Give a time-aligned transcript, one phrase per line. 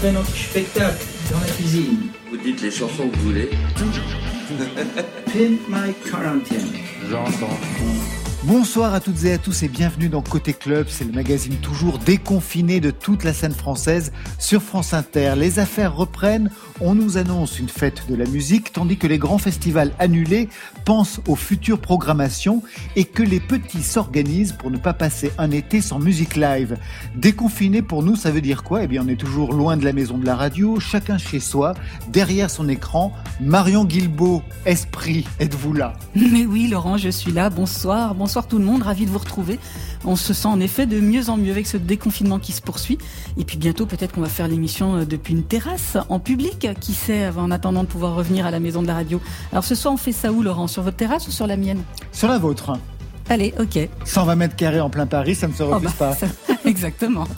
[0.00, 2.08] fait notre spectacle dans la cuisine.
[2.30, 3.50] Vous dites les chansons que vous voulez.
[5.26, 6.72] Pimp My Quarantine.
[7.10, 8.19] J'entends.
[8.44, 11.98] Bonsoir à toutes et à tous et bienvenue dans Côté Club, c'est le magazine toujours
[11.98, 15.34] déconfiné de toute la scène française sur France Inter.
[15.36, 19.36] Les affaires reprennent, on nous annonce une fête de la musique tandis que les grands
[19.36, 20.48] festivals annulés
[20.86, 22.62] pensent aux futures programmations
[22.96, 26.78] et que les petits s'organisent pour ne pas passer un été sans musique live.
[27.16, 28.84] Déconfiné pour nous, ça veut dire quoi?
[28.84, 31.74] Eh bien on est toujours loin de la maison de la radio, chacun chez soi,
[32.08, 33.12] derrière son écran.
[33.38, 35.92] Marion Guilbeault, esprit, êtes-vous là?
[36.14, 39.18] Mais oui Laurent, je suis là, bonsoir, bonsoir Bonsoir tout le monde, ravi de vous
[39.18, 39.58] retrouver.
[40.04, 42.96] On se sent en effet de mieux en mieux avec ce déconfinement qui se poursuit.
[43.36, 46.94] Et puis bientôt, peut-être qu'on va faire l'émission euh, depuis une terrasse, en public, qui
[46.94, 49.20] sait, en attendant de pouvoir revenir à la maison de la radio.
[49.50, 50.68] Alors ce soir, on fait ça où, Laurent?
[50.68, 51.82] Sur votre terrasse ou sur la mienne?
[52.12, 52.74] Sur la vôtre.
[53.30, 53.88] Allez, ok.
[54.04, 56.16] 120 mètres carrés en plein Paris, ça ne se refuse oh bah, pas.
[56.16, 56.26] Ça,
[56.64, 57.28] exactement.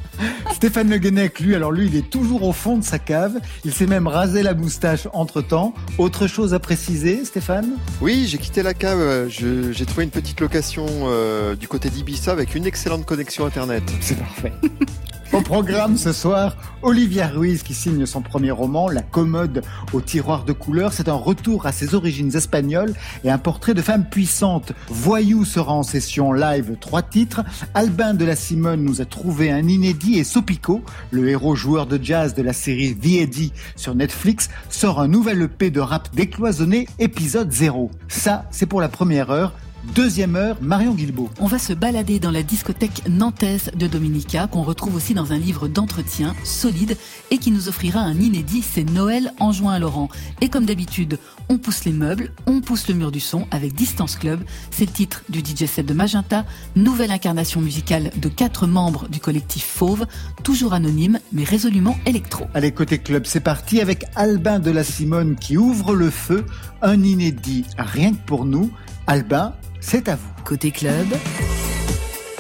[0.51, 3.35] Stéphane Le Guenec, lui, alors lui, il est toujours au fond de sa cave.
[3.67, 5.75] Il s'est même rasé la moustache entre temps.
[5.99, 7.73] Autre chose à préciser, Stéphane?
[8.01, 9.29] Oui, j'ai quitté la cave.
[9.29, 13.83] J'ai trouvé une petite location euh, du côté d'Ibissa avec une excellente connexion Internet.
[14.01, 14.53] C'est parfait.
[15.33, 19.63] Au programme ce soir, Olivia Ruiz qui signe son premier roman, La commode
[19.95, 20.93] au tiroir de couleurs.
[20.93, 22.93] C'est un retour à ses origines espagnoles
[23.25, 24.73] et un portrait de femme puissante.
[24.89, 27.41] Voyou sera en session live, trois titres.
[27.73, 31.99] Albin de la Simone nous a trouvé un inédit et Sopico, le héros joueur de
[32.03, 37.51] jazz de la série The sur Netflix, sort un nouvel EP de rap décloisonné, épisode
[37.51, 37.91] 0.
[38.09, 39.55] Ça, c'est pour la première heure.
[39.85, 41.29] Deuxième heure, Marion Guilbeault.
[41.41, 45.39] On va se balader dans la discothèque nantaise de Dominica, qu'on retrouve aussi dans un
[45.39, 46.97] livre d'entretien solide
[47.33, 50.09] et qui nous offrira un inédit, c'est Noël en juin à Laurent.
[50.41, 54.15] Et comme d'habitude, on pousse les meubles, on pousse le mur du son avec Distance
[54.15, 54.41] Club.
[54.71, 59.19] C'est le titre du DJ set de Magenta, nouvelle incarnation musicale de quatre membres du
[59.19, 60.07] collectif Fauve,
[60.45, 62.47] toujours anonyme mais résolument électro.
[62.55, 66.47] Allez, côté club, c'est parti avec Albin de la Simone qui ouvre le feu,
[66.83, 68.71] un inédit rien que pour nous.
[69.09, 70.29] Albin, c'est à vous.
[70.45, 71.07] Côté club,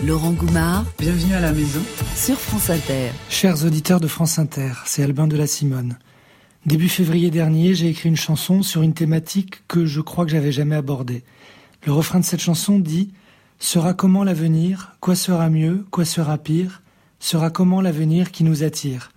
[0.03, 0.87] Laurent Goumard.
[0.99, 1.81] Bienvenue à la maison.
[2.15, 3.11] Sur France Inter.
[3.29, 5.99] Chers auditeurs de France Inter, c'est Albin de la Simone.
[6.65, 10.53] Début février dernier, j'ai écrit une chanson sur une thématique que je crois que j'avais
[10.53, 11.25] jamais abordée.
[11.85, 13.13] Le refrain de cette chanson dit
[13.59, 14.97] Sera comment l'avenir?
[15.01, 15.85] Quoi sera mieux?
[15.91, 16.83] Quoi sera pire?
[17.19, 19.11] Sera comment l'avenir qui nous attire?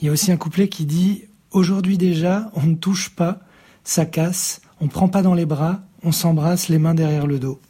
[0.00, 3.40] Il y a aussi un couplet qui dit Aujourd'hui déjà, on ne touche pas,
[3.84, 7.60] ça casse, on prend pas dans les bras, on s'embrasse les mains derrière le dos.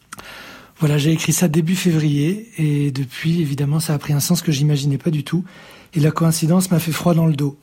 [0.78, 4.50] Voilà, j'ai écrit ça début février et depuis, évidemment, ça a pris un sens que
[4.50, 5.44] j'imaginais pas du tout
[5.94, 7.56] et la coïncidence m'a fait froid dans le dos.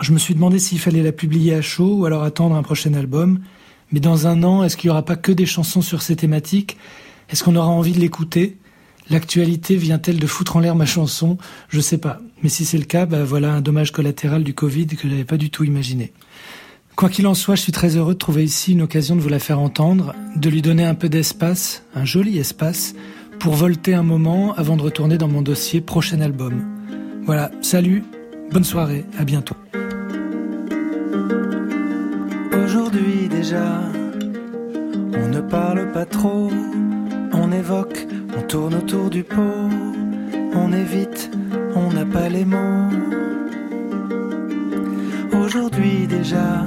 [0.00, 2.94] Je me suis demandé s'il fallait la publier à chaud ou alors attendre un prochain
[2.94, 3.40] album.
[3.92, 6.76] Mais dans un an, est-ce qu'il n'y aura pas que des chansons sur ces thématiques?
[7.30, 8.56] Est-ce qu'on aura envie de l'écouter?
[9.10, 11.38] L'actualité vient-elle de foutre en l'air ma chanson?
[11.68, 12.20] Je sais pas.
[12.42, 15.24] Mais si c'est le cas, bah voilà un dommage collatéral du Covid que je n'avais
[15.24, 16.12] pas du tout imaginé.
[16.96, 19.28] Quoi qu'il en soit, je suis très heureux de trouver ici une occasion de vous
[19.28, 22.94] la faire entendre, de lui donner un peu d'espace, un joli espace,
[23.40, 26.62] pour volter un moment avant de retourner dans mon dossier prochain album.
[27.26, 28.04] Voilà, salut,
[28.52, 29.56] bonne soirée, à bientôt.
[32.64, 33.82] Aujourd'hui déjà,
[35.14, 36.48] on ne parle pas trop,
[37.32, 38.06] on évoque,
[38.38, 39.68] on tourne autour du pot,
[40.54, 41.28] on évite,
[41.74, 42.88] on n'a pas les mots.
[45.32, 46.64] Aujourd'hui déjà,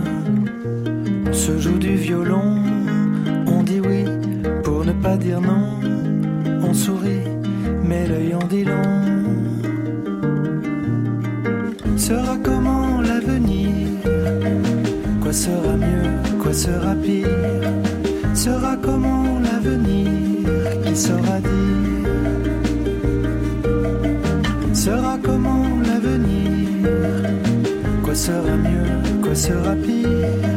[1.31, 2.55] se joue du violon,
[3.47, 4.05] on dit oui
[4.63, 5.79] pour ne pas dire non,
[6.61, 7.27] on sourit,
[7.83, 9.07] mais l'œil en dit long.
[11.97, 13.87] Sera comment l'avenir?
[15.21, 16.09] Quoi sera mieux
[16.41, 17.27] Quoi sera pire?
[18.33, 20.07] Sera comment l'avenir?
[20.85, 22.07] Qui saura dire?
[24.73, 26.89] Sera comment l'avenir?
[28.03, 30.56] Quoi sera mieux Quoi sera pire?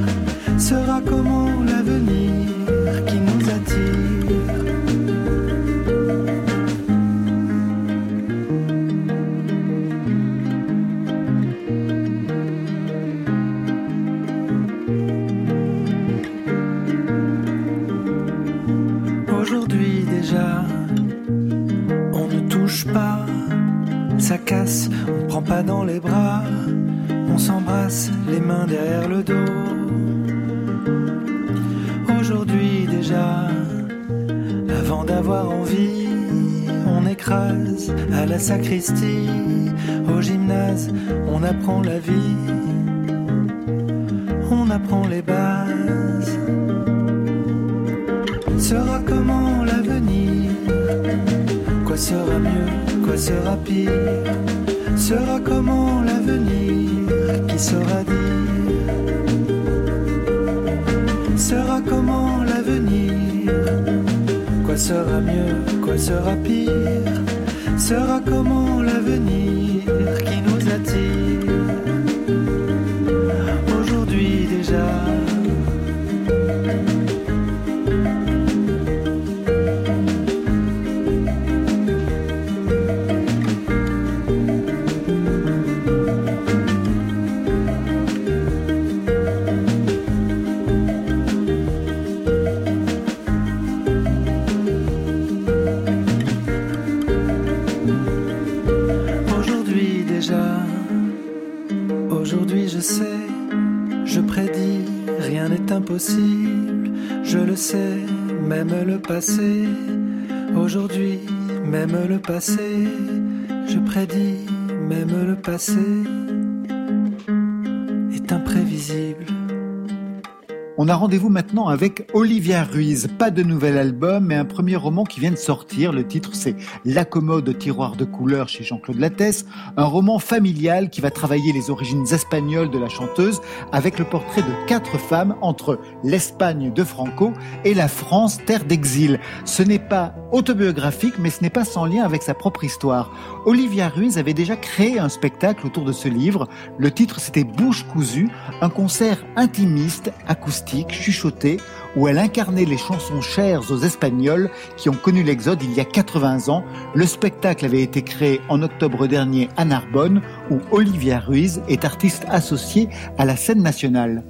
[120.90, 123.08] A rendez-vous maintenant avec Olivia Ruiz.
[123.16, 125.92] Pas de nouvel album, mais un premier roman qui vient de sortir.
[125.92, 129.44] Le titre, c'est La commode au tiroir de couleurs chez Jean-Claude Lattès.
[129.76, 133.40] Un roman familial qui va travailler les origines espagnoles de la chanteuse
[133.70, 137.32] avec le portrait de quatre femmes entre l'Espagne de Franco
[137.64, 139.20] et la France, terre d'exil.
[139.44, 143.11] Ce n'est pas autobiographique, mais ce n'est pas sans lien avec sa propre histoire.
[143.47, 146.49] Olivia Ruiz avait déjà créé un spectacle autour de ce livre.
[146.79, 148.29] Le titre, c'était Bouche cousue,
[148.61, 151.59] un concert intimiste, acoustique chuchotée,
[151.97, 155.85] où elle incarnait les chansons chères aux Espagnols qui ont connu l'exode il y a
[155.85, 156.65] 80 ans.
[156.94, 162.25] Le spectacle avait été créé en octobre dernier à Narbonne, où Olivia Ruiz est artiste
[162.29, 162.88] associée
[163.19, 164.25] à la scène nationale.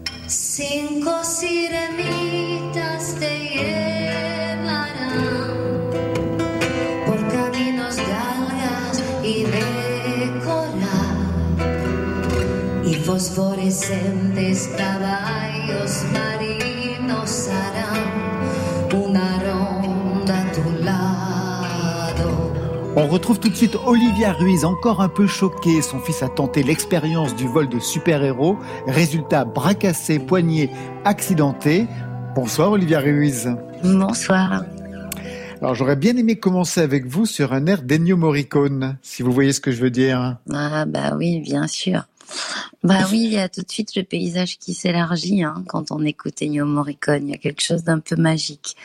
[13.11, 22.31] Fosforescentes caballos marinos harán una ronda a tu lado.
[22.95, 25.83] On retrouve tout de suite Olivia Ruiz, encore un peu choquée.
[25.83, 28.59] Son fils a tenté l'expérience du vol de super-héros.
[28.87, 30.71] Résultat, bras cassé, poignet
[31.05, 31.89] accidenté.
[32.37, 33.51] Bonsoir Olivia Ruiz.
[33.83, 34.63] Bonsoir.
[35.61, 39.53] Alors j'aurais bien aimé commencer avec vous sur un air d'Ennio Morricone, si vous voyez
[39.53, 40.37] ce que je veux dire.
[40.53, 42.05] Ah bah oui, bien sûr.
[42.83, 46.05] Bah oui, il y a tout de suite le paysage qui s'élargit hein, quand on
[46.05, 47.29] écoute Ennio Morricone.
[47.29, 48.77] Il y a quelque chose d'un peu magique.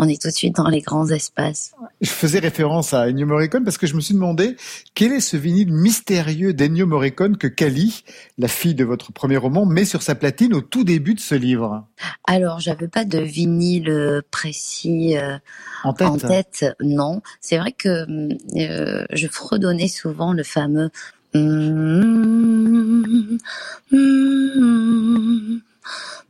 [0.00, 1.72] On est tout de suite dans les grands espaces.
[2.00, 4.56] Je faisais référence à Ennio Morricone parce que je me suis demandé
[4.94, 8.04] quel est ce vinyle mystérieux d'Ennio Morricone que Cali,
[8.38, 11.34] la fille de votre premier roman, met sur sa platine au tout début de ce
[11.34, 11.84] livre.
[12.28, 15.36] Alors, j'avais pas de vinyle euh, précis euh,
[15.82, 16.06] En tête.
[16.06, 17.20] en tête, non.
[17.40, 18.06] C'est vrai que
[18.56, 20.90] euh, je fredonnais souvent le fameux
[21.34, 21.38] Mm,
[23.92, 25.60] mm,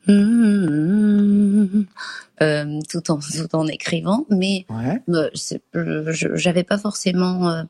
[0.08, 1.84] mm,
[2.40, 4.66] euh, tout en tout en écrivant, mais
[5.08, 5.30] euh,
[6.12, 7.62] j'avais pas forcément euh,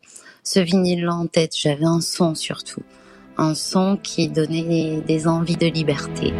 [0.44, 1.56] ce vinyle en tête.
[1.56, 2.82] J'avais un son surtout,
[3.36, 6.32] un son qui donnait des envies de liberté.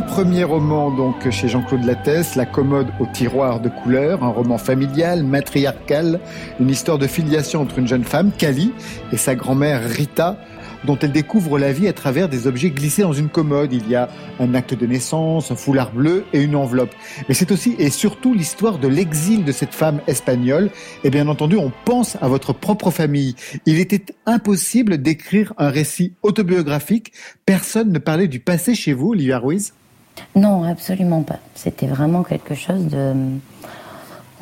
[0.00, 4.56] Un premier roman donc chez Jean-Claude Lattès, La commode au tiroir de couleurs, un roman
[4.56, 6.20] familial, matriarcal,
[6.58, 8.72] une histoire de filiation entre une jeune femme, Cali,
[9.12, 10.38] et sa grand-mère Rita,
[10.84, 13.74] dont elle découvre la vie à travers des objets glissés dans une commode.
[13.74, 16.94] Il y a un acte de naissance, un foulard bleu et une enveloppe.
[17.28, 20.70] Mais c'est aussi et surtout l'histoire de l'exil de cette femme espagnole.
[21.04, 23.36] Et bien entendu, on pense à votre propre famille.
[23.66, 27.12] Il était impossible d'écrire un récit autobiographique.
[27.44, 29.74] Personne ne parlait du passé chez vous, Olivia Ruiz.
[30.36, 31.38] Non, absolument pas.
[31.54, 33.14] C'était vraiment quelque chose de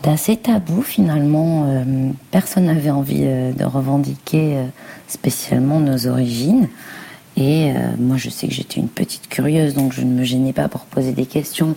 [0.02, 1.64] d'assez tabou finalement.
[1.66, 4.64] Euh, personne n'avait envie euh, de revendiquer euh,
[5.06, 6.68] spécialement nos origines.
[7.36, 10.66] Et moi, je sais que j'étais une petite curieuse, donc je ne me gênais pas
[10.66, 11.76] pour poser des questions,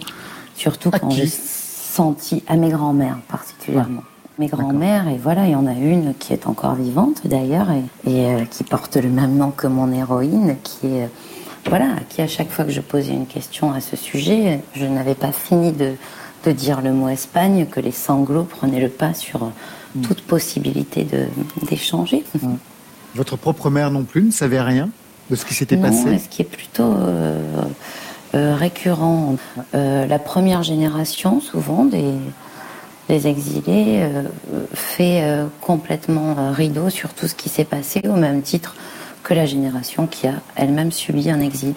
[0.56, 4.02] surtout quand j'ai senti à mes grands-mères particulièrement.
[4.40, 8.12] Mes grands-mères, et voilà, il y en a une qui est encore vivante d'ailleurs, et,
[8.12, 11.10] et, qui porte le même nom que mon héroïne, qui est,
[11.68, 14.86] voilà, à qui à chaque fois que je posais une question à ce sujet, je
[14.86, 15.94] n'avais pas fini de,
[16.46, 19.48] de dire le mot Espagne, que les sanglots prenaient le pas sur euh,
[20.04, 21.06] toute possibilité
[21.70, 22.24] d'échanger.
[23.16, 24.90] Votre propre mère non plus ne savait rien
[25.30, 26.18] de ce qui s'était Non, passé?
[26.18, 27.42] ce qui est plutôt euh,
[28.36, 29.36] euh, récurrent.
[29.76, 32.14] Euh, la première génération, souvent, des,
[33.10, 34.08] des exilés,
[34.74, 35.24] fait
[35.60, 38.76] complètement rideau sur tout ce qui s'est passé, au même titre
[39.24, 41.74] que la génération qui a elle-même subi un exil.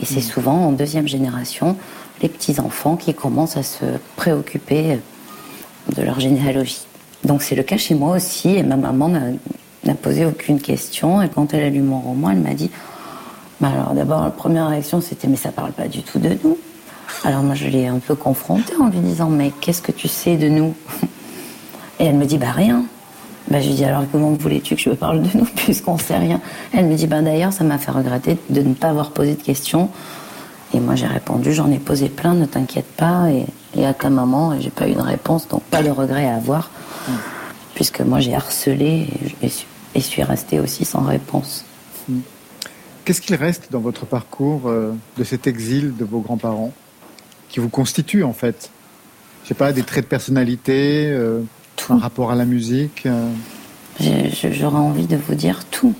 [0.00, 1.76] Et c'est souvent en deuxième génération
[2.22, 3.84] les petits-enfants qui commencent à se
[4.16, 4.98] préoccuper
[5.94, 6.86] de leur généalogie.
[7.24, 11.28] Donc c'est le cas chez moi aussi, et ma maman n'a posé aucune question, et
[11.28, 12.70] quand elle a lu mon roman, elle m'a dit,
[13.60, 16.58] bah alors d'abord la première réaction c'était mais ça parle pas du tout de nous.
[17.22, 20.36] Alors moi je l'ai un peu confrontée en lui disant mais qu'est-ce que tu sais
[20.36, 20.74] de nous?
[21.98, 22.84] Et elle me dit bah rien.
[23.48, 26.16] Bah, je lui dis alors comment voulais-tu que je me parle de nous puisqu'on sait
[26.16, 26.40] rien
[26.72, 29.42] Elle me dit bah d'ailleurs ça m'a fait regretter de ne pas avoir posé de
[29.42, 29.90] questions.
[30.72, 33.30] Et moi j'ai répondu j'en ai posé plein, ne t'inquiète pas.
[33.30, 33.46] Et,
[33.76, 36.36] et, à ta maman et j'ai pas eu de réponse donc pas de regret à
[36.36, 36.70] avoir
[37.74, 39.08] puisque moi j'ai harcelé
[39.42, 39.50] et,
[39.94, 41.64] et, suis restée aussi sans réponse.
[43.04, 46.72] Qu'est-ce qu'il reste dans votre parcours euh, de cet exil de vos grands-parents
[47.48, 48.70] qui vous constitue en fait?
[49.42, 51.42] Je sais pas, des traits de personnalité, euh,
[51.88, 53.30] un rapport à la musique euh...
[54.00, 55.94] J'aurais envie de vous dire tout.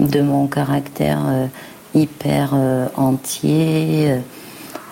[0.00, 1.46] De mon caractère euh,
[1.94, 4.16] hyper euh, entier,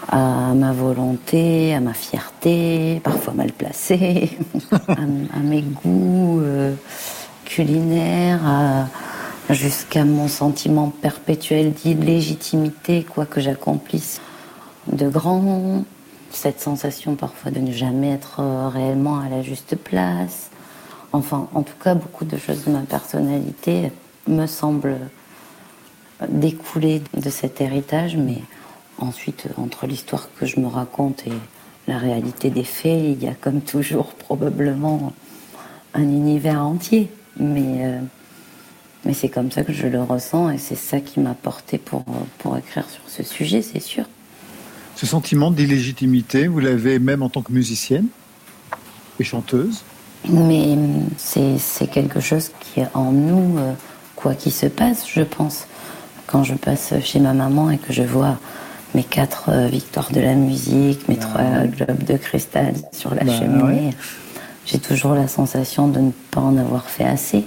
[0.08, 4.36] à ma volonté, à ma fierté, parfois mal placée,
[4.88, 6.42] à, à, mes goûts
[7.46, 8.86] culinaires,
[9.48, 14.20] jusqu'à mon sentiment perpétuel d'illégitimité, quoi que j'accomplisse
[14.90, 15.84] de grand,
[16.34, 20.50] cette sensation parfois de ne jamais être euh, réellement à la juste place.
[21.12, 23.92] Enfin, en tout cas, beaucoup de choses de ma personnalité
[24.26, 24.98] me semblent
[26.28, 28.38] découler de cet héritage, mais
[28.98, 31.32] ensuite, entre l'histoire que je me raconte et
[31.88, 35.12] la réalité des faits, il y a comme toujours probablement
[35.94, 37.10] un univers entier.
[37.38, 37.98] Mais, euh,
[39.04, 42.04] mais c'est comme ça que je le ressens et c'est ça qui m'a porté pour,
[42.38, 44.04] pour écrire sur ce sujet, c'est sûr.
[44.96, 48.06] Ce sentiment d'illégitimité, vous l'avez même en tant que musicienne
[49.18, 49.82] et chanteuse
[50.28, 50.76] Mais
[51.16, 53.72] c'est quelque chose qui est en nous, euh,
[54.16, 55.66] quoi qu'il se passe, je pense.
[56.26, 58.38] Quand je passe chez ma maman et que je vois
[58.94, 61.68] mes quatre euh, victoires de la musique, mes bah, trois ouais.
[61.68, 63.90] globes de cristal sur la bah, cheminée, ouais.
[64.66, 67.44] j'ai toujours la sensation de ne pas en avoir fait assez.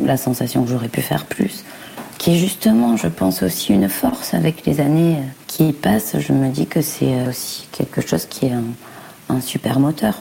[0.00, 1.64] La sensation que j'aurais pu faire plus
[2.20, 6.16] qui est justement, je pense, aussi une force avec les années qui passent.
[6.18, 8.52] Je me dis que c'est aussi quelque chose qui est
[9.30, 10.20] un, super moteur.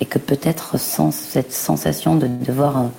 [0.00, 2.90] Et que peut-être sans cette sensation de devoir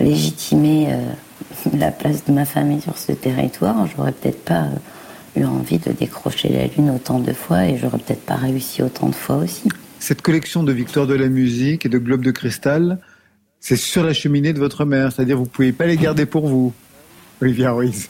[0.00, 1.12] légitimer euh,
[1.78, 4.66] la place de ma famille sur ce territoire, j'aurais peut-être pas
[5.36, 9.08] eu envie de décrocher la Lune autant de fois et j'aurais peut-être pas réussi autant
[9.08, 9.68] de fois aussi.
[10.00, 12.98] Cette collection de victoires de la musique et de globes de cristal,
[13.60, 16.72] c'est sur la cheminée de votre mère, c'est-à-dire vous pouvez pas les garder pour vous.
[17.40, 18.08] Olivia Ruiz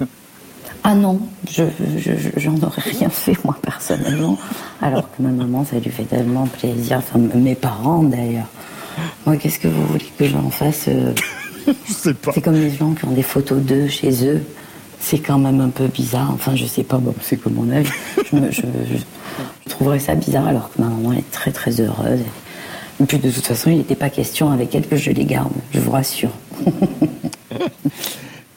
[0.83, 1.63] Ah non, je,
[1.99, 4.39] je, j'en aurais rien fait moi personnellement,
[4.83, 8.49] alors que ma maman ça lui fait tellement plaisir, enfin mes parents d'ailleurs.
[9.25, 11.13] Moi qu'est-ce que vous voulez que j'en fasse euh...
[11.87, 12.33] Je sais pas.
[12.33, 14.43] C'est comme les gens qui ont des photos d'eux chez eux,
[14.99, 17.91] c'est quand même un peu bizarre, enfin je sais pas, bon, c'est comme mon avis,
[18.31, 22.21] je, me, je, je, trouverais ça bizarre alors que ma maman est très très heureuse.
[23.01, 25.53] Et puis de toute façon il n'était pas question avec elle que je les garde,
[25.73, 26.33] je vous rassure.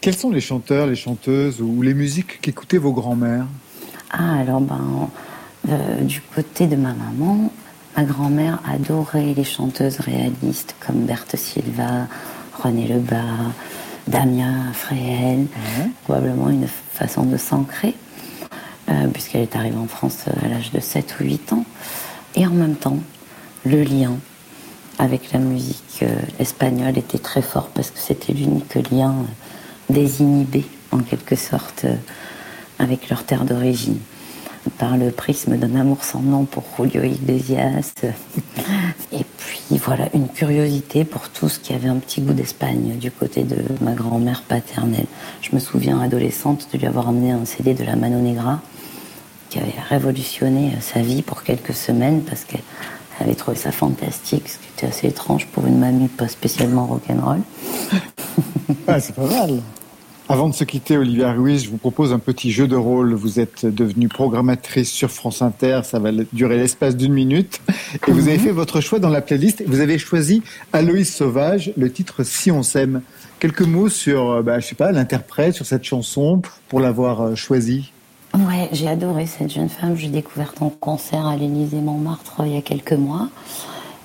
[0.03, 3.45] Quels sont les chanteurs, les chanteuses ou les musiques qu'écoutaient vos grands-mères?
[4.11, 5.09] Ah, alors, ben,
[5.69, 7.49] euh, du côté de ma maman,
[7.95, 12.09] ma grand-mère adorait les chanteuses réalistes comme Berthe Silva,
[12.61, 13.53] René Lebas,
[14.05, 15.47] Damien Fréhel, mmh.
[16.03, 17.95] probablement une façon de s'ancrer,
[18.89, 21.65] euh, puisqu'elle est arrivée en France à l'âge de 7 ou 8 ans.
[22.35, 22.99] Et en même temps,
[23.63, 24.17] le lien
[24.99, 29.15] avec la musique euh, espagnole était très fort parce que c'était l'unique lien.
[29.89, 31.95] Euh, désinhibés en quelque sorte euh,
[32.79, 33.97] avec leur terre d'origine.
[34.77, 37.93] Par le prisme d'un amour sans nom pour Julio Iglesias.
[39.11, 43.11] Et puis voilà une curiosité pour tout ce qui avait un petit goût d'Espagne du
[43.11, 45.07] côté de ma grand-mère paternelle.
[45.41, 48.61] Je me souviens adolescente de lui avoir emmené un CD de la Mano Negra
[49.49, 52.63] qui avait révolutionné sa vie pour quelques semaines parce qu'elle
[53.19, 57.41] avait trouvé ça fantastique ce qui était assez étrange pour une mamie pas spécialement rock'n'roll
[58.87, 59.61] ah, c'est pas mal
[60.29, 63.13] Avant de se quitter, Olivia Ruiz, je vous propose un petit jeu de rôle.
[63.13, 67.61] Vous êtes devenue programmatrice sur France Inter, ça va durer l'espace d'une minute.
[68.07, 69.63] Et vous avez fait votre choix dans la playlist.
[69.67, 70.41] Vous avez choisi
[70.71, 73.01] Aloïs Sauvage, le titre Si on s'aime.
[73.39, 77.92] Quelques mots sur, bah, je sais pas, l'interprète, sur cette chanson, pour l'avoir choisie.
[78.33, 79.95] Ouais, j'ai adoré cette jeune femme.
[79.95, 83.29] J'ai découvert en concert à l'Élysée Montmartre il y a quelques mois.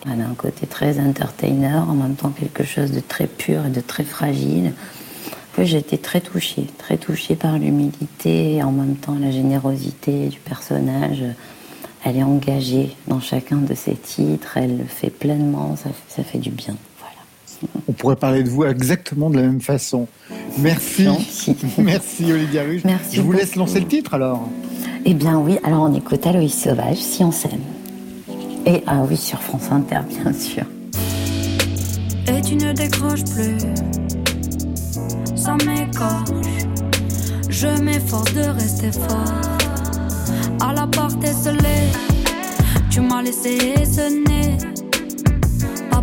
[0.05, 3.71] Elle a un côté très entertainer, en même temps quelque chose de très pur et
[3.71, 4.75] de très fragile.
[5.61, 11.25] J'ai été très touchée, très touchée par l'humilité en même temps la générosité du personnage.
[12.05, 16.51] Elle est engagée dans chacun de ses titres, elle le fait pleinement, ça fait du
[16.51, 16.77] bien.
[17.89, 20.07] On pourrait parler de vous exactement de la même façon.
[20.59, 21.05] Merci.
[21.05, 22.83] Merci, Merci Olivia Ruge.
[22.85, 23.39] Merci Je vous beaucoup.
[23.39, 24.49] laisse lancer le titre alors.
[25.05, 27.61] Eh bien oui, alors on écoute Aloïs Sauvage, si on s'aime.
[28.67, 30.65] Et ah oui, sur France Inter, bien sûr.
[32.27, 33.59] Et tu ne décroches plus,
[35.35, 36.31] ça m'écorche.
[37.49, 39.25] Je m'efforce de rester fort.
[40.61, 41.89] À la porte esselée,
[42.91, 44.59] tu m'as laissé sonner.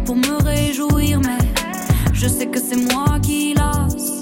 [0.05, 1.39] Pour me réjouir, mais
[2.13, 4.21] je sais que c'est moi qui lasse.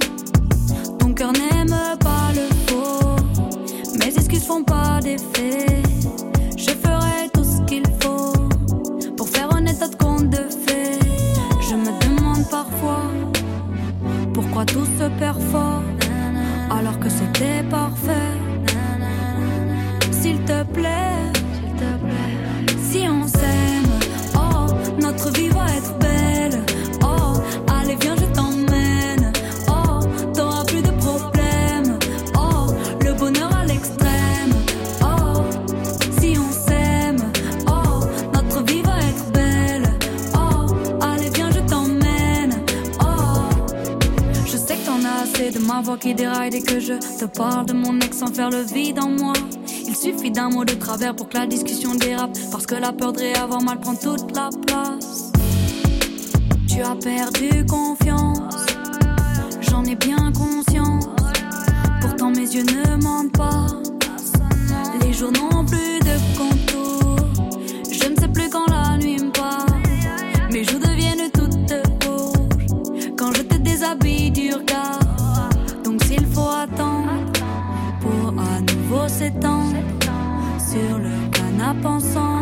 [0.99, 3.15] Ton cœur n'aime pas le faux.
[3.99, 5.81] Mes excuses font pas d'effet.
[6.57, 8.33] Je ferai tout ce qu'il faut
[9.17, 10.99] pour faire un état de compte de fait.
[11.61, 13.11] Je me demande parfois
[14.33, 15.39] pourquoi tout se perd
[16.69, 18.37] alors que c'était parfait.
[20.11, 21.32] S'il te plaît,
[45.73, 48.61] ma voix qui déraille dès que je te parle de mon ex sans faire le
[48.61, 49.33] vide en moi.
[49.87, 52.37] Il suffit d'un mot de travers pour que la discussion dérape.
[52.51, 55.31] Parce que la peur de réavoir mal prend toute la place.
[56.67, 58.65] Tu as perdu confiance,
[59.61, 61.07] j'en ai bien conscience.
[62.01, 63.67] Pourtant mes yeux ne mentent pas.
[65.01, 67.15] Les jours n'ont plus de contour.
[67.91, 69.17] Je ne sais plus quand la nuit
[70.51, 70.82] me joues
[79.23, 79.77] s'étendre
[80.59, 82.32] sur le canapé ensemble,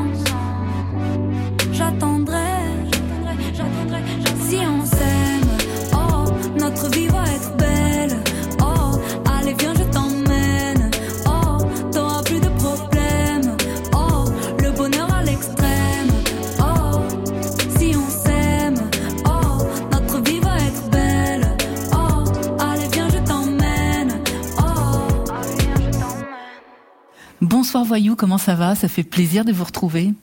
[27.71, 28.75] Bonsoir Voyou, comment ça va?
[28.75, 30.13] Ça fait plaisir de vous retrouver?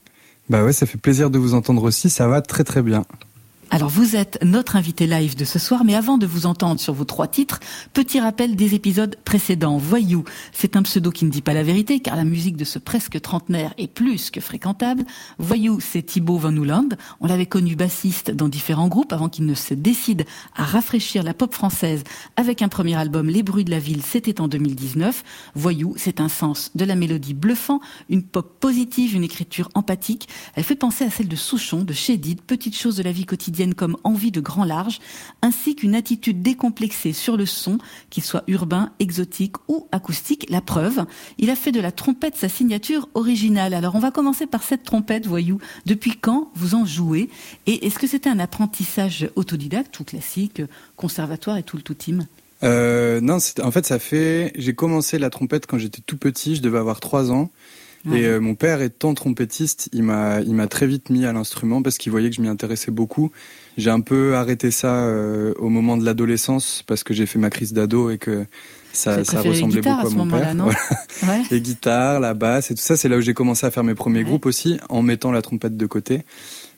[0.51, 3.07] Bah ouais, ça fait plaisir de vous entendre aussi, ça va très très bien.
[3.71, 6.95] Alors vous êtes notre invité live de ce soir, mais avant de vous entendre sur
[6.95, 7.61] vos trois titres,
[7.93, 9.77] petit rappel des épisodes précédents.
[9.77, 12.79] Voyou, c'est un pseudo qui ne dit pas la vérité, car la musique de ce
[12.79, 15.05] presque trentenaire est plus que fréquentable.
[15.39, 16.89] Voyou, c'est Thibaut Van Ouland.
[17.21, 20.25] On l'avait connu bassiste dans différents groupes avant qu'il ne se décide
[20.57, 22.05] à rafraîchir la pop française
[22.37, 25.23] avec un premier album, Les Bruits de la Ville, c'était en 2019.
[25.55, 30.27] Voyou, c'est un sens de la mélodie bluffant, une pop positive, une écriture empathique.
[30.55, 33.58] Elle fait penser à celle de Souchon, de Chédid, petites choses de la vie quotidienne
[33.75, 35.01] comme envie de grand large,
[35.43, 37.79] ainsi qu'une attitude décomplexée sur le son,
[38.11, 40.47] qu'il soit urbain, exotique ou acoustique.
[40.49, 41.05] La preuve,
[41.39, 43.75] il a fait de la trompette sa signature originale.
[43.75, 45.59] Alors on va commencer par cette trompette, voyou.
[45.87, 47.29] Depuis quand vous en jouez?
[47.67, 50.63] Et est-ce que c'était un apprentissage autodidacte, tout classique,
[50.97, 51.97] conservatoire et tout le tout
[52.63, 54.53] Euh, non, en fait, ça fait.
[54.57, 57.51] J'ai commencé la trompette quand j'étais tout petit, je devais avoir trois ans.
[58.13, 61.83] Et euh, mon père étant trompettiste, il m'a, il m'a très vite mis à l'instrument
[61.83, 63.31] parce qu'il voyait que je m'y intéressais beaucoup.
[63.77, 67.51] J'ai un peu arrêté ça euh, au moment de l'adolescence parce que j'ai fait ma
[67.51, 68.47] crise d'ado et que
[68.93, 70.55] ça, ressemblait beaucoup à mon père.
[70.55, 70.65] non
[71.21, 71.39] Voilà.
[71.41, 71.45] Ouais.
[71.51, 73.95] Les guitares, la basse et tout ça, c'est là où j'ai commencé à faire mes
[73.95, 74.25] premiers Ouais.
[74.25, 76.23] groupes aussi, en mettant la trompette de côté.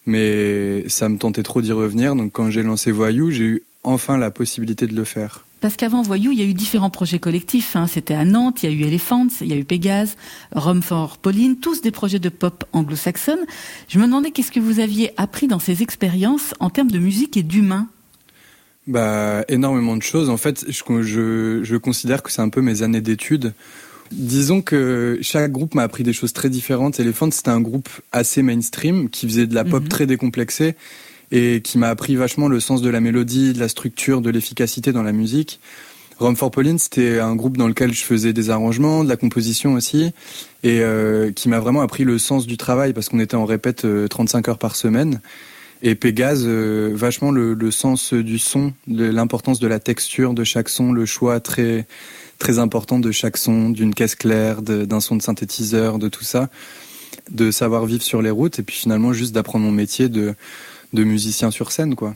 [0.06, 4.16] Mais ça me tentait trop d'y revenir, donc quand j'ai lancé Voyou, j'ai eu enfin
[4.18, 5.44] la possibilité de le faire.
[5.60, 7.76] Parce qu'avant Voyou, il y a eu différents projets collectifs.
[7.76, 7.86] hein.
[7.86, 10.16] C'était à Nantes, il y a eu Elephants, il y a eu Pégase,
[10.52, 13.40] Rome for Pauline, tous des projets de pop anglo-saxonne.
[13.88, 17.36] Je me demandais qu'est-ce que vous aviez appris dans ces expériences en termes de musique
[17.36, 17.88] et d'humain?
[18.86, 20.30] Bah, énormément de choses.
[20.30, 23.52] En fait, je, je, je considère que c'est un peu mes années d'études.
[24.10, 26.98] Disons que chaque groupe m'a appris des choses très différentes.
[26.98, 29.88] Elephant, c'était un groupe assez mainstream qui faisait de la pop Mhm.
[29.88, 30.74] très décomplexée
[31.32, 34.92] et qui m'a appris vachement le sens de la mélodie, de la structure, de l'efficacité
[34.92, 35.60] dans la musique.
[36.18, 39.72] Rome for Pauline, c'était un groupe dans lequel je faisais des arrangements, de la composition
[39.72, 40.12] aussi,
[40.62, 43.86] et euh, qui m'a vraiment appris le sens du travail parce qu'on était en répète
[43.86, 45.22] euh, 35 heures par semaine.
[45.82, 50.68] Et Pégase, euh, vachement le, le sens du son, l'importance de la texture de chaque
[50.68, 51.86] son, le choix très
[52.38, 56.48] très important de chaque son, d'une caisse claire, d'un son de synthétiseur, de tout ça,
[57.30, 60.34] de savoir vivre sur les routes et puis finalement juste d'apprendre mon métier de
[60.92, 62.14] de musicien sur scène quoi.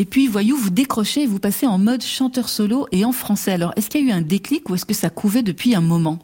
[0.00, 3.52] Et puis Voyou, vous décrochez vous passez en mode chanteur solo et en français.
[3.52, 5.80] Alors, est-ce qu'il y a eu un déclic ou est-ce que ça couvait depuis un
[5.80, 6.20] moment?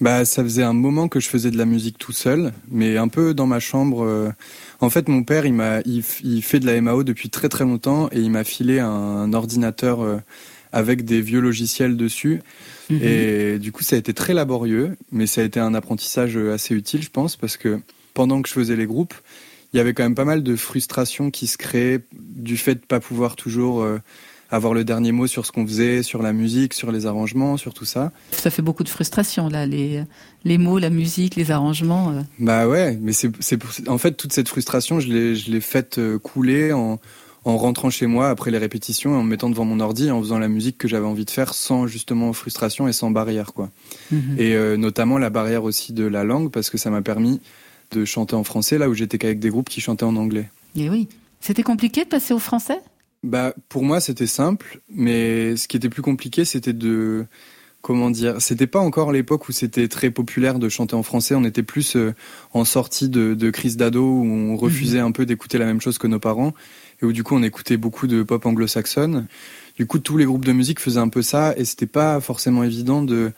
[0.00, 3.08] Bah, ça faisait un moment que je faisais de la musique tout seul, mais un
[3.08, 4.04] peu dans ma chambre.
[4.04, 4.30] euh.
[4.80, 8.08] En fait, mon père, il m'a, il, fait de la MAO depuis très très longtemps
[8.12, 10.18] et il m'a filé un ordinateur euh,
[10.70, 12.42] avec des vieux logiciels dessus.
[12.90, 13.00] Mhm.
[13.02, 16.76] Et du coup, ça a été très laborieux, mais ça a été un apprentissage assez
[16.76, 17.80] utile, je pense, parce que
[18.14, 19.14] pendant que je faisais les groupes,
[19.72, 22.80] il y avait quand même pas mal de frustration qui se créait du fait de
[22.86, 23.98] pas pouvoir toujours euh,
[24.50, 27.74] avoir le dernier mot sur ce qu'on faisait, sur la musique, sur les arrangements, sur
[27.74, 28.12] tout ça.
[28.30, 30.02] Ça fait beaucoup de frustration là, les,
[30.44, 32.10] les mots, la musique, les arrangements.
[32.10, 32.22] euh.
[32.38, 33.30] Bah ouais, mais c'est
[33.88, 36.98] en fait toute cette frustration, je l'ai je l'ai faite euh, couler en
[37.44, 40.10] en rentrant chez moi après les répétitions et en me mettant devant mon ordi et
[40.10, 43.52] en faisant la musique que j'avais envie de faire sans justement frustration et sans barrière
[43.54, 43.70] quoi.
[44.10, 44.36] Mhm.
[44.38, 47.40] Et euh, notamment la barrière aussi de la langue parce que ça m'a permis
[47.90, 50.50] de chanter en français là où j'étais qu'avec des groupes qui chantaient en anglais.
[50.76, 51.08] Et oui.
[51.40, 52.80] C'était compliqué de passer au français?
[53.22, 57.26] Bah, pour moi, c'était simple, mais ce qui était plus compliqué, c'était de.
[57.80, 61.36] Comment dire C'était pas encore l'époque où c'était très populaire de chanter en français.
[61.36, 62.12] On était plus euh,
[62.52, 65.96] en sortie de, de crise d'ado où on refusait un peu d'écouter la même chose
[65.96, 66.54] que nos parents
[67.00, 69.26] et où du coup on écoutait beaucoup de pop anglo-saxonne.
[69.76, 72.64] Du coup, tous les groupes de musique faisaient un peu ça et c'était pas forcément
[72.64, 73.32] évident de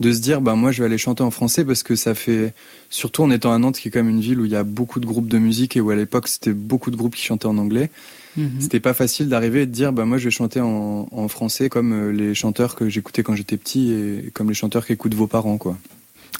[0.00, 2.52] de se dire bah moi je vais aller chanter en français parce que ça fait
[2.90, 4.62] surtout en étant à Nantes qui est quand même une ville où il y a
[4.62, 7.46] beaucoup de groupes de musique et où à l'époque c'était beaucoup de groupes qui chantaient
[7.46, 7.90] en anglais.
[8.36, 8.60] Mhm.
[8.60, 11.70] C'était pas facile d'arriver et de dire bah moi je vais chanter en, en français
[11.70, 15.26] comme euh, les chanteurs que j'écoutais quand j'étais petit et comme les chanteurs qu'écoutent vos
[15.26, 15.78] parents quoi.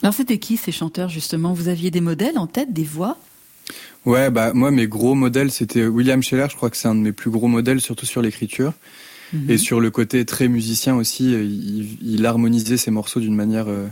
[0.03, 1.55] Alors c'était qui ces chanteurs justement?
[1.55, 3.17] Vous aviez des modèles en tête, des voix?
[4.05, 7.01] Ouais bah moi mes gros modèles c'était William Scheller, je crois que c'est un de
[7.01, 8.75] mes plus gros modèles surtout sur l'écriture
[9.33, 9.51] Mhm.
[9.51, 13.69] et sur le côté très musicien aussi, euh, il, il harmonisait ses morceaux d'une manière
[13.69, 13.87] euh,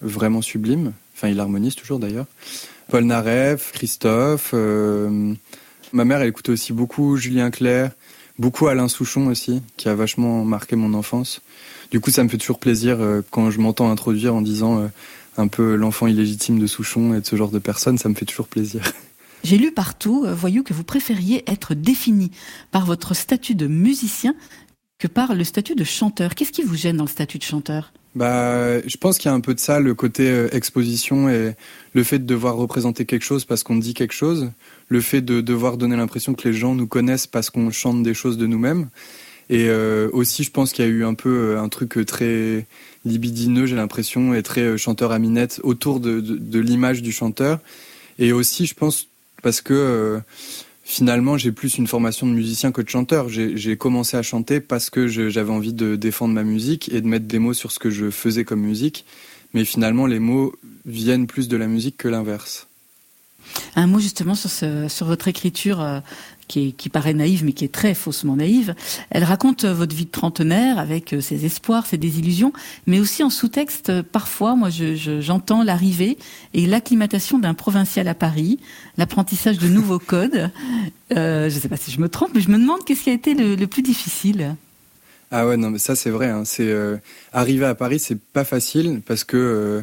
[0.00, 0.92] vraiment sublime.
[1.16, 2.26] Enfin il harmonise toujours d'ailleurs.
[2.90, 5.32] Paul Naref, Christophe, euh,
[5.92, 7.90] ma mère elle écoutait aussi beaucoup Julien Clerc,
[8.38, 11.40] beaucoup Alain Souchon aussi qui a vachement marqué mon enfance.
[11.90, 14.88] Du coup, ça me fait toujours plaisir euh, quand je m'entends introduire en disant euh,
[15.36, 18.24] un peu l'enfant illégitime de Souchon et de ce genre de personnes, ça me fait
[18.24, 18.82] toujours plaisir.
[19.44, 22.30] J'ai lu partout, voyou, que vous préfériez être défini
[22.70, 24.34] par votre statut de musicien
[24.98, 26.34] que par le statut de chanteur.
[26.34, 27.92] Qu'est-ce qui vous gêne dans le statut de chanteur?
[28.14, 31.54] Bah, je pense qu'il y a un peu de ça, le côté euh, exposition et
[31.94, 34.52] le fait de devoir représenter quelque chose parce qu'on dit quelque chose,
[34.88, 38.14] le fait de devoir donner l'impression que les gens nous connaissent parce qu'on chante des
[38.14, 38.88] choses de nous-mêmes.
[39.50, 42.66] Et euh, aussi, je pense qu'il y a eu un peu euh, un truc très
[43.04, 47.58] libidineux, j'ai l'impression, et très chanteur à minette autour de, l'image du chanteur.
[48.20, 49.08] Et aussi, je pense,
[49.42, 50.22] parce que
[50.84, 53.28] finalement, j'ai plus une formation de musicien que de chanteur.
[53.28, 57.26] J'ai commencé à chanter parce que j'avais envie de défendre ma musique et de mettre
[57.26, 59.04] des mots sur ce que je faisais comme musique.
[59.54, 62.68] Mais finalement, les mots viennent plus de la musique que l'inverse.
[63.76, 66.00] Un mot justement sur, sur votre écriture euh,
[66.48, 68.74] qui, est- qui paraît naïve mais qui est très faussement naïve.
[69.10, 72.52] Elle raconte euh, votre vie de trentenaire avec euh, ses espoirs, ses désillusions,
[72.86, 76.18] mais aussi en sous-texte, euh, parfois, moi je- je- j'entends l'arrivée
[76.54, 78.58] et l'acclimatation d'un provincial à Paris,
[78.98, 80.50] l'apprentissage de nouveaux codes.
[81.12, 83.10] Euh, je ne sais pas si je me trompe, mais je me demande qu'est-ce qui
[83.10, 84.56] a été le plus difficile.
[85.36, 86.28] Ah ouais, non, mais ça c'est vrai.
[86.28, 86.44] Hein.
[86.44, 86.96] C'est euh,
[87.32, 89.82] arriver à Paris, c'est pas facile parce que, euh,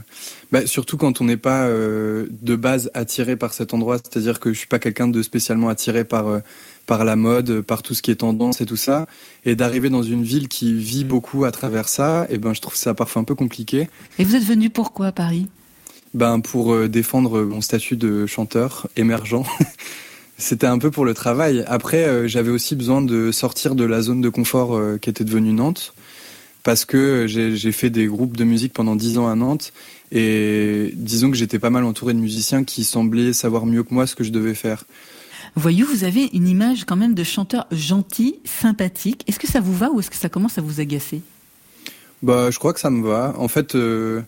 [0.50, 3.98] bah, surtout quand on n'est pas euh, de base attiré par cet endroit.
[3.98, 6.40] C'est-à-dire que je suis pas quelqu'un de spécialement attiré par
[6.86, 9.08] par la mode, par tout ce qui est tendance et tout ça,
[9.44, 12.78] et d'arriver dans une ville qui vit beaucoup à travers ça, et ben je trouve
[12.78, 13.90] ça parfois un peu compliqué.
[14.20, 15.50] Et vous êtes venu pourquoi à Paris?
[16.14, 19.44] Ben pour défendre mon statut de chanteur émergent.
[20.42, 21.64] C'était un peu pour le travail.
[21.68, 25.24] Après, euh, j'avais aussi besoin de sortir de la zone de confort euh, qui était
[25.24, 25.94] devenue Nantes,
[26.64, 29.72] parce que j'ai j'ai fait des groupes de musique pendant dix ans à Nantes,
[30.12, 34.08] et disons que j'étais pas mal entouré de musiciens qui semblaient savoir mieux que moi
[34.08, 34.86] ce que je devais faire.
[35.56, 39.24] Voyou, vous avez une image quand même de chanteur gentil, sympathique.
[39.28, 41.22] Est-ce que ça vous va ou est-ce que ça commence à vous agacer?
[42.24, 43.36] Bah, je crois que ça me va.
[43.38, 44.22] En fait, euh,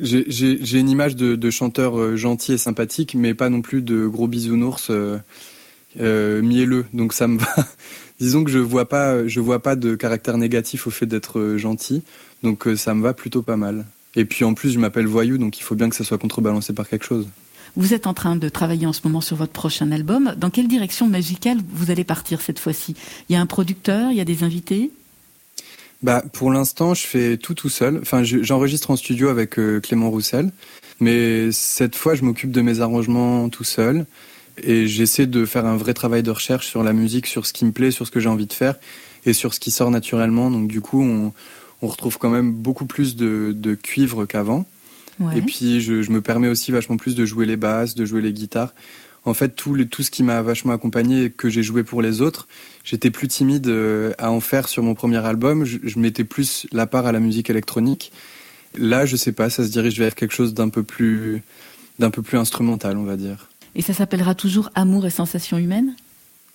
[0.00, 4.28] j'ai- une image de, chanteur euh, gentil et sympathique, mais pas non plus de gros
[4.28, 5.18] bisounours euh,
[6.00, 6.86] euh, mielleux.
[6.92, 7.54] Donc ça me va.
[8.20, 12.02] Disons que je vois pas, je vois pas de caractère négatif au fait d'être gentil.
[12.42, 13.84] Donc ça me va plutôt pas mal.
[14.16, 16.72] Et puis en plus, je m'appelle Voyou, donc il faut bien que ça soit contrebalancé
[16.72, 17.26] par quelque chose.
[17.76, 20.34] Vous êtes en train de travailler en ce moment sur votre prochain album.
[20.38, 22.94] Dans quelle direction musicale vous allez partir cette fois-ci?
[23.28, 24.92] Il y a un producteur, il y a des invités?
[26.04, 27.98] Bah, pour l'instant, je fais tout tout seul.
[28.02, 30.50] Enfin, je- j'enregistre en studio avec euh, Clément Roussel,
[31.00, 34.04] mais cette fois, je m'occupe de mes arrangements tout seul
[34.62, 37.64] et j'essaie de faire un vrai travail de recherche sur la musique, sur ce qui
[37.64, 38.74] me plaît, sur ce que j'ai envie de faire
[39.24, 40.50] et sur ce qui sort naturellement.
[40.50, 41.32] Donc, du coup, on,
[41.80, 44.66] on retrouve quand même beaucoup plus de, de cuivre qu'avant.
[45.20, 45.38] Ouais.
[45.38, 48.20] Et puis, je, je me permets aussi vachement plus de jouer les basses, de jouer
[48.20, 48.74] les guitares.
[49.24, 52.20] En fait, tout, tout ce qui m'a vachement accompagné et que j'ai joué pour les
[52.20, 52.46] autres,
[52.84, 55.64] j'étais plus timide euh, à en faire sur mon premier album.
[55.64, 58.12] Je, je mettais plus la part à la musique électronique.
[58.76, 61.42] Là, je sais pas, ça se dirige vers quelque chose d'un peu plus,
[61.98, 63.48] d'un peu plus instrumental, on va dire.
[63.74, 65.94] Et ça s'appellera toujours Amour et sensations humaines?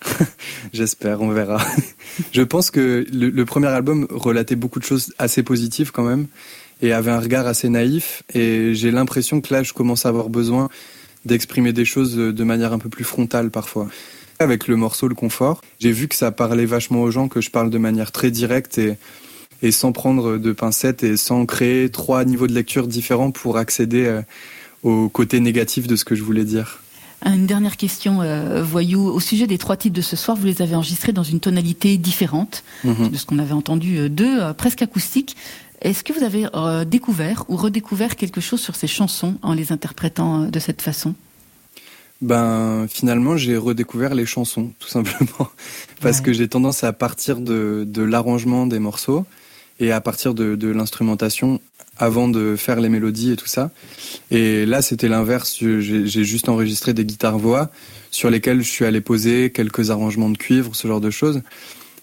[0.72, 1.62] J'espère, on verra.
[2.32, 6.26] je pense que le, premier album relatait beaucoup de choses assez positives quand même
[6.82, 8.22] et avait un regard assez naïf.
[8.34, 10.70] Et j'ai l'impression que là, je commence à avoir besoin
[11.24, 13.88] d'exprimer des choses de manière un peu plus frontale parfois.
[14.38, 17.50] Avec le morceau Le Confort, j'ai vu que ça parlait vachement aux gens, que je
[17.50, 18.96] parle de manière très directe et,
[19.62, 24.06] et sans prendre de pincettes et sans créer trois niveaux de lecture différents pour accéder
[24.06, 24.22] euh,
[24.82, 26.80] au côté négatif de ce que je voulais dire.
[27.24, 29.06] Une dernière question, euh, Voyou.
[29.06, 31.98] Au sujet des trois titres de ce soir, vous les avez enregistrés dans une tonalité
[31.98, 33.10] différente mhm.
[33.10, 35.36] de ce qu'on avait entendu euh, d'eux, euh, presque acoustique.
[35.82, 36.46] Est-ce que vous avez
[36.86, 41.14] découvert ou redécouvert quelque chose sur ces chansons en les interprétant de cette façon?
[42.20, 45.48] Ben finalement j'ai redécouvert les chansons tout simplement
[46.02, 49.24] parce que j'ai tendance à partir de, de l'arrangement des morceaux
[49.78, 51.60] et à partir de, de l'instrumentation
[52.00, 53.70] avant de faire les mélodies et tout ça.
[54.30, 55.58] Et là, c'était l'inverse.
[55.60, 57.70] J'ai juste enregistré des guitares-voix
[58.10, 61.42] sur lesquelles je suis allé poser quelques arrangements de cuivre, ce genre de choses.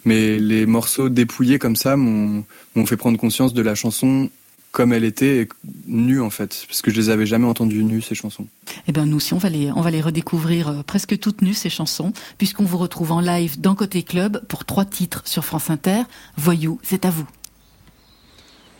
[0.04, 2.44] Mais les morceaux dépouillés comme ça m'ont
[2.86, 4.30] fait prendre conscience de la chanson
[4.70, 5.48] comme elle était
[5.86, 8.46] nue en fait, parce que je les avais jamais entendues nues ces chansons.
[8.86, 11.54] Eh bien nous aussi on va les on va les redécouvrir euh, presque toutes nues
[11.54, 15.70] ces chansons, puisqu'on vous retrouve en live dans Côté Club pour trois titres sur France
[15.70, 16.02] Inter.
[16.36, 17.26] Voyou, c'est à vous.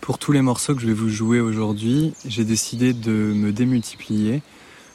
[0.00, 4.42] Pour tous les morceaux que je vais vous jouer aujourd'hui, j'ai décidé de me démultiplier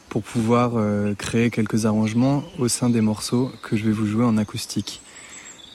[0.10, 4.26] pour pouvoir euh, créer quelques arrangements au sein des morceaux que je vais vous jouer
[4.26, 5.02] en acoustique.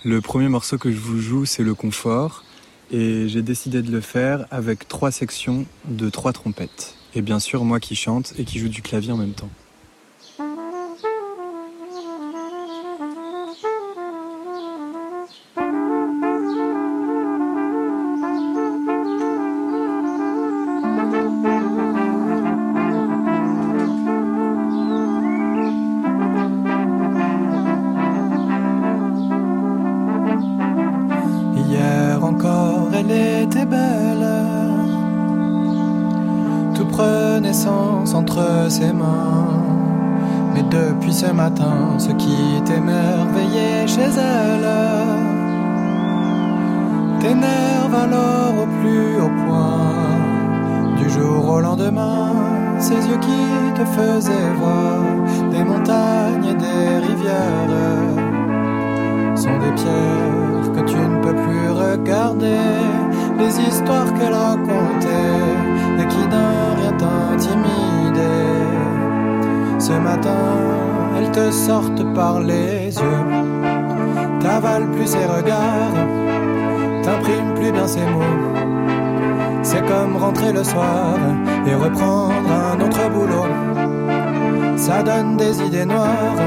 [0.04, 2.44] Le premier morceau que je vous joue, c'est le confort,
[2.90, 6.94] et j'ai décidé de le faire avec trois sections de trois trompettes.
[7.14, 9.50] Et bien sûr, moi qui chante et qui joue du clavier en même temps.
[52.88, 53.42] Ces yeux qui
[53.78, 55.02] te faisaient voir
[55.52, 57.74] des montagnes et des rivières
[59.36, 62.64] sont des pierres que tu ne peux plus regarder
[63.38, 65.44] les histoires qu'elle racontait
[66.00, 68.68] et qui d'un rien t'intimidaient
[69.78, 70.46] ce matin
[71.18, 73.24] elles te sortent par les yeux.
[74.40, 75.98] T'avales plus ses regards,
[77.02, 78.36] t'imprimes plus bien ses mots.
[79.62, 81.18] C'est comme rentrer le soir
[81.66, 83.46] et reprendre un autre boulot.
[84.76, 86.42] Ça donne des idées noires,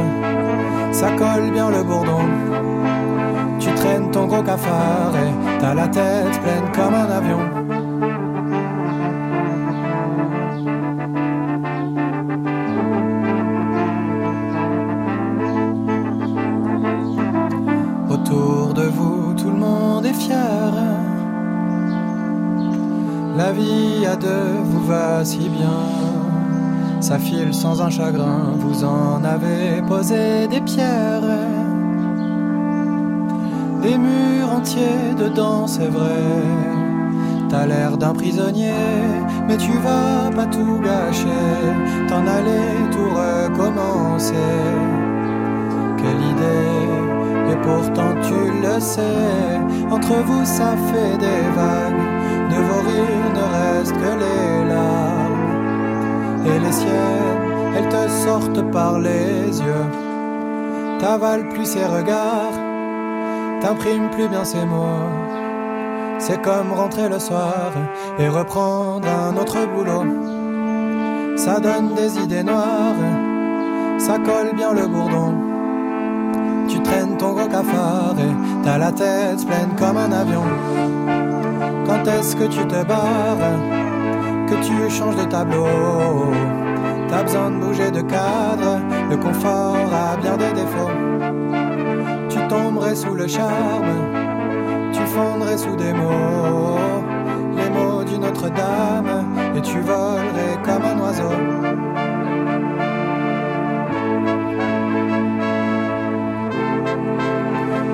[0.91, 2.25] ça colle bien le bourdon.
[3.59, 7.60] Tu traînes ton gros cafard et t'as la tête pleine comme un avion.
[27.51, 31.21] Sans un chagrin, vous en avez posé des pierres.
[33.81, 36.25] Des murs entiers dedans, c'est vrai.
[37.49, 38.73] T'as l'air d'un prisonnier,
[39.47, 41.47] mais tu vas pas tout gâcher.
[42.09, 44.33] T'en allais tout recommencer.
[45.99, 49.59] Quelle idée, et pourtant tu le sais.
[49.89, 52.07] Entre vous, ça fait des vagues
[52.49, 54.50] de vos rires ne restent que les.
[56.45, 59.85] Et les siennes, elles te sortent par les yeux.
[60.99, 62.57] T'avales plus ses regards,
[63.61, 65.09] t'imprimes plus bien ses mots.
[66.19, 67.71] C'est comme rentrer le soir
[68.19, 70.05] et reprendre un autre boulot.
[71.37, 73.01] Ça donne des idées noires,
[73.97, 75.33] ça colle bien le bourdon.
[76.67, 80.43] Tu traînes ton gros cafard et t'as la tête pleine comme un avion.
[81.87, 83.80] Quand est-ce que tu te barres
[84.51, 85.65] Que tu changes de tableau.
[87.07, 90.91] T'as besoin de bouger de cadre Le confort a bien des défauts.
[92.27, 93.93] Tu tomberais sous le charme
[94.91, 96.77] Tu fondrais sous des mots.
[97.55, 101.31] Les mots d'une autre dame Et tu volerais comme un oiseau.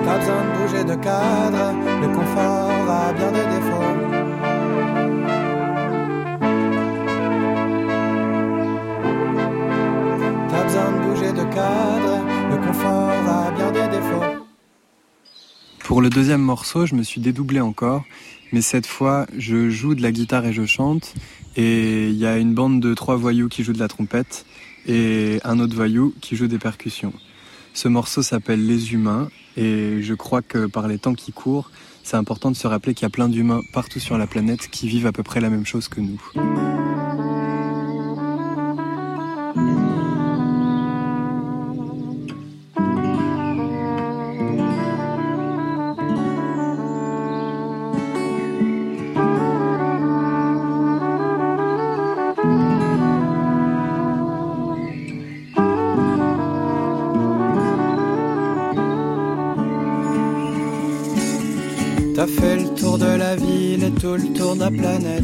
[0.06, 3.57] T'as besoin de bouger de cadre, le confort a bien des défauts.
[15.88, 18.04] Pour le deuxième morceau, je me suis dédoublé encore,
[18.52, 21.14] mais cette fois, je joue de la guitare et je chante,
[21.56, 24.46] et il y a une bande de trois voyous qui jouent de la trompette,
[24.86, 27.14] et un autre voyou qui joue des percussions.
[27.74, 31.72] Ce morceau s'appelle Les Humains, et je crois que par les temps qui courent,
[32.04, 34.88] c'est important de se rappeler qu'il y a plein d'humains partout sur la planète qui
[34.88, 36.22] vivent à peu près la même chose que nous.
[64.70, 65.24] La planète.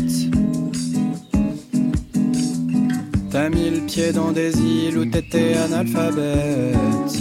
[3.29, 7.13] T'as mis le pied dans des îles où t'étais analphabète.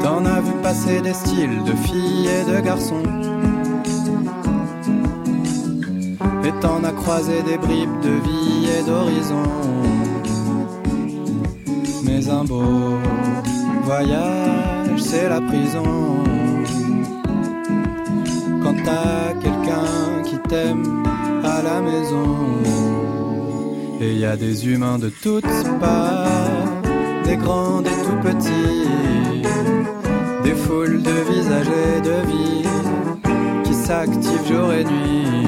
[0.00, 3.08] T'en as vu passer des styles de filles et de garçons.
[6.44, 9.48] Et t'en as croisé des bribes de vie et d'horizon.
[12.04, 12.98] Mais un beau
[13.82, 16.14] voyage, c'est la prison
[18.62, 19.34] quand t'as
[20.24, 21.02] qui t'aime
[21.44, 22.36] à la maison.
[24.00, 25.44] Et il y a des humains de toutes
[25.80, 26.82] parts,
[27.24, 29.42] des grands, des tout petits,
[30.42, 32.68] des foules de visages et de vies
[33.64, 35.46] qui s'activent jour et nuit.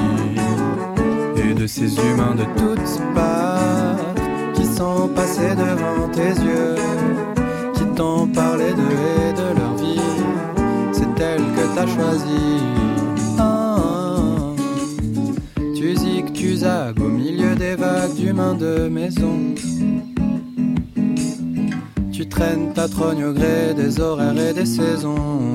[1.36, 4.14] Et de ces humains de toutes parts
[4.54, 6.76] qui sont passés devant tes yeux,
[7.74, 10.00] qui t'ont parlé d'eux et de leur vie,
[10.92, 12.95] c'est elle que t'as choisie.
[16.48, 19.54] Au milieu des vagues d'humains de maison.
[22.12, 25.54] Tu traînes ta trogne au gré des horaires et des saisons.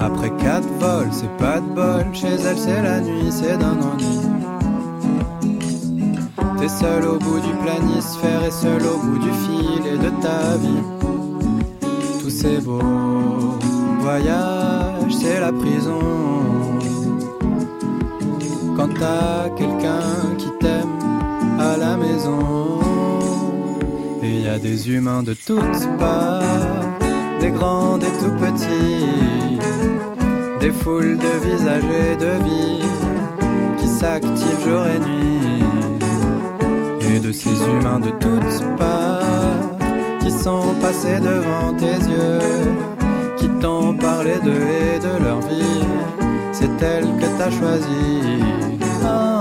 [0.00, 2.04] Après quatre vols, c'est pas de bol.
[2.12, 4.18] Chez elle, c'est la nuit, c'est d'un ennui.
[6.58, 10.56] T'es seul au bout du planisphère et seul au bout du fil et de ta
[10.56, 10.84] vie.
[12.20, 13.58] Tous ces beaux
[14.00, 16.79] voyages, c'est la prison
[19.00, 20.98] t'as quelqu'un qui t'aime
[21.58, 22.80] à la maison.
[24.22, 26.42] Et il y a des humains de toutes parts,
[27.40, 29.58] des grands, des tout petits,
[30.60, 32.84] des foules de visages et de vie
[33.78, 35.64] qui s'activent jour et nuit.
[37.10, 39.78] Et de ces humains de toutes parts
[40.20, 42.40] qui sont passés devant tes yeux,
[43.38, 45.86] qui t'ont parlé d'eux et de leur vie
[46.60, 48.69] c'est elle que t'as choisie.
[49.02, 49.39] Oh,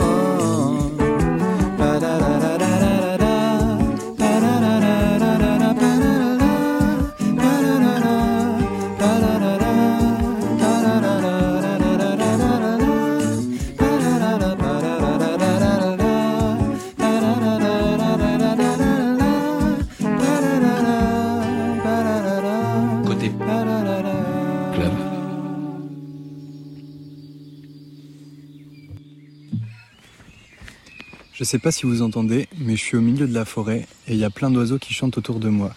[31.50, 34.18] sais pas si vous entendez, mais je suis au milieu de la forêt et il
[34.18, 35.74] y a plein d'oiseaux qui chantent autour de moi.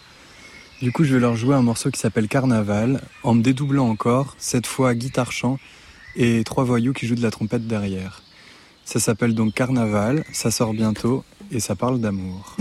[0.82, 4.35] Du coup, je vais leur jouer un morceau qui s'appelle Carnaval, en me dédoublant encore,
[4.37, 5.58] cette fois guitare-chant
[6.14, 8.22] et trois voyous qui jouent de la trompette derrière.
[8.85, 12.56] Ça s'appelle donc Carnaval, ça sort bientôt et ça parle d'amour.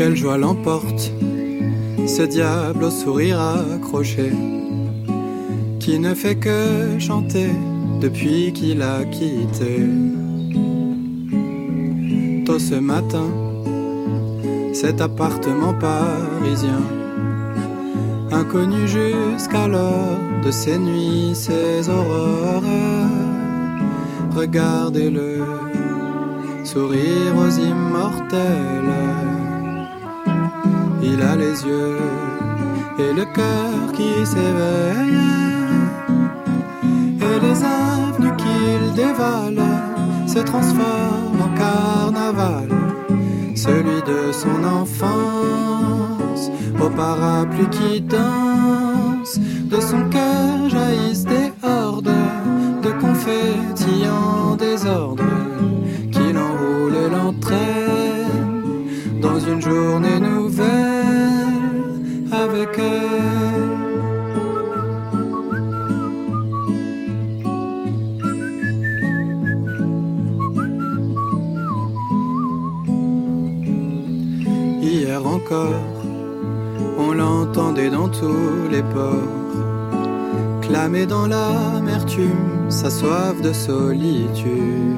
[0.00, 1.12] Quelle joie l'emporte,
[2.06, 4.32] ce diable au sourire accroché,
[5.78, 7.50] qui ne fait que chanter
[8.00, 9.84] depuis qu'il a quitté.
[12.46, 13.28] Tôt ce matin,
[14.72, 16.80] cet appartement parisien,
[18.32, 22.64] inconnu jusqu'alors de ses nuits, ses aurores,
[24.34, 25.44] regardez-le,
[26.64, 29.49] sourire aux immortels
[31.12, 31.98] il a les yeux
[32.98, 35.30] et le cœur qui s'éveille.
[37.28, 39.62] Et les avenues qu'il dévale
[40.26, 42.68] se transforment en carnaval,
[43.54, 46.50] celui de son enfance,
[46.80, 52.16] au parapluie qui danse, de son cœur jaillissent des hordes
[52.82, 55.24] de confettis en désordre,
[56.12, 57.80] qu'il enroule et l'entraîne
[59.20, 60.20] dans une journée
[77.60, 79.52] Dans tous les ports,
[80.62, 84.96] clamer dans l'amertume sa soif de solitude.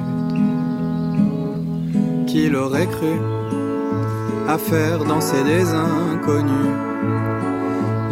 [2.25, 3.15] Qui l'aurait cru
[4.47, 6.75] à faire danser des inconnus,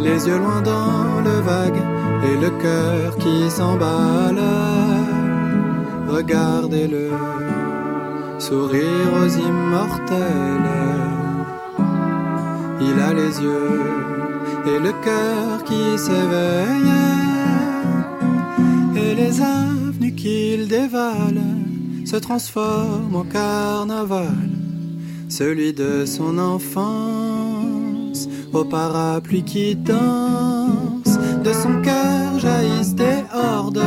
[0.00, 1.82] les yeux loin dans le vague
[2.28, 4.42] et le cœur qui s'emballe.
[6.08, 7.10] Regardez-le
[8.38, 10.70] sourire aux immortels.
[12.80, 14.11] Il a les yeux
[14.66, 16.92] et le cœur qui s'éveille.
[18.96, 21.40] Et les avenues qu'il dévale
[22.04, 24.48] se transforment en carnaval.
[25.28, 31.18] Celui de son enfance au parapluie qui danse.
[31.42, 33.82] De son cœur jaillissent des hordes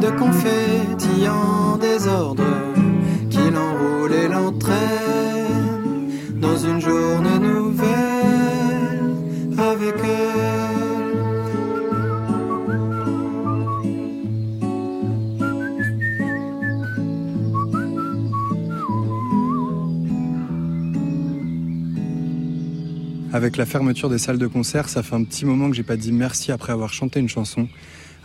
[0.00, 2.42] de confettis en désordre
[3.28, 5.09] qu'il enroule et l'entraîne
[23.40, 25.96] Avec la fermeture des salles de concert, ça fait un petit moment que j'ai pas
[25.96, 27.68] dit merci après avoir chanté une chanson.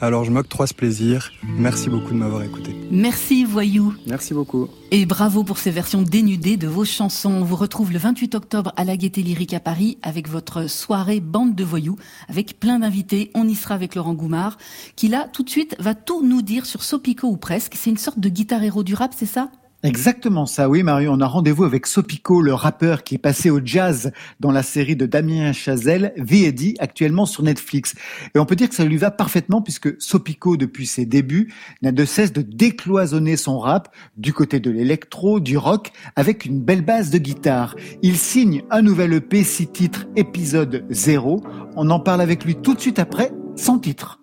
[0.01, 1.31] Alors je m'octroie ce plaisir.
[1.57, 2.75] Merci beaucoup de m'avoir écouté.
[2.91, 3.93] Merci Voyou.
[4.07, 4.67] Merci beaucoup.
[4.91, 7.31] Et bravo pour ces versions dénudées de vos chansons.
[7.31, 11.21] On vous retrouve le 28 octobre à la Gaîté Lyrique à Paris avec votre soirée
[11.21, 11.95] Bande de Voyous
[12.27, 13.31] avec plein d'invités.
[13.35, 14.57] On y sera avec Laurent Goumard
[14.97, 17.75] qui là tout de suite va tout nous dire sur Sopico ou presque.
[17.77, 19.49] C'est une sorte de guitare héros du rap, c'est ça?
[19.85, 23.61] Exactement ça, oui Mario, on a rendez-vous avec Sopico, le rappeur qui est passé au
[23.63, 27.93] jazz dans la série de Damien Chazelle, V&D, actuellement sur Netflix.
[28.33, 31.91] Et on peut dire que ça lui va parfaitement puisque Sopico, depuis ses débuts, n'a
[31.91, 36.83] de cesse de décloisonner son rap du côté de l'électro, du rock, avec une belle
[36.83, 37.75] base de guitare.
[38.01, 41.43] Il signe un nouvel EP, six titres, épisode 0.
[41.75, 44.19] On en parle avec lui tout de suite après, sans titre.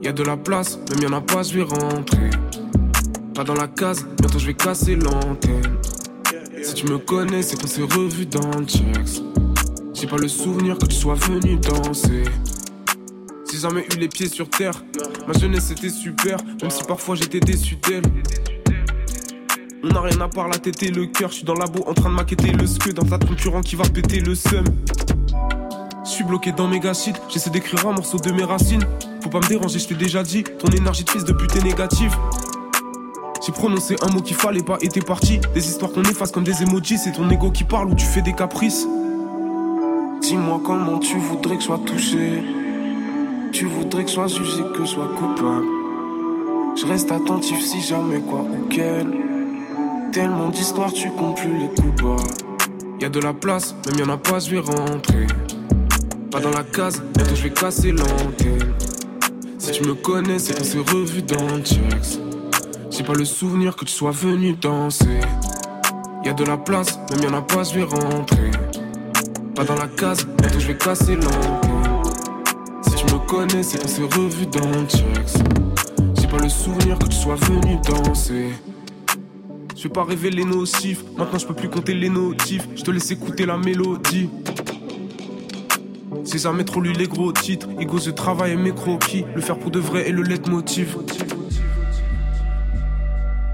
[0.00, 2.30] Y a de la place, même y en a pas, je vais rentrer.
[3.34, 5.78] Pas dans la case, bientôt je vais casser l'antenne.
[6.62, 9.22] Si tu me connais, c'est qu'on s'est revu dans le checks.
[9.94, 12.24] J'ai pas le souvenir que tu sois venu danser.
[13.50, 14.74] J'ai jamais eu les pieds sur terre.
[15.26, 18.02] Ma jeunesse était super, même si parfois j'étais déçu d'elle.
[19.84, 21.30] On n'a rien à part la tête et le cœur.
[21.30, 23.76] Je suis dans la boue en train de maqueter le skeu dans ta concurrent qui
[23.76, 24.64] va péter le seum.
[26.04, 28.84] Suis bloqué dans mes shit, j'essaie d'écrire un morceau de mes racines.
[29.22, 30.42] Faut pas me déranger, je t'ai déjà dit.
[30.42, 32.14] Ton énergie de fils de pute est négative.
[33.50, 35.40] J'ai prononcé un mot qu'il fallait pas et t'es parti.
[35.54, 38.22] Des histoires qu'on efface comme des emojis, c'est ton ego qui parle ou tu fais
[38.22, 38.86] des caprices.
[40.22, 42.44] Dis-moi comment tu voudrais que soit touché.
[43.50, 45.66] Tu voudrais que soit jugé, que soit coupable.
[46.76, 49.08] Je reste attentif si jamais quoi ou quel.
[50.12, 52.22] Tellement d'histoires, tu comptes plus les coups bas.
[53.00, 55.26] Y a de la place, même y en a pas, je vais rentrer.
[56.30, 58.74] Pas dans la case, bientôt je vais casser l'antenne.
[59.58, 62.29] Si tu me connais, c'est qu'on s'est revu dans le.
[62.90, 65.20] J'ai pas le souvenir que tu sois venu danser.
[66.24, 68.50] Y a de la place, même y en a pas, je vais rentrer.
[69.54, 72.02] Pas dans la case, bientôt je vais casser l'antenne.
[72.82, 75.40] Si tu me connais, c'est qu'on s'est revu dans le checks.
[76.20, 78.48] J'ai pas le souvenir que tu sois venu danser.
[79.76, 82.68] Je vais pas révéler nos chiffres, maintenant je peux plus compter les notifs.
[82.74, 84.28] Je te laisse écouter la mélodie.
[86.24, 87.68] J'ai jamais trop lu les gros titres.
[87.78, 89.24] Ego, je travaille mes croquis.
[89.34, 90.96] Le faire pour de vrai et le leitmotiv.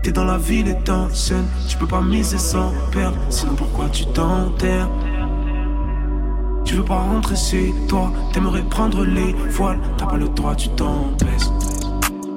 [0.06, 1.48] T'es dans la ville et t'enchaînes.
[1.68, 3.16] Tu peux pas miser sans perdre.
[3.28, 4.88] Sinon pourquoi tu t'enterres?
[6.64, 8.12] Tu veux pas rentrer chez toi.
[8.32, 9.80] T'aimerais prendre les voiles.
[9.98, 11.48] T'as pas le droit, tu t'empêches.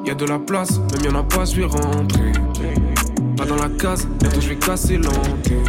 [0.03, 2.31] Y a de la place, même y en a pas, je vais rentrer.
[3.37, 5.63] Pas dans la case, bientôt je vais casser l'antenne.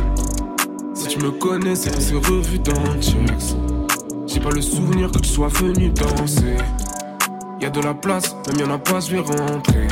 [0.95, 3.57] Si tu me connais, c'est qu'on s'est revu dans checks.
[4.27, 6.57] J'ai pas le souvenir que tu sois venu danser.
[7.61, 9.87] Y a de la place, même y en a pas, je vais rentrer.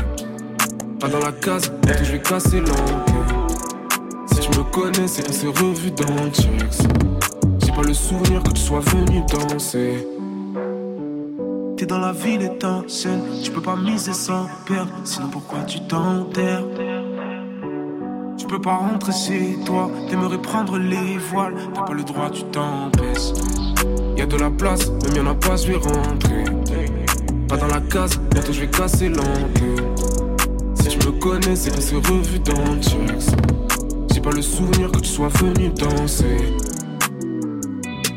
[1.00, 3.46] Pas dans la case, bientôt je vais casser l'antenne.
[4.32, 6.88] Si tu me connais, c'est qu'on s'est revu dans checks.
[7.64, 10.08] J'ai pas le souvenir que tu sois venu danser.
[11.76, 13.22] T'es dans la ville t'enchaînes.
[13.44, 14.90] Tu peux pas miser sans perdre.
[15.04, 16.64] Sinon pourquoi tu t'enterres?
[18.36, 19.88] Tu peux pas rentrer chez toi.
[20.10, 21.54] T'aimerais prendre les voiles.
[21.74, 23.34] T'as pas le droit, tu t'empêches.
[24.16, 26.44] Y a de la place, même y en a pas, je vais rentrer.
[27.48, 30.17] Pas dans la case, bientôt je vais casser l'antenne.
[31.08, 33.34] Me connais, c'est qu'on s'est revu dans le checks.
[34.12, 36.36] J'ai pas le souvenir que tu sois venu danser.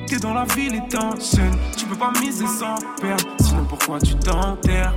[0.08, 1.56] T'es dans la ville et t'enchaînes.
[1.78, 3.24] Tu peux pas miser sans perdre.
[3.40, 4.94] Sinon pourquoi tu t'enterres?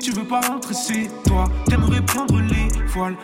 [0.00, 1.46] Tu veux pas rentrer chez toi.
[1.66, 3.16] T'aimerais prendre les voiles.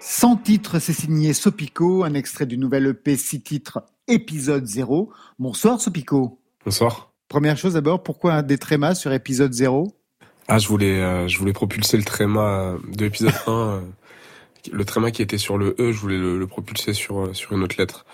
[0.00, 5.12] 100 titres, c'est signé Sopico, un extrait du nouvel EP 6 titres, épisode 0.
[5.38, 6.40] Bonsoir Sopico.
[6.64, 7.12] Bonsoir.
[7.28, 10.01] Première chose d'abord, pourquoi des trémas sur épisode 0
[10.48, 13.50] Ah, je voulais, euh, je voulais propulser le tréma de l'épisode 1.
[13.52, 13.80] euh,
[14.72, 17.52] le tréma qui était sur le E, je voulais le, le propulser sur, euh, sur
[17.52, 18.04] une autre lettre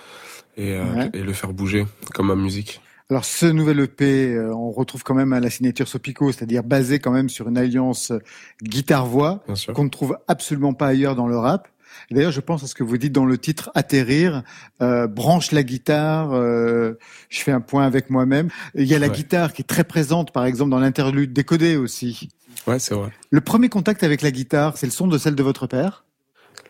[0.56, 1.10] et, euh, Ouais.
[1.14, 2.80] et le faire bouger comme ma musique.
[3.10, 6.98] Alors ce nouvel EP, euh, on retrouve quand même à la signature Sopico, c'est-à-dire basé
[6.98, 8.18] quand même sur une alliance euh,
[8.62, 9.42] guitare-voix
[9.74, 11.68] qu'on ne trouve absolument pas ailleurs dans le rap.
[12.10, 14.42] D'ailleurs, je pense à ce que vous dites dans le titre Atterrir,
[14.80, 16.94] euh, branche la guitare, euh,
[17.28, 18.48] je fais un point avec moi-même.
[18.74, 19.12] Il y a la Ouais.
[19.12, 22.30] guitare qui est très présente, par exemple, dans l'interlude décodé aussi.
[22.66, 23.10] Ouais, c'est vrai.
[23.30, 26.04] Le premier contact avec la guitare, c'est le son de celle de votre père?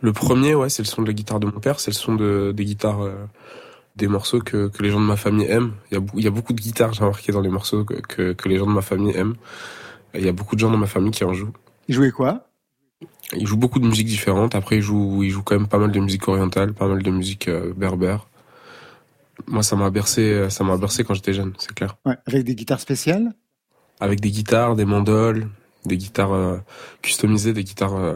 [0.00, 2.14] Le premier, ouais, c'est le son de la guitare de mon père, c'est le son
[2.16, 3.14] de, des guitares, euh,
[3.96, 5.72] des morceaux que, que les gens de ma famille aiment.
[5.90, 7.84] Il y a, bou- il y a beaucoup de guitares, j'ai remarqué, dans les morceaux
[7.84, 9.34] que, que, que les gens de ma famille aiment.
[10.14, 11.52] Il y a beaucoup de gens dans ma famille qui en jouent.
[11.88, 12.47] Il jouait quoi?
[13.32, 14.54] Ils jouent beaucoup de musiques différentes.
[14.54, 17.72] Après, ils jouent quand même pas mal de musique orientale, pas mal de musique euh,
[17.76, 18.26] berbère.
[19.46, 21.96] Moi, ça m'a bercé, euh, ça m'a bercé quand j'étais jeune, c'est clair.
[22.04, 23.32] Ouais, Avec des guitares spéciales?
[24.00, 25.48] Avec des guitares, des mandoles,
[25.84, 26.58] des guitares euh,
[27.02, 28.14] customisées, des guitares euh,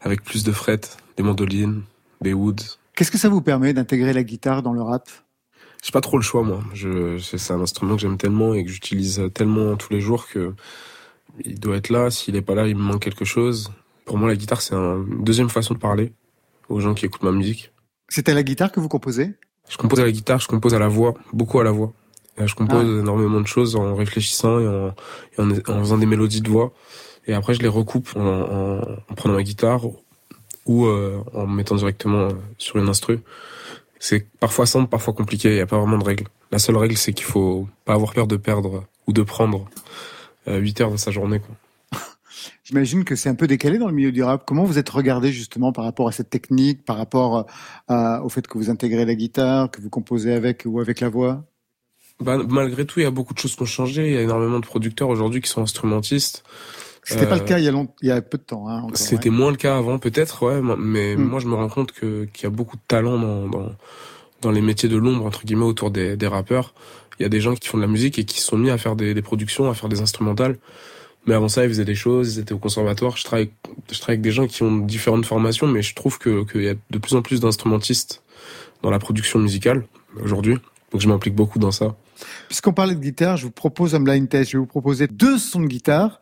[0.00, 1.82] avec plus de frettes, des mandolines,
[2.20, 2.78] des woods.
[2.94, 5.08] Qu'est-ce que ça vous permet d'intégrer la guitare dans le rap?
[5.82, 6.62] J'ai pas trop le choix, moi.
[6.74, 10.54] Je, c'est un instrument que j'aime tellement et que j'utilise tellement tous les jours que
[11.44, 12.10] il doit être là.
[12.10, 13.72] S'il est pas là, il me manque quelque chose.
[14.04, 16.12] Pour moi, la guitare, c'est un- une deuxième façon de parler
[16.68, 17.72] aux gens qui écoutent ma musique.
[18.26, 19.32] À la guitare que vous composez?
[19.68, 21.92] Je compose à la guitare, je compose à la voix, beaucoup à la voix.
[22.40, 23.00] Euh, Je compose Ah.
[23.00, 26.72] énormément de choses en réfléchissant et en, et en, en faisant des mélodies de voix.
[27.26, 29.82] Et après, je les recoupe en, en, en prenant ma guitare
[30.66, 33.20] ou euh, en me mettant directement euh, sur une instru.
[34.00, 35.50] C'est parfois simple, parfois compliqué.
[35.50, 36.26] Il n'y a pas vraiment de règle.
[36.50, 39.68] La seule règle, c'est qu'il faut pas avoir peur de perdre ou de prendre
[40.48, 41.38] euh, 8 heures dans sa journée.
[41.38, 41.54] Quoi.
[42.64, 44.44] J'imagine que c'est un peu décalé dans le milieu du rap.
[44.46, 47.42] Comment vous êtes regardé justement par rapport à cette technique, par rapport euh,
[47.88, 51.08] à- au fait que vous intégrez la guitare, que vous composez avec ou avec la
[51.08, 51.44] voix?
[52.20, 54.06] Bah, malgré tout, il y a beaucoup de choses qui ont changé.
[54.08, 56.44] Il y a énormément de producteurs aujourd'hui qui sont instrumentistes.
[57.04, 58.68] C'était pas Euh, le cas il y a, long- il y a peu de temps.
[58.68, 59.34] Hein, C'était ouais.
[59.34, 60.60] moins le cas avant, peut-être, ouais.
[60.78, 61.24] Mais Mm.
[61.24, 63.72] moi, je me rends compte que qu'il y a beaucoup de talent dans dans,
[64.40, 66.74] dans les métiers de l'ombre entre guillemets autour des, des rappeurs.
[67.18, 68.78] Il y a des gens qui font de la musique et qui sont mis à
[68.78, 70.58] faire des, des productions, à faire des instrumentales.
[71.26, 73.16] Mais avant ça, ils faisaient des choses, ils étaient au conservatoire.
[73.16, 73.50] Je travaille,
[73.90, 76.68] je travaille avec des gens qui ont différentes formations, mais je trouve que qu'il y
[76.68, 78.22] a de plus en plus d'instrumentistes
[78.82, 79.84] dans la production musicale
[80.22, 80.56] aujourd'hui.
[80.90, 81.94] Donc je m'implique beaucoup dans ça.
[82.48, 84.50] Puisqu'on parlait de guitare, je vous propose un blind test.
[84.50, 86.20] Je vais vous proposer deux sons de guitare.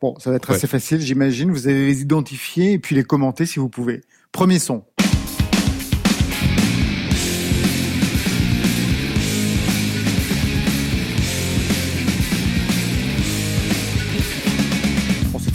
[0.00, 0.56] Bon, ça va être Ouais.
[0.56, 1.50] assez facile, j'imagine.
[1.50, 4.02] Vous allez les identifier et puis les commenter si vous pouvez.
[4.30, 4.84] Premier son.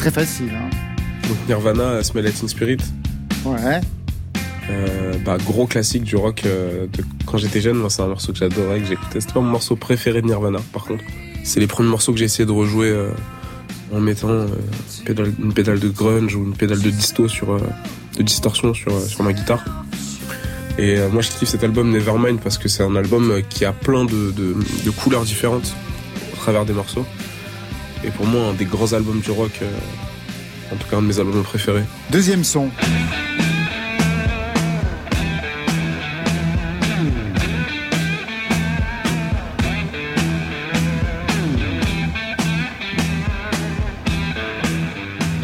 [0.02, 0.50] Très facile.
[0.56, 0.70] Hein.
[1.28, 2.78] Donc Nirvana, Smell Like Teen Spirit.
[3.46, 3.80] Ouais.
[4.72, 7.78] Euh, bah, gros classique du rock euh, de quand j'étais jeune.
[7.78, 9.22] Moi, c'est un morceau que j'adorais, que j'écoutais.
[9.22, 11.04] C'était pas mon morceau préféré de Nirvana, par contre.
[11.44, 13.12] C'est les premiers morceaux que j'ai essayé de rejouer euh,
[13.94, 14.48] en mettant euh,
[14.98, 17.60] une, pédale, une pédale de grunge ou une pédale de disto sur, euh,
[18.18, 19.64] de distorsion sur, euh, sur ma guitare.
[20.80, 23.66] Et euh, moi, je kiffe cet album Nevermind parce que c'est un album euh, qui
[23.66, 25.76] a plein de, de, de couleurs différentes
[26.34, 27.06] au travers des morceaux.
[28.04, 29.70] Et pour moi, un des grands albums du rock, euh,
[30.74, 31.84] en tout cas un de mes albums préférés.
[32.10, 32.70] Deuxième son.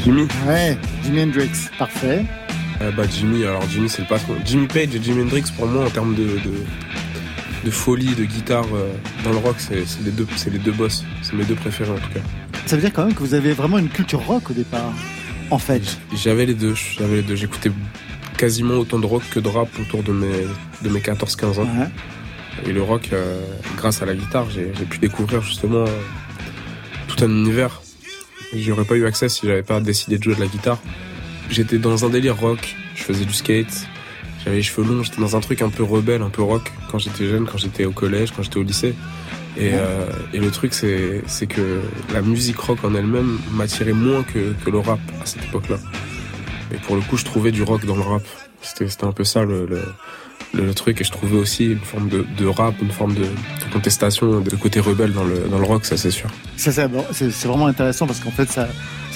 [0.03, 1.49] Jimmy Ouais, Jimi Hendrix.
[1.77, 2.25] Parfait.
[2.81, 4.35] Euh, bah Jimmy, alors Jimmy c'est le patron.
[4.45, 6.63] Jimmy Page et Jimi Hendrix pour moi en termes de, de,
[7.65, 8.91] de folie, de guitare euh,
[9.23, 11.03] dans le rock, c'est c'est les deux, c'est les deux boss.
[11.23, 12.21] C'est mes deux préférés en tout cas.
[12.67, 14.91] Ça veut dire quand même que vous avez vraiment une culture rock au départ.
[15.51, 15.97] En fait.
[16.13, 17.37] J'avais les deux, j'avais les deux.
[17.37, 17.71] J'écoutais
[18.37, 20.45] quasiment autant de rock que de rap autour de mes
[20.83, 21.63] de mes 14-15 ans.
[21.63, 21.87] Ouais.
[22.65, 23.41] Et le rock, euh,
[23.77, 26.01] grâce à la guitare, j'ai pu découvrir justement euh,
[27.07, 27.81] tout un univers.
[28.53, 30.79] J'y aurais pas eu accès si j'avais pas décidé de jouer de la guitare.
[31.49, 33.87] J'étais dans un délire rock, je faisais du skate,
[34.43, 36.99] j'avais les cheveux longs, j'étais dans un truc un peu rebelle, un peu rock quand
[36.99, 38.93] j'étais jeune, quand j'étais au collège, quand j'étais au lycée.
[39.59, 41.81] Et, euh, et le truc, c'est que
[42.13, 45.77] la musique rock en elle-même m'attirait moins que, le rap à cette époque-là.
[46.71, 48.21] Et pour le coup, je trouvais du rock dans le rap.
[48.61, 51.01] C'était un peu ça le, truc.
[51.01, 53.25] Et je trouvais aussi une forme de, rap, une forme de,
[53.73, 56.29] contestation, de côté rebelle dans le, dans le rock, ça c'est sûr.
[56.55, 56.87] C'est
[57.45, 58.67] vraiment intéressant parce qu'en fait, ça,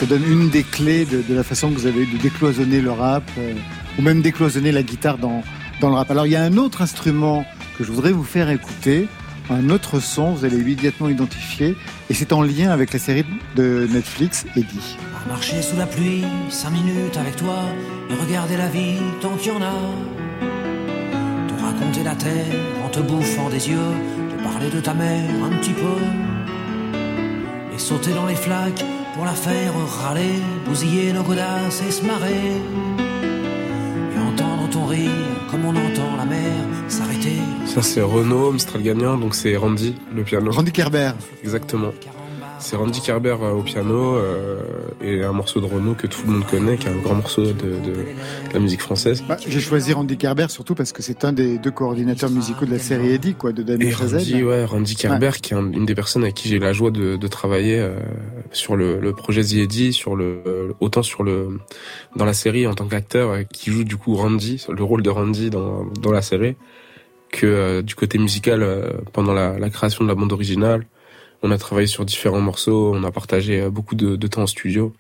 [0.08, 3.54] donne une des clés de, la façon que vous avez de décloisonner le rap euh,
[4.00, 5.44] ou même décloisonner la guitare dans,
[5.82, 6.10] dans le rap.
[6.10, 7.46] Alors, il y a un autre instrument
[7.78, 9.08] que je voudrais vous faire écouter.
[9.52, 11.76] Un autre son, vous allez immédiatement identifier,
[12.10, 13.26] et c'est en lien avec la série
[13.56, 14.98] de Netflix, Eddie.
[15.28, 17.60] Marcher sous la pluie, cinq minutes avec toi,
[18.10, 19.74] et regarder la vie tant qu'il y en a.
[21.48, 23.94] Te raconter la terre en te bouffant des yeux,
[24.36, 26.00] te parler de ta mère un petit peu.
[27.74, 28.84] Et sauter dans les flaques
[29.14, 29.74] pour la faire
[30.04, 32.58] râler, bousiller nos godasses et se marrer.
[34.16, 35.12] Et entendre ton rire
[35.50, 36.54] comme on entend la mer
[36.88, 37.40] s'arrêter.
[37.74, 40.52] Ça c'est Renault, Mistral gagnant, donc c'est Randy, le piano.
[40.52, 41.12] Randy Kerber.
[41.42, 41.92] Exactement.
[42.60, 44.60] C'est Randy Kerber euh, au piano euh,
[45.02, 47.44] et un morceau de Renault que tout le monde connaît, qui est un grand morceau
[47.44, 48.06] de, de
[48.54, 49.24] la musique française.
[49.28, 52.72] Bah, J'ai choisi Randy Kerber surtout parce que c'est un des deux coordinateurs musicaux de
[52.72, 54.20] la série Eddie, quoi, de Chazelle.
[54.20, 56.74] Randy, ouais, Randy Kerber, qui est un- une des personnes avec qui j'ai eu la
[56.74, 57.96] joie de, de travailler euh,
[58.52, 61.58] sur le, le projet The Eddie, sur le euh, autant sur le
[62.18, 65.10] dans la série en tant qu'acteur euh, qui joue du coup Randy, le rôle de
[65.10, 66.56] Randy dans dans la série,
[67.32, 70.86] que euh, du côté musical euh, pendant la, la création de la bande originale.
[71.44, 74.48] On a travaillé sur différents morceaux, on a partagé euh, beaucoup de, de temps en
[74.48, 74.94] studio.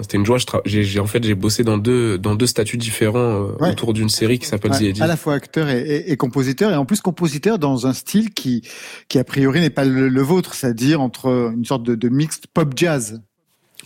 [0.00, 0.36] C'était une joie.
[0.66, 3.70] J'ai en fait j'ai bossé dans deux dans deux statuts différents euh, Ouais.
[3.70, 6.70] autour d'une série qui s'appelle Ouais, The à la fois acteur et, et- et compositeur,
[6.70, 8.60] et en plus compositeur dans un style qui,
[9.08, 12.46] qui a priori n'est pas le, le vôtre, c'est-à-dire entre une sorte de, de mixte
[12.52, 13.22] pop jazz.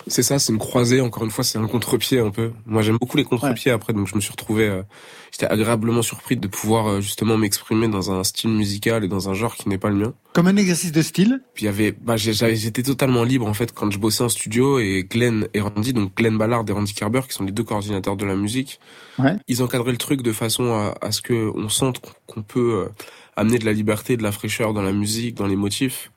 [0.07, 1.01] C'est ça, c'est une croisée.
[1.01, 2.53] Encore une fois, c'est un contre-pied un peu.
[2.64, 4.66] Moi, j'aime beaucoup les contre-pieds après, donc je me suis retrouvé.
[4.68, 4.82] euh,
[5.30, 9.34] J'étais agréablement surpris de pouvoir euh, justement m'exprimer dans un style musical et dans un
[9.34, 10.14] genre qui n'est pas le mien.
[10.32, 11.43] Comme un exercice de style?
[11.55, 14.78] Puis il y avait, bah, j'étais totalement libre en fait quand je bossais en studio
[14.78, 18.16] et Glenn et Randy, donc Glenn Ballard et Randy Kerber, qui sont les deux coordinateurs
[18.16, 18.80] de la musique,
[19.18, 19.36] Ouais.
[19.49, 22.86] ils encadraient le truc de façon à, à ce que on sente qu'on- qu'on peut
[22.86, 22.88] euh,
[23.36, 26.11] amener de la liberté, de la fraîcheur dans la musique, dans les motifs,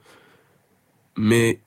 [1.18, 1.60] mais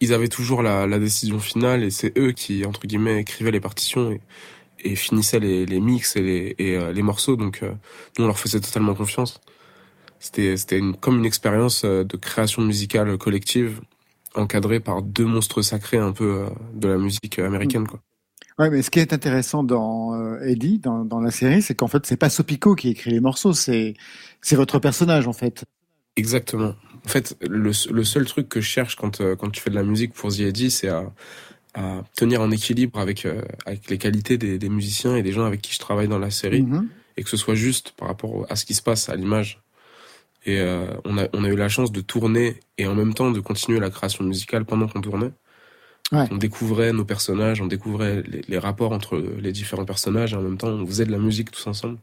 [0.00, 3.60] ils avaient toujours la, la décision finale et c'est eux qui entre guillemets écrivaient les
[3.60, 4.20] partitions et,
[4.80, 7.36] et finissaient les, les mix et les, et, euh, les morceaux.
[7.36, 7.72] Donc euh,
[8.18, 9.40] nous on leur faisait totalement confiance.
[10.20, 13.80] C'était c'était une, comme une expérience euh, de création musicale collective
[14.34, 18.00] encadrée par deux monstres sacrés un peu euh, de la musique américaine quoi.
[18.58, 21.86] Ouais, mais ce qui est intéressant dans euh, Eddie, dans, dans la série, c'est qu'en
[21.86, 23.94] fait, c'est pas Sopico qui écrit les morceaux, c'est
[24.42, 25.64] c'est votre personnage en fait.
[26.16, 26.74] Exactement.
[27.04, 29.74] En fait, le, le seul truc que je cherche quand, euh, quand tu fais de
[29.74, 31.12] la musique pour The Eddie, c'est à,
[31.74, 35.44] à tenir en équilibre avec, euh, avec les qualités des, des musiciens et des gens
[35.44, 36.88] avec qui je travaille dans la série, Mhm.
[37.16, 39.60] et que ce soit juste par rapport à ce qui se passe à l'image.
[40.46, 43.30] Et euh, on, a, on a eu la chance de tourner et en même temps
[43.30, 45.32] de continuer la création musicale pendant qu'on tournait.
[46.12, 46.26] Ouais.
[46.30, 50.40] On découvrait nos personnages, on découvrait les, les rapports entre les différents personnages et en
[50.42, 51.98] même temps on faisait de la musique tous ensemble.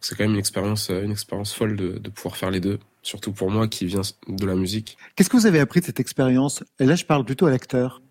[0.00, 3.32] C'est quand même une expérience, une expérience folle de, de pouvoir faire les deux, surtout
[3.32, 4.98] pour moi qui viens de la musique.
[5.14, 6.64] Qu'est-ce que vous avez appris de cette expérience?
[6.80, 8.02] Et là, je parle plutôt à l'acteur.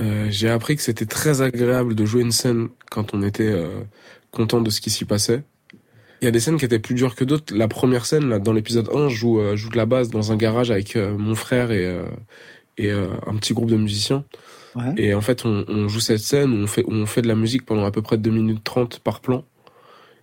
[0.00, 3.82] Euh, j'ai appris que c'était très agréable de jouer une scène quand on était euh,
[4.30, 5.42] content de ce qui s'y passait.
[6.22, 7.54] Il y a des scènes qui étaient plus dures que d'autres.
[7.54, 10.32] La première scène, là, dans l'épisode 1, je joue, euh, joue de la basse dans
[10.32, 12.00] un garage avec mon frère et,
[12.78, 14.24] et un petit groupe de musiciens.
[14.74, 14.94] Ouais.
[14.96, 17.28] Et en fait, on, on joue cette scène où on, fait, où on fait de
[17.28, 19.44] la musique pendant à peu près 2 minutes 30 par plan.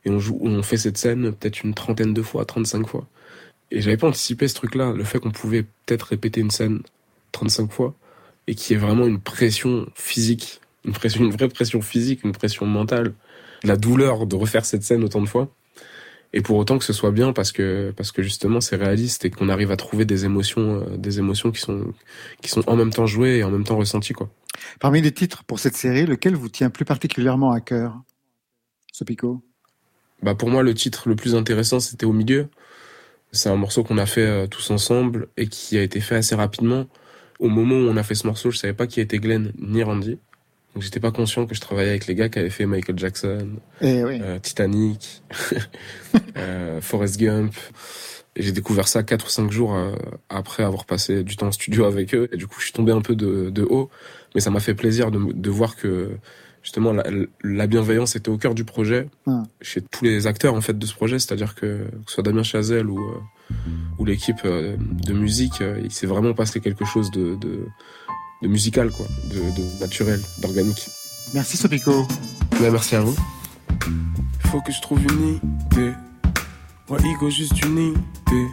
[0.06, 3.06] Et on, joue, on fait cette scène peut-être une trentaine de fois, 35 fois.
[3.72, 6.82] Et j'avais pas anticipé ce truc-là, le fait qu'on pouvait peut-être répéter une scène
[7.32, 7.96] 35 fois
[8.48, 12.32] et qu'il y ait vraiment une pression physique, une pression, une vraie pression physique, une
[12.32, 13.14] pression mentale,
[13.64, 15.54] la douleur de refaire cette scène autant de fois.
[16.34, 19.32] Et pour autant que ce soit bien parce que parce que justement c'est réaliste et
[19.32, 21.92] qu'on arrive à trouver des émotions euh, des émotions qui sont
[22.42, 24.30] qui sont en même temps jouées et en même temps ressenties quoi.
[24.80, 28.00] Parmi les titres pour cette série, lequel vous tient plus particulièrement à cœur?
[28.92, 29.44] Sopico?
[30.22, 32.48] Bah pour moi le titre le plus intéressant c'était au milieu.
[33.32, 36.36] C'est un morceau qu'on a fait euh, tous ensemble et qui a été fait assez
[36.36, 36.88] rapidement.
[37.40, 39.84] Au moment où on a fait ce morceau, je savais pas qui était Glenn ni
[39.84, 40.18] Randy.
[40.74, 43.48] Donc j'étais pas conscient que je travaillais avec les gars qui avaient fait Michael Jackson,
[43.82, 44.20] Eh oui.
[44.22, 45.24] euh, Titanic,
[46.38, 47.54] euh, Forrest Gump.
[48.36, 49.76] Et j'ai découvert ça quatre ou cinq jours
[50.30, 52.30] après avoir passé du temps en studio avec eux.
[52.32, 53.90] Et du coup, je suis tombé un peu de, de haut.
[54.36, 56.12] Mais ça m'a fait plaisir de, de voir que
[56.64, 57.04] justement la,
[57.44, 59.44] la bienveillance était au cœur du projet Ah.
[59.62, 61.20] chez tous les acteurs en fait de ce projet.
[61.20, 63.54] C'est-à-dire que que ce soit Damien Chazelle ou euh,
[63.98, 67.66] ou l'équipe euh, de musique, euh, il s'est vraiment passé quelque chose de, de
[68.42, 70.90] de musical quoi, de, de naturel, d'organique.
[71.34, 72.08] Merci Sopico.
[72.62, 73.16] Ouais, merci à vous.
[74.46, 75.36] Faut que je trouve une
[75.74, 75.94] idée.
[76.90, 78.48] Ouais, Igo, juste une idée.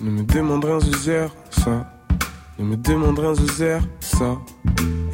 [0.00, 1.90] Ne me demande rien, gère ça.
[2.58, 4.36] Ne me demande rien, gère ça.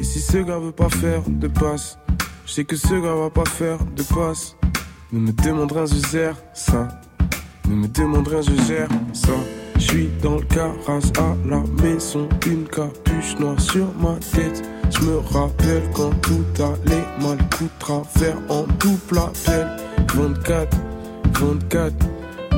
[0.01, 1.99] Et si ce gars veut pas faire de passe,
[2.47, 4.55] je sais que ce gars va pas faire de passe.
[5.11, 6.87] Ne me demande rien, je gère ça.
[7.69, 9.33] Ne me demande rien, je gère ça.
[9.75, 14.67] Je suis dans le carrosse à la maison, une capuche noire sur ma tête.
[14.89, 19.67] Je me rappelle quand tout allait mal, coup travers en double appel.
[20.15, 20.77] 24,
[21.39, 21.93] 24,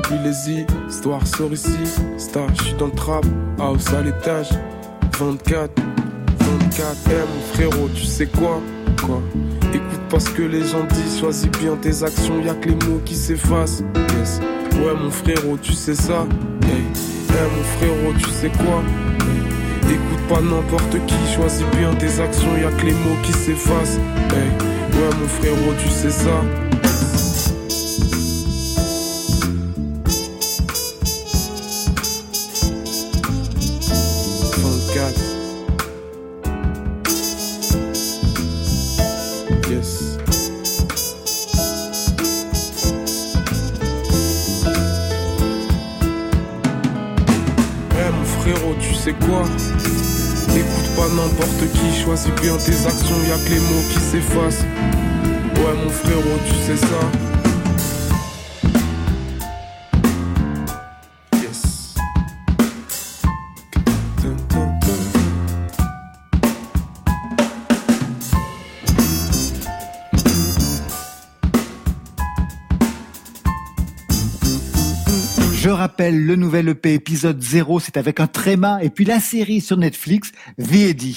[0.05, 1.75] fuis les histoires sort ici.
[2.17, 3.25] Star, je suis dans le trap,
[3.59, 4.51] house à l'étage.
[5.19, 5.73] 24,
[6.75, 8.59] 24, eh mon frérot, tu sais quoi
[9.05, 9.21] Quoi
[9.73, 12.75] Écoute pas ce que les gens disent, choisis bien tes actions, y a que les
[12.87, 13.83] mots qui s'effacent.
[14.17, 14.39] Yes.
[14.79, 16.25] Ouais mon frérot, tu sais ça
[16.63, 16.81] Hey,
[17.29, 18.81] hey mon frérot, tu sais quoi
[19.87, 23.99] Écoute pas n'importe qui, choisis bien tes actions, y a que les mots qui s'effacent.
[24.31, 24.49] Hey,
[24.93, 26.41] ouais mon frérot, tu sais ça
[52.03, 54.65] choisis bien tes actions, y'a que les mots qui s'effacent.
[55.55, 57.32] Ouais mon frérot, tu sais ça.
[75.93, 79.77] Rappelle le nouvel EP épisode 0, c'est avec un tréma, et puis la série sur
[79.77, 81.13] Netflix, V.E.D.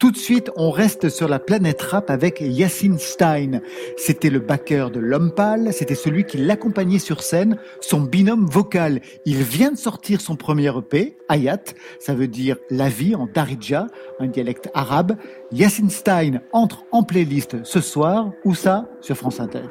[0.00, 3.60] Tout de suite, on reste sur la planète rap avec Yacine Stein.
[3.96, 9.00] C'était le backer de L'Homme Pâle, c'était celui qui l'accompagnait sur scène, son binôme vocal.
[9.26, 11.62] Il vient de sortir son premier EP, Ayat,
[12.00, 13.86] ça veut dire la vie en Darija,
[14.18, 15.16] un dialecte arabe.
[15.52, 18.88] Yacine Stein entre en playlist ce soir, où ça?
[19.00, 19.62] Sur France Inter.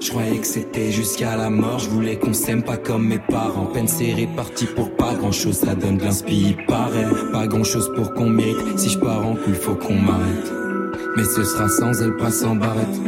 [0.00, 3.66] Je croyais que c'était jusqu'à la mort, je voulais qu'on s'aime pas comme mes parents.
[3.66, 6.56] Peine serrée, parti pour pas grand chose, ça donne de l'inspi.
[6.66, 10.52] Pas grand chose pour qu'on mérite, si je pars en couille, faut qu'on m'arrête.
[11.16, 13.00] Mais ce sera sans elle, pas sans barrette.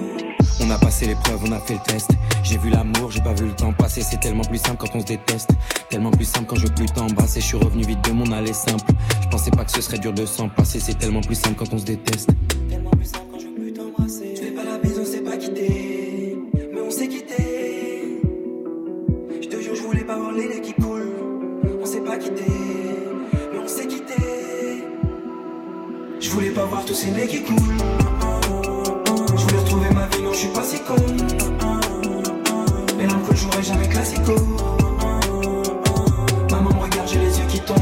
[0.61, 2.11] On a passé l'épreuve, on a fait le test.
[2.43, 4.03] J'ai vu l'amour, j'ai pas vu le temps passer.
[4.03, 5.51] C'est tellement plus simple quand on se déteste.
[5.91, 7.41] Tellement plus simple quand je veux plus t'embrasser.
[7.41, 8.85] Je suis revenu vite de mon aller simple.
[9.23, 10.79] Je pensais pas que ce serait dur de s'en passer.
[10.81, 12.31] C'est tellement plus simple quand on se déteste.
[26.55, 27.57] Pas voir tous ces mecs qui coulent.
[29.37, 30.95] Je voulais retrouver ma vie, non, je suis pas si con.
[32.97, 34.35] Mais que j'aurais jamais classico.
[36.51, 37.79] Maman me regarde, j'ai les yeux qui tombent.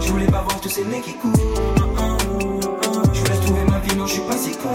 [0.00, 1.32] Je voulais pas voir tous ces mecs qui coulent.
[3.12, 4.72] Je voulais retrouver ma vie, non, je suis pas si con.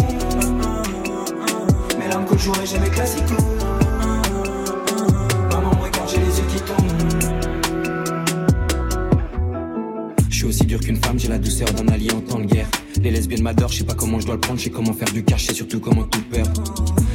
[1.97, 3.56] Mais que j'aurais jamais classico.
[11.15, 12.67] J'ai la douceur d'un allié en temps de guerre.
[13.01, 15.11] Les lesbiennes m'adorent, je sais pas comment je dois le prendre, je sais comment faire
[15.11, 16.63] du cash, je surtout comment tout perdre.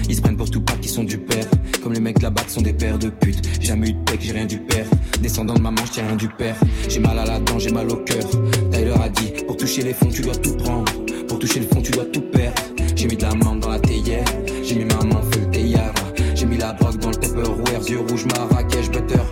[0.09, 1.47] Ils se prennent pour tout pas qui sont du père.
[1.83, 3.43] Comme les mecs là-bas qui sont des pères de pute.
[3.61, 4.87] J'ai jamais eu de pec, j'ai rien du père.
[5.21, 6.57] Descendant de maman, je rien du père.
[6.89, 8.25] J'ai mal à la dent, j'ai mal au cœur.
[8.71, 10.91] Tyler a dit, pour toucher les fonds, tu dois tout prendre.
[11.29, 12.63] Pour toucher le fond, tu dois tout perdre.
[12.97, 14.25] J'ai mis de la menthe dans la théière.
[14.63, 15.93] J'ai mis maman feu le théière.
[16.35, 19.23] J'ai mis la drogue dans le Tupperware, yeux rouges, Marrakech, butter.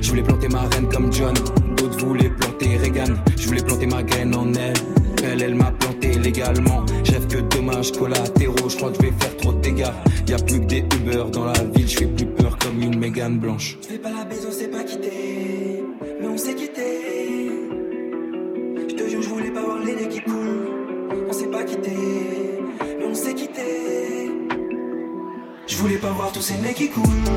[0.00, 1.34] Je voulais planter ma reine comme John.
[1.76, 2.57] D'autres voulaient planter
[3.36, 4.74] Je voulais planter ma graine en elle.
[5.24, 6.84] Elle, elle m'a planté légalement.
[7.04, 8.68] J'rêve que dommages collatéraux.
[8.68, 9.92] Je crois que je vais faire trop de dégâts.
[10.26, 11.88] Y a plus que des Uber dans la ville.
[11.88, 13.78] Je fais plus peur comme une Mégane blanche.
[13.88, 15.84] Fais pas la baise, on s'est pas quitté.
[16.20, 17.50] Mais on s'est quitté.
[18.88, 20.68] Je te jure, je voulais pas voir les qui coulent.
[21.28, 21.92] On s'est pas quitté.
[22.80, 24.30] Mais on s'est quitté.
[25.66, 27.27] Je voulais pas voir tous ces mecs qui coulent.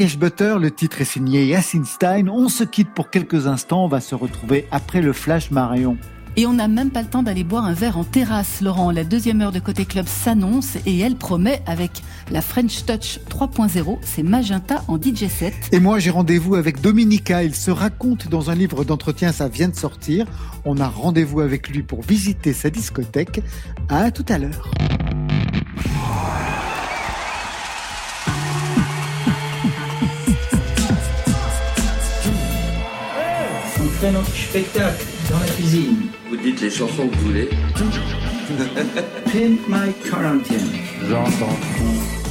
[0.00, 2.28] Marrakech Butter, le titre est signé Yacine Stein.
[2.28, 5.98] On se quitte pour quelques instants, on va se retrouver après le flash Marion.
[6.36, 8.92] Et on n'a même pas le temps d'aller boire un verre en terrasse, Laurent.
[8.92, 11.90] La deuxième heure de Côté Club s'annonce et elle promet avec
[12.30, 15.52] la French Touch 3.0, c'est Magenta en DJ set.
[15.70, 17.44] Et moi, j'ai rendez-vous avec Dominica.
[17.44, 20.24] Il se raconte dans un livre d'entretien, ça vient de sortir.
[20.64, 23.42] On a rendez-vous avec lui pour visiter sa discothèque.
[23.90, 24.70] À tout à l'heure.
[34.00, 35.96] Ferait notre spectacle dans la cuisine.
[36.30, 37.48] Vous dites les chansons que vous voulez.
[39.26, 40.70] Pimp My Quarantine.
[41.08, 41.56] J'entends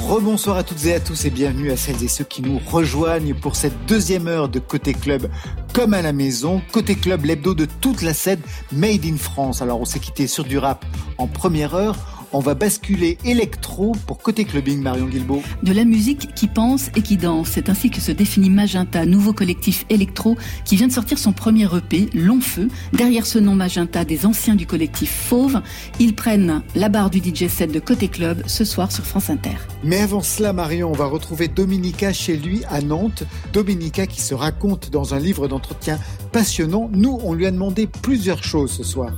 [0.07, 3.35] Rebonsoir à toutes et à tous et bienvenue à celles et ceux qui nous rejoignent
[3.35, 5.29] pour cette deuxième heure de Côté Club
[5.73, 6.61] comme à la maison.
[6.71, 8.41] Côté Club, l'hebdo de toute la scène
[8.71, 9.61] Made in France.
[9.61, 10.83] Alors on s'est quitté sur du rap
[11.19, 11.95] en première heure
[12.33, 15.41] on va basculer électro pour côté clubbing, Marion Guilbault.
[15.63, 17.49] De la musique qui pense et qui danse.
[17.51, 21.67] C'est ainsi que se définit Magenta, nouveau collectif électro qui vient de sortir son premier
[21.75, 22.67] EP, Long Feu.
[22.93, 25.61] Derrière ce nom Magenta, des anciens du collectif Fauve,
[25.99, 29.57] ils prennent la barre du DJ set de côté club ce soir sur France Inter.
[29.83, 33.23] Mais avant cela, Marion, on va retrouver Dominica chez lui à Nantes.
[33.53, 35.99] Dominica qui se raconte dans un livre d'entretien
[36.31, 36.89] passionnant.
[36.93, 39.13] Nous, on lui a demandé plusieurs choses ce soir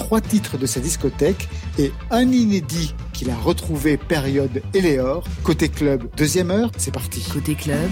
[0.00, 1.48] trois titres de sa discothèque
[1.80, 5.24] et un inédit qu'il a retrouvé période Éléor.
[5.42, 7.24] Côté club, deuxième heure, c'est parti.
[7.32, 7.90] Côté club,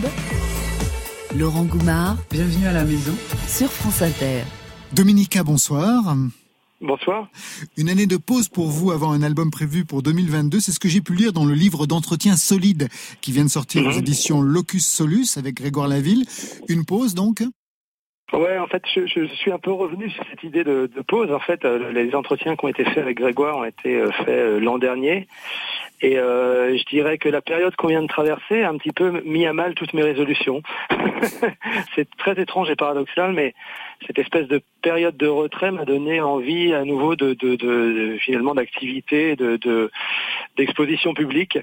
[1.35, 2.19] Laurent Goumard.
[2.31, 3.15] Bienvenue à la maison.
[3.47, 4.43] Sur France Inter.
[4.93, 6.17] Dominica, bonsoir.
[6.81, 7.29] Bonsoir.
[7.77, 10.89] Une année de pause pour vous avant un album prévu pour 2022, c'est ce que
[10.89, 12.89] j'ai pu lire dans le livre d'entretien solide
[13.21, 13.99] qui vient de sortir aux mhm.
[13.99, 16.25] éditions Locus Solus avec Grégoire Laville.
[16.69, 17.43] Une pause donc
[18.33, 21.33] Ouais, en fait, je, je, suis un peu revenu sur cette idée de, de, pause.
[21.33, 24.29] En fait, euh, les entretiens qui ont été faits avec Grégoire ont été euh, faits
[24.29, 25.27] euh, l'an dernier.
[26.01, 29.47] Et je dirais que la période qu'on vient de traverser a un petit peu mis
[29.47, 30.63] à mal toutes mes résolutions.
[31.97, 33.53] c'est très étrange et paradoxal, mais
[34.07, 38.55] cette espèce de période de retrait m'a donné envie à nouveau de, de, de, finalement
[38.55, 39.91] d'activité, de
[40.59, 41.59] d'exposition publique.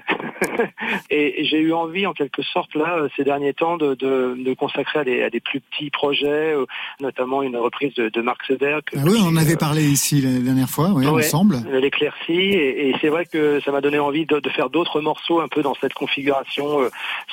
[1.10, 5.04] et, j'ai eu envie, en quelque sorte, là, ces derniers temps, de, de, consacrer à
[5.04, 6.64] des, à des, plus petits projets, euh,
[7.00, 8.78] notamment une reprise de, Marc Seder.
[8.96, 11.58] Ah oui, on avait parlé ici la dernière fois, oui, ensemble.
[11.70, 15.48] L'éclaircie, et, et c'est vrai que ça m'a donné envie de, faire d'autres morceaux un
[15.48, 16.88] peu dans cette configuration euh,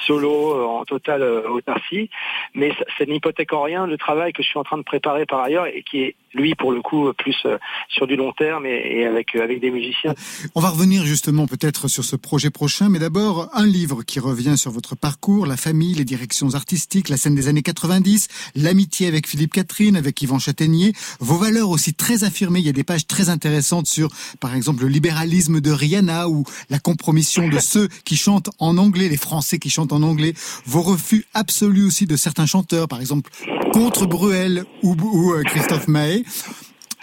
[0.06, 2.10] solo euh, en totale autarcie.
[2.54, 5.26] Mais ça, ça n'hypothèque en rien le travail que je suis en train de préparé
[5.26, 7.58] par ailleurs et qui est lui pour le coup plus euh,
[7.90, 10.14] sur du long terme et, avec euh, avec des musiciens.
[10.54, 14.56] On va revenir justement peut-être sur ce projet prochain, mais d'abord un livre qui revient
[14.56, 19.28] sur votre parcours, la famille, les directions artistiques, la scène des années 90, l'amitié avec
[19.28, 22.60] Philippe Catherine, avec Yvan Châtaignier, vos valeurs aussi très affirmées.
[22.60, 26.44] Il y a des pages très intéressantes sur, par exemple, le libéralisme de Rihanna ou
[26.70, 30.34] la compromission de ceux qui chantent en anglais, les Français qui chantent en anglais,
[30.66, 33.32] vos refus absolus aussi de certains chanteurs, par exemple
[33.74, 36.26] contre Bruel ou, euh, Christophe Mahé.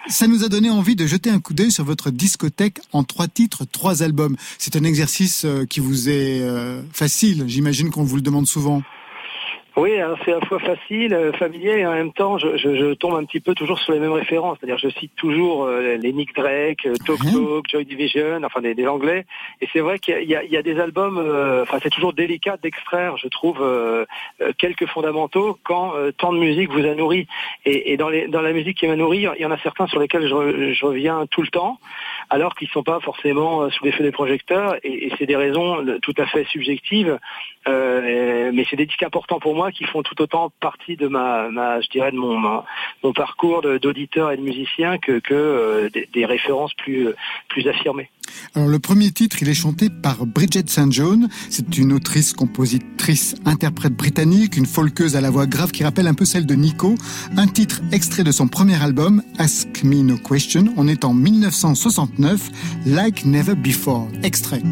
[0.08, 3.28] Ça nous a donné envie de jeter un coup d'œil sur votre discothèque en trois
[3.28, 4.36] titres, trois albums.
[4.58, 8.82] C'est un exercice euh, qui vous est euh, facile, j'imagine qu'on vous le demande souvent.
[9.80, 9.92] Oui,
[10.26, 13.14] c'est à la fois facile, euh, familier, et en même temps, je, je, je, tombe
[13.14, 14.58] un petit peu toujours sur les mêmes références.
[14.60, 18.74] C'est-à-dire, je cite toujours euh, les Nick Drake, euh, Talk Talk, Joy Division, enfin des,
[18.74, 19.24] des Anglais.
[19.62, 21.16] Et c'est vrai qu'il y, y, a des albums.
[21.62, 23.64] enfin, c'est toujours délicat d'extraire, je trouve,
[24.58, 27.26] quelques fondamentaux quand tant de musique vous a nourri.
[27.64, 29.86] Et, et dans, les, dans la musique qui m'a nourri, il y en a certains
[29.86, 31.78] sur lesquels je, je reviens tout le temps,
[32.30, 34.76] alors qu'ils sont pas forcément sous l'effet des projecteurs.
[34.82, 37.18] Et, c'est des raisons tout à fait subjectives,
[37.66, 41.48] mais c'est des disques importants pour moi qui font tout autant partie de ma,
[41.80, 42.62] je dirais de mon,
[43.12, 47.14] parcours d'auditeur et de musicien que, euh, des, références plus
[47.66, 48.10] affirmées.
[48.54, 50.90] Alors le premier titre, il est chanté par Bridget St.
[50.90, 51.28] John.
[51.48, 56.14] C'est une autrice, compositrice, interprète britannique, une folkeuse à la voix grave qui rappelle un
[56.14, 56.94] peu celle de Nico.
[57.36, 60.72] Un titre extrait de son premier album, Ask Me No Question.
[60.76, 62.50] On est en 1969,
[62.86, 64.08] Like Never Before.
[64.22, 64.62] Extrait.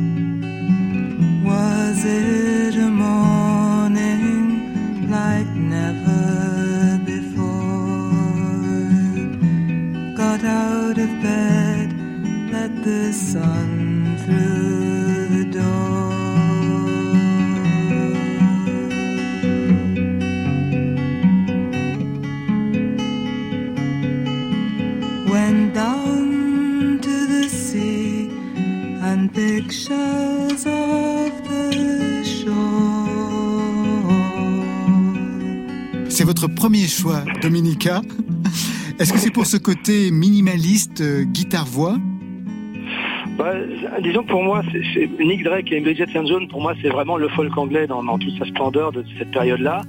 [36.08, 38.00] C'est votre premier choix, Dominica.
[38.98, 41.98] Est-ce que c'est pour ce côté minimaliste, euh, guitare-voix?
[44.00, 44.62] Disons que pour moi,
[45.18, 46.26] Nick Drake et Bridget St.
[46.26, 49.30] John, pour moi, c'est vraiment le folk anglais dans, dans toute sa splendeur de cette
[49.30, 49.82] période-là.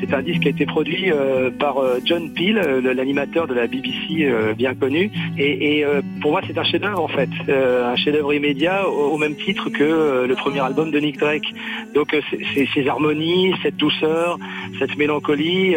[0.00, 3.54] C'est un disque qui a été produit euh, par euh, John Peel, euh, l'animateur de
[3.54, 4.26] la BBC
[4.56, 5.10] bien connu.
[5.38, 5.84] Et,
[6.20, 10.34] pour moi, c'est un chef-d'œuvre en fait, un chef-d'œuvre immédiat au, même titre que le
[10.34, 11.46] premier album de Nick Drake.
[11.94, 12.16] Donc,
[12.54, 14.38] ces harmonies, cette douceur,
[14.78, 15.76] cette mélancolie,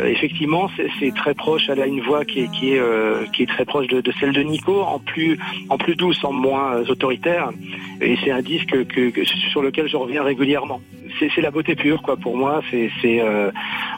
[0.00, 1.68] effectivement, c'est très proche.
[1.68, 5.38] Elle a une voix qui est, très proche de, celle de Nico, en plus,
[5.96, 7.50] douce, en moins autoritaire.
[8.00, 10.80] Et c'est un disque que, sur lequel je reviens régulièrement.
[11.18, 12.16] C'est la beauté pure, quoi.
[12.16, 13.50] Pour moi, c'est euh,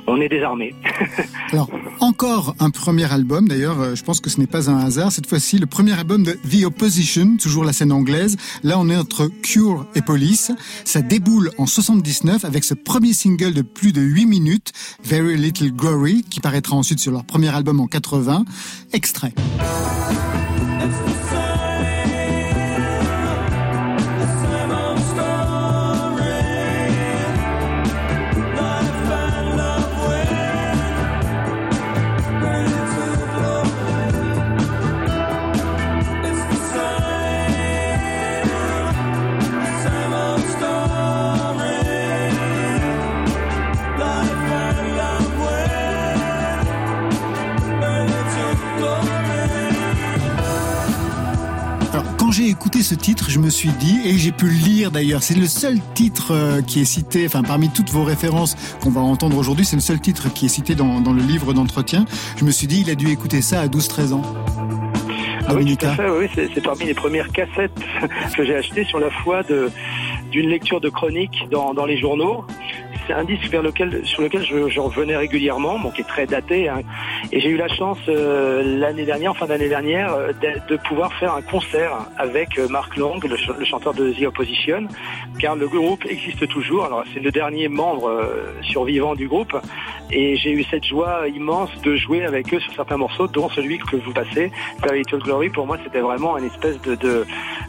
[0.06, 0.74] on est désarmé.
[1.52, 5.12] Alors, encore un premier album, d'ailleurs, euh, je pense que ce n'est pas un hasard.
[5.12, 8.36] Cette fois-ci, le premier album de The Opposition, toujours la scène anglaise.
[8.62, 10.52] Là, on est entre Cure et Police.
[10.84, 14.72] Ça déboule en 79 avec ce premier single de plus de 8 minutes,
[15.04, 18.44] Very Little Glory, qui paraîtra ensuite sur leur premier album en 80.
[18.92, 19.32] Extrait.
[52.62, 55.46] Écouté ce titre, je me suis dit, et j'ai pu le lire d'ailleurs, c'est le
[55.46, 59.64] seul titre euh, qui est cité, enfin parmi toutes vos références qu'on va entendre aujourd'hui,
[59.64, 62.04] c'est le seul titre qui est cité dans, dans le livre d'entretien.
[62.36, 64.22] Je me suis dit, il a dû écouter ça à 12-13 ans.
[65.48, 67.72] Ah oui, tout à fait, oui, c'est parmi les premières cassettes
[68.36, 69.42] que j'ai achetées sur la foi
[70.30, 72.44] d'une lecture de chroniques dans, dans les journaux
[73.06, 76.68] c'est un disque lequel, sur lequel je, revenais régulièrement, qui est très daté.
[76.68, 76.80] Hein.
[77.30, 80.32] et j'ai eu la chance euh, l'année dernière, en fin d'année dernière, euh,
[80.68, 84.88] de, pouvoir faire un concert avec euh, Mark Long, le, chanteur de The Opposition,
[85.38, 86.84] car le groupe existe toujours.
[86.84, 88.10] Alors c'est le dernier membre
[88.62, 89.56] survivant du groupe,
[90.10, 93.78] et j'ai eu cette joie immense de jouer avec eux sur certains morceaux, dont celui
[93.78, 94.50] que vous passez,
[94.92, 95.50] Little Glory.
[95.50, 97.24] Pour moi, c'était vraiment une espèce de,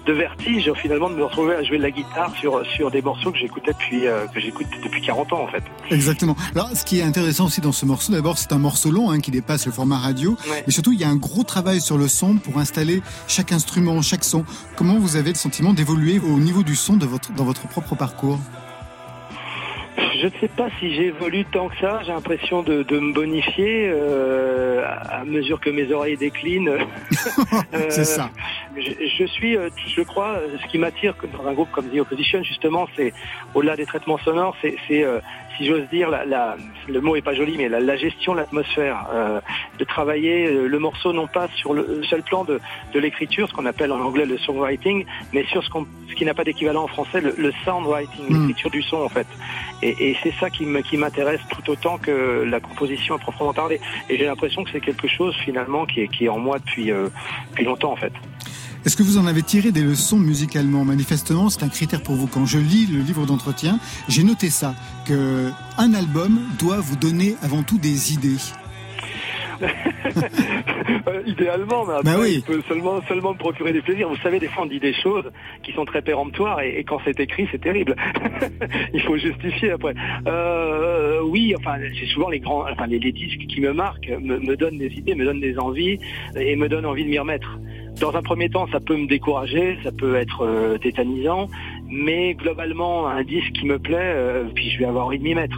[0.07, 3.38] vertige finalement de me retrouver à jouer de la guitare sur sur des morceaux que
[3.38, 4.03] j'écoutais depuis
[4.34, 5.63] que j'écoute depuis 40 en fait.
[5.89, 6.36] Exactement.
[6.55, 9.19] Alors ce qui est intéressant aussi dans ce morceau, d'abord c'est un morceau long hein,
[9.19, 12.07] qui dépasse le format radio, mais surtout il y a un gros travail sur le
[12.07, 14.45] son pour installer chaque instrument, chaque son.
[14.76, 17.95] Comment vous avez le sentiment d'évoluer au niveau du son de votre, dans votre propre
[17.95, 18.39] parcours?
[19.97, 22.01] Je ne sais pas si j'évolue tant que ça.
[22.03, 26.71] J'ai l'impression de, me bonifier euh, à mesure que mes oreilles déclinent.
[27.89, 28.29] c'est ça.
[28.77, 28.81] Euh,
[29.17, 32.87] je, suis, euh, je crois, ce qui m'attire dans un groupe comme The Opposition, justement,
[32.95, 33.13] c'est
[33.53, 34.75] au-delà des traitements sonores, c'est
[35.57, 39.39] si j'ose dire, la, le mot est pas joli, mais la, gestion de l'atmosphère, euh,
[39.77, 42.59] de travailler euh, le morceau non pas sur le seul plan de,
[42.93, 45.69] de l'écriture, ce qu'on appelle en anglais le songwriting, mais sur ce,
[46.09, 48.47] ce qui n'a pas d'équivalent en français, le, le soundwriting, hmm.
[48.47, 49.27] l'écriture du son en fait.
[49.86, 53.81] Et, c'est ça qui m'intéresse tout autant que la composition à proprement parler.
[54.09, 56.91] Et j'ai l'impression que c'est quelque chose finalement qui est, qui est en moi depuis,
[56.91, 57.09] euh,
[57.51, 58.13] depuis longtemps en fait.
[58.86, 60.84] Est-ce que vous en avez tiré des leçons musicalement?
[60.84, 62.27] Manifestement, c'est un critère pour vous.
[62.27, 63.79] Quand je lis le livre d'entretien,
[64.09, 64.75] j'ai noté ça,
[65.05, 68.39] que un album doit vous donner avant tout des idées.
[71.08, 72.36] Euh, idéalement, mais bah oui.
[72.36, 74.10] il peut seulement, seulement me procurer des plaisirs.
[74.10, 75.30] Vous savez, des fois, on dit des choses
[75.64, 77.95] qui sont très péremptoires et, quand c'est écrit, c'est terrible.
[78.93, 79.93] il faut justifier après.
[80.28, 84.56] Euh, oui, enfin, c'est souvent les grands, enfin, les, disques qui me marquent, me, me,
[84.56, 85.99] donnent des idées, me donnent des envies
[86.36, 87.58] et me donnent envie de m'y remettre.
[87.99, 91.47] Dans un premier temps, ça peut me décourager, ça peut être euh, tétanisant,
[91.89, 95.36] mais globalement, un disque qui me plaît, euh, puis je vais avoir envie de m'y
[95.36, 95.58] mettre.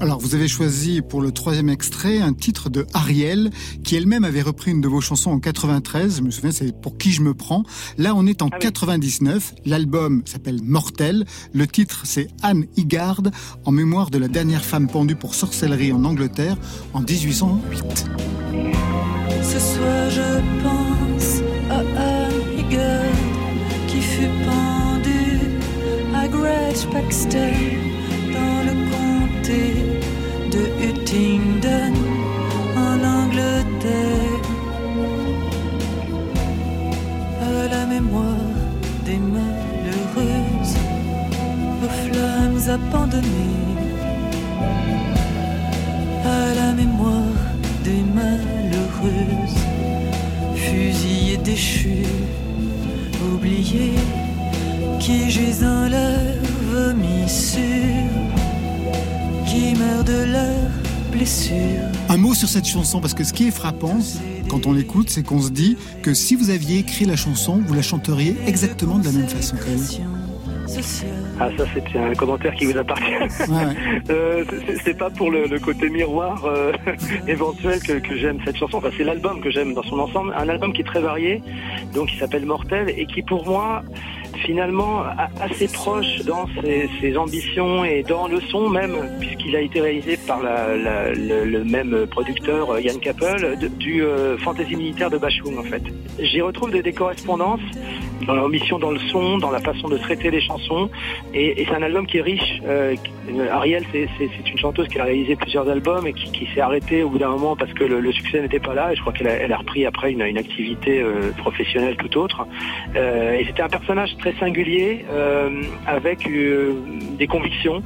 [0.00, 3.50] Alors, vous avez choisi pour le troisième extrait un titre de Ariel,
[3.84, 6.16] qui elle-même avait repris une de vos chansons en 93.
[6.16, 7.62] Je me souviens, c'est Pour qui je me prends.
[7.98, 9.52] Là, on est en 99.
[9.54, 11.24] Ah L'album s'appelle Mortel.
[11.52, 13.22] Le titre, c'est Anne Higard,
[13.64, 16.56] en mémoire de la dernière femme pendue pour sorcellerie en Angleterre
[16.94, 18.06] en 1808.
[19.42, 23.12] Ce soir, je pense à Anne Higard,
[23.86, 25.52] qui fut pendue
[26.14, 26.28] à
[26.92, 27.91] Baxter
[42.62, 43.26] flammes abandonnées.
[46.24, 47.22] À la mémoire
[47.84, 49.58] des malheureuses,
[50.54, 52.06] fusillées, déchues,
[53.32, 53.94] oubliées,
[55.00, 56.18] qui gisent leur
[56.70, 57.60] vomissure
[59.46, 60.70] qui meurent de leurs
[61.10, 61.56] blessures.
[62.08, 63.98] Un mot sur cette chanson, parce que ce qui est frappant
[64.48, 67.74] quand on l'écoute, c'est qu'on se dit que si vous aviez écrit la chanson, vous
[67.74, 69.56] la chanteriez exactement de la même façon
[71.40, 73.04] Ah, ça, c'est un commentaire qui vous appartient.
[74.10, 74.44] euh,
[74.84, 76.72] c'est pas pour le, côté miroir euh,
[77.28, 78.78] éventuel que, que j'aime cette chanson.
[78.78, 80.34] Enfin, c'est l'album que j'aime dans son ensemble.
[80.36, 81.42] Un album qui est très varié,
[81.94, 83.82] donc qui s'appelle Mortel, et qui pour moi
[84.44, 85.02] finalement
[85.40, 86.46] assez proche dans
[87.00, 92.78] ses, ambitions et dans le son même, puisqu'il a été réalisé par le, même producteur
[92.80, 95.82] Yann Kappel du euh, Fantasy militaire de Bashung en fait.
[96.18, 97.60] J'y retrouve des, correspondances,
[98.26, 100.90] dans l'ambition dans le son, dans la façon de traiter les chansons.
[101.34, 102.60] Et, et c'est un album qui est riche.
[102.66, 102.94] Euh,
[103.50, 107.10] Ariel, c'est une chanteuse qui a réalisé plusieurs albums et qui, qui s'est arrêtée au
[107.10, 108.92] bout d'un moment parce que le, le succès n'était pas là.
[108.92, 112.46] Et je crois qu'elle a, a, repris après une, une activité euh, professionnelle tout autre.
[112.96, 116.74] Euh, et c'était un personnage très singulier euh, avec euh,
[117.18, 117.82] des convictions.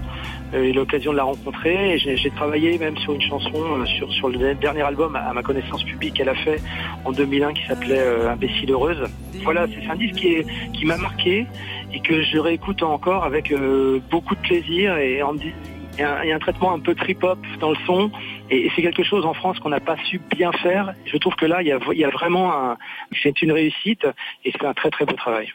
[0.57, 4.11] J'ai eu l'occasion de la rencontrer et j'ai travaillé même sur une chanson euh, sur,
[4.11, 6.63] sur le dernier album à ma connaissance publique qu'elle a fait
[7.05, 9.05] en 2001 qui s'appelait euh, Imbécile heureuse.
[9.43, 10.43] Voilà, c'est un disque qui,
[10.73, 11.47] qui m'a marqué
[11.93, 16.33] et que je réécoute encore avec euh, beaucoup de plaisir et, en, et, un, et
[16.33, 18.11] un traitement un peu trip-hop dans le son.
[18.51, 20.95] Et, c'est quelque chose en France qu'on n'a pas su bien faire.
[21.05, 22.77] Je trouve que là, il y a, il y a vraiment
[23.23, 24.07] c'est une réussite
[24.47, 25.53] et c'est un très très beau travail.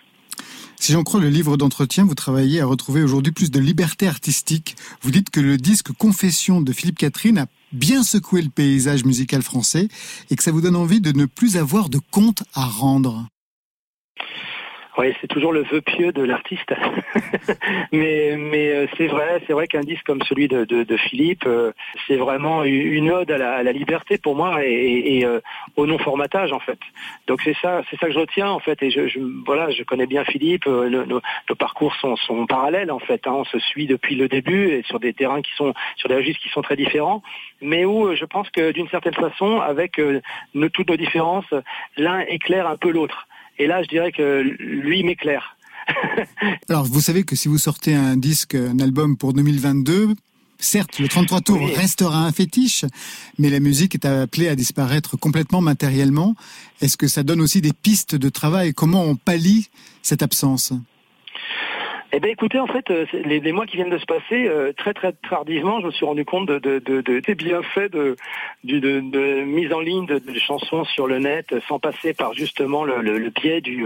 [0.82, 4.76] Si j'en crois le livre d'entretien, vous travaillez à retrouver aujourd'hui plus de liberté artistique.
[5.04, 9.44] Vous dites que le disque Confession de Philippe Catherine a bien secoué le paysage musical
[9.44, 9.90] français
[10.32, 13.28] et que ça vous donne envie de ne plus avoir de compte à rendre.
[15.02, 16.72] Oui, c'est toujours le vœu pieux de l'artiste.
[17.92, 21.72] mais euh, c'est vrai, c'est vrai qu'un disque comme celui de, Philippe, euh,
[22.06, 25.40] c'est vraiment une ode à la, liberté pour moi et, euh,
[25.76, 26.78] au non formatage en fait.
[27.26, 28.84] Donc c'est ça, c'est ça que je retiens en fait.
[28.84, 30.68] Et je, connais bien Philippe.
[30.68, 31.22] Nos,
[31.58, 33.26] parcours sont, sont parallèles en fait.
[33.26, 36.16] Hein, on se suit depuis le début et sur des terrains qui sont sur des
[36.16, 37.24] registres qui sont très différents,
[37.60, 40.00] mais où je pense que d'une certaine façon, avec
[40.54, 41.52] nos, toutes nos différences,
[41.98, 43.28] l'un éclaire un peu l'autre.
[43.62, 45.56] Et là, je dirais que lui m'éclaire.
[46.68, 50.16] Alors, vous savez que si vous sortez un disque, un album pour 2022,
[50.58, 51.76] certes, le 33 tours oui.
[51.76, 52.86] restera un fétiche,
[53.38, 56.34] mais la musique est appelée à disparaître complètement matériellement.
[56.82, 58.74] Est-ce que ça donne aussi des pistes de travail?
[58.74, 59.70] Comment on pallie
[60.02, 60.74] cette absence?
[62.14, 64.94] Eh bien, écoutez, en fait, les, les, mois qui viennent de se passer, euh, très
[64.94, 68.16] très tardivement, je me suis rendu compte de, de, de, de des bienfaits de,
[68.64, 73.18] de, mise en ligne de, chansons sur le net, sans passer par justement le, le,
[73.18, 73.86] le biais du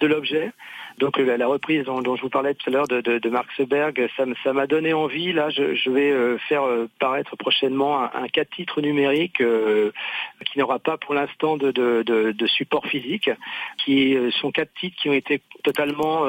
[0.00, 0.52] de l'objet.
[0.98, 3.48] Donc la reprise dont, dont, je vous parlais tout à l'heure de, de, de, Mark
[3.56, 5.32] Seberg, ça m'a donné envie.
[5.32, 9.92] Là, je, je vais euh, faire euh, paraître prochainement un, un 4 titres numérique euh,
[10.46, 13.30] qui n'aura pas pour l'instant de, de, support physique,
[13.84, 16.24] qui sont quatre titres qui ont été totalement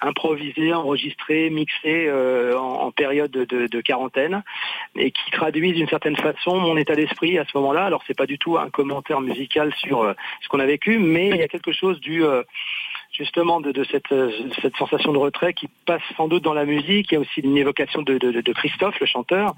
[0.00, 4.42] improvisés, enregistrés, mixés euh, en, période de, de, de, quarantaine
[4.94, 7.84] et qui traduisent d'une certaine façon mon état d'esprit à ce moment-là.
[7.84, 11.28] Alors c'est pas du tout un commentaire musical sur euh, ce qu'on a vécu, mais
[11.30, 12.42] il y a quelque chose du euh,
[13.16, 17.10] justement de, de cette, sensation de retrait qui passe sans doute dans la musique.
[17.10, 19.54] Il y a aussi une évocation de Christophe, le chanteur,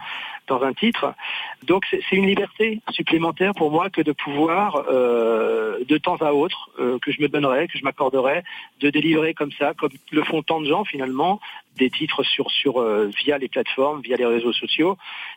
[0.48, 1.14] dans un titre.
[1.62, 6.70] Donc c'est une liberté supplémentaire pour moi que de pouvoir, euh, de temps à autre,
[6.78, 8.42] euh, que je me donnerais, que je m'accorderais,
[8.80, 11.40] de délivrer comme ça, comme le font tant de gens finalement,
[11.79, 14.97] des titres sur, sur euh, via les plateformes, via les réseaux sociaux,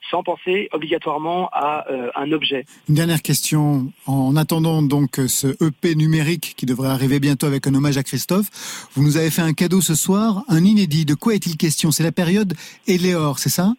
[0.10, 2.66] sans penser obligatoirement à euh, un objet.
[2.90, 3.92] Une dernière question.
[4.06, 8.88] En attendant donc ce EP numérique qui devrait arriver bientôt avec un hommage à Christophe,
[8.94, 11.06] vous nous avez fait un cadeau ce soir, un inédit.
[11.06, 11.92] De quoi est-il question?
[11.92, 12.54] C'est la période
[12.88, 13.74] Éléor, c'est ça?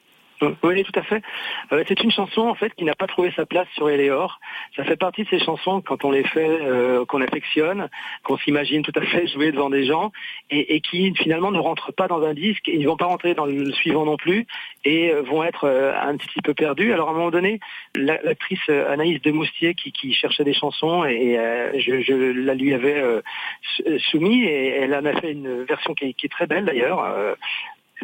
[0.62, 1.22] Oui, tout à fait.
[1.72, 4.40] Euh, c'est une chanson en fait qui n'a pas trouvé sa place sur Eleor.
[4.76, 7.88] Ça fait partie de ces chansons quand on les fait, euh, qu'on affectionne,
[8.24, 10.12] qu'on s'imagine tout à fait jouer devant des gens
[10.51, 12.66] et, qui finalement ne rentrent pas dans un disque.
[12.68, 14.47] Ils vont pas rentrer dans le suivant non plus
[14.84, 16.93] et euh, vont être un petit peu perdus.
[16.93, 17.61] Alors à un moment donné,
[17.95, 21.36] l'actrice Anaïs Demoustier qui, qui cherchait des chansons et
[21.76, 23.03] je, la lui avais
[24.11, 27.36] soumis et elle en a fait une version qui est très belle d'ailleurs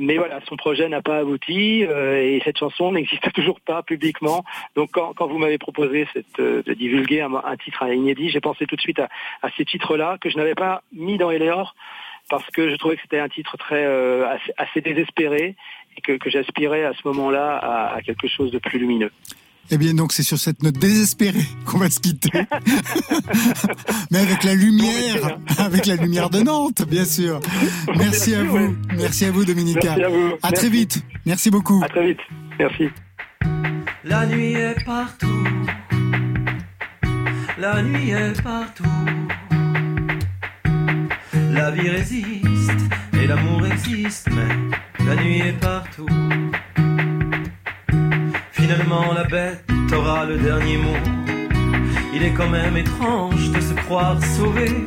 [0.01, 4.45] mais voilà, son projet n'a pas abouti euh, et cette chanson n'existe toujours pas publiquement.
[4.75, 6.07] Donc quand, vous m'avez proposé
[6.39, 9.09] euh, de divulguer un, un, titre inédit, j'ai pensé tout de suite à,
[9.57, 11.75] ces titres-là que je n'avais pas mis dans Eleor
[12.31, 14.27] parce que je trouvais que c'était un titre très euh,
[14.59, 15.57] assez, désespéré
[15.97, 17.57] et que, j'aspirais à ce moment-là
[17.95, 19.11] à quelque chose de plus lumineux.
[19.71, 22.31] Eh bien, donc, c'est sur cette note désespérée qu'on va se quitter.
[24.11, 27.41] Mais avec la lumière, avec la lumière de Nantes, bien sûr.
[27.97, 28.75] Merci à vous.
[28.97, 29.97] Merci à vous, Dominica.
[29.97, 30.33] Merci à vous.
[30.43, 31.03] À très vite.
[31.27, 31.83] Merci beaucoup.
[31.85, 32.21] À très vite.
[32.59, 32.89] Merci.
[34.05, 35.45] La nuit est partout.
[37.59, 38.85] La nuit est partout.
[41.53, 42.73] La vie résiste
[43.13, 46.07] et l'amour existe, mais la nuit est partout.
[48.69, 49.65] Finalement la bête
[49.95, 51.01] aura le dernier mot.
[52.15, 54.87] Il est quand même étrange de se croire sauvé.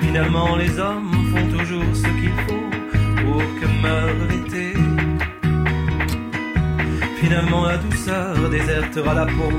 [0.00, 2.70] Finalement les hommes font toujours ce qu'il faut
[3.20, 4.72] pour que meure l'été.
[7.20, 9.52] Finalement la douceur désertera la peau.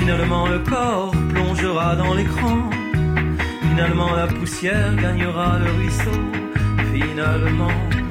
[0.00, 2.68] Finalement le corps plongera dans l'écran.
[3.60, 6.20] Finalement la poussière gagnera le ruisseau.
[6.92, 8.01] Finalement.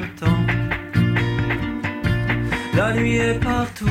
[2.74, 3.86] La nuit est partout.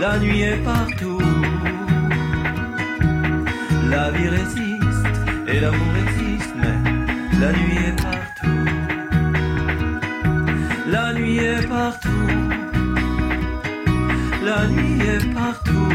[0.00, 1.20] La nuit est partout.
[3.88, 5.06] La vie résiste
[5.46, 6.78] et l'amour existe, mais
[7.40, 8.64] la nuit est partout.
[10.88, 12.28] La nuit est partout.
[14.44, 15.92] La nuit est partout.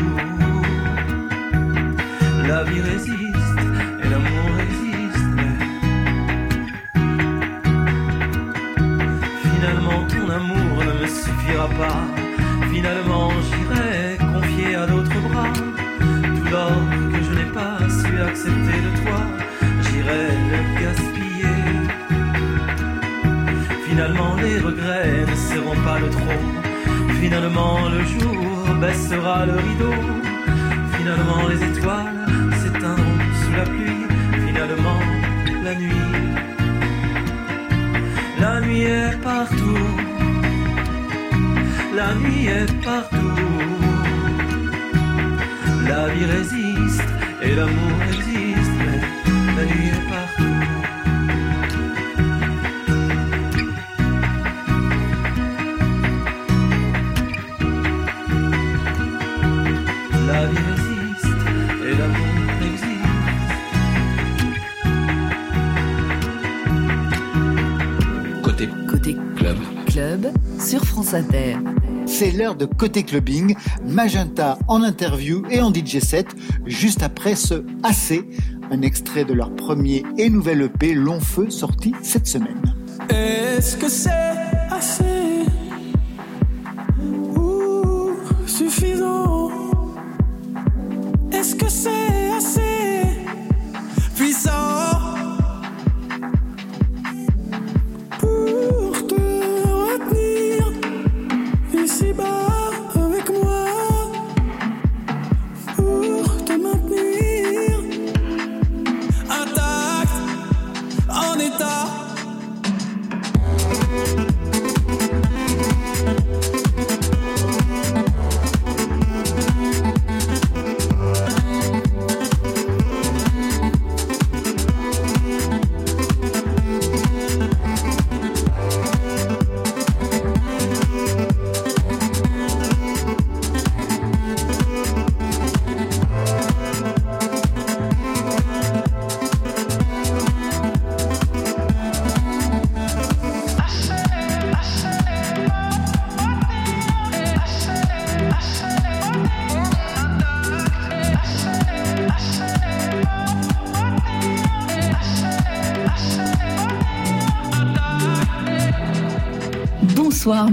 [2.47, 3.26] La vie résiste
[12.73, 16.71] Finalement j'irai confier à d'autres bras tout l'or
[17.11, 19.19] que je n'ai pas su accepter de toi.
[19.83, 21.59] J'irai le gaspiller.
[23.87, 26.43] Finalement les regrets ne seront pas de trop.
[27.21, 29.97] Finalement le jour baissera le rideau.
[30.97, 32.25] Finalement les étoiles
[32.59, 34.05] s'éteindront sous la pluie.
[34.47, 35.01] Finalement
[35.63, 36.05] la nuit.
[38.39, 39.96] La nuit est partout.
[41.97, 43.17] La nuit est partout.
[45.89, 47.01] La vie résiste
[47.41, 49.01] et l'amour existe, mais
[49.55, 50.57] la nuit est partout.
[60.27, 61.41] La vie résiste
[61.83, 63.07] et l'amour existe.
[68.43, 69.57] Côté, côté club.
[69.87, 70.21] Club
[70.59, 71.57] sur France Inter.
[72.19, 76.25] C'est l'heure de Côté Clubbing, Magenta en interview et en DJ set,
[76.65, 78.25] juste après ce AC,
[78.71, 82.59] un extrait de leur premier et nouvel EP Long Feu sorti cette semaine.
[83.11, 84.09] Est-ce que c'est
[84.71, 85.26] assez?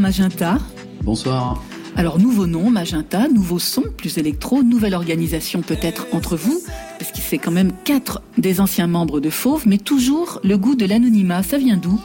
[0.05, 0.59] Magenta.
[1.02, 1.64] Bonsoir.
[1.97, 6.60] Alors nouveau nom, Magenta, nouveau son, plus électro, nouvelle organisation peut-être entre vous,
[6.98, 10.74] parce qu'il c'est quand même quatre des anciens membres de Fauve, mais toujours le goût
[10.74, 11.43] de l'anonymat.
[11.43, 11.98] Ça vient d'où?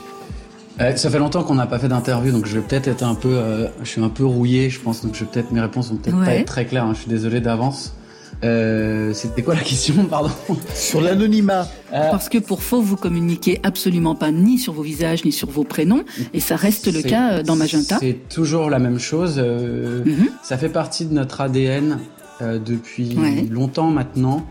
[0.80, 3.16] Euh, ça fait longtemps qu'on n'a pas fait d'interview, donc je vais peut-être être un
[3.16, 5.90] peu, euh, je suis un peu rouillé, je pense, donc je vais peut-être mes réponses
[5.90, 6.86] vont peut-être pas être très claires.
[6.86, 7.96] hein, je suis désolé d'avance.
[8.44, 10.30] Euh, C'était quoi la question, pardon
[10.74, 11.68] Sur l'anonymat.
[11.92, 15.64] Parce que pour Fauve, vous communiquez absolument pas ni sur vos visages ni sur vos
[15.64, 16.04] prénoms,
[16.34, 17.98] et ça reste le cas euh, dans Magenta.
[18.00, 19.36] C'est toujours la même chose.
[19.38, 20.04] euh,
[20.44, 22.00] Ça fait partie de notre ADN
[22.42, 23.46] euh, depuis Ouais.
[23.50, 24.46] longtemps maintenant.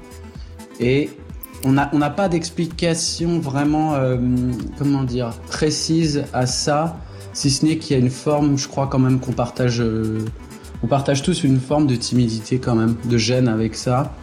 [0.81, 1.10] Et
[1.65, 4.16] on n'a on pas d'explication vraiment, euh,
[4.78, 6.98] comment dire, précise à ça,
[7.32, 10.19] si ce n'est qu'il y a une forme, je crois quand même qu'on partage, euh,
[10.82, 14.14] on partage tous une forme de timidité quand même, de gêne avec ça,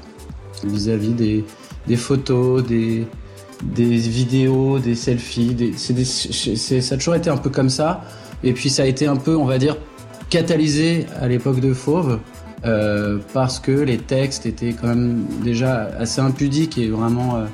[0.64, 1.44] vis-à-vis
[1.88, 3.08] des, photos, des,
[3.76, 5.74] vidéos, des selfies.
[5.78, 8.04] C'est ça a toujours été un peu comme ça.
[8.44, 9.76] Et puis ça a été un peu, on va dire,
[10.30, 12.20] catalysé à l'époque de Fauve.
[12.66, 17.46] euh, parce que les textes étaient quand même déjà assez impudiques et vraiment euh,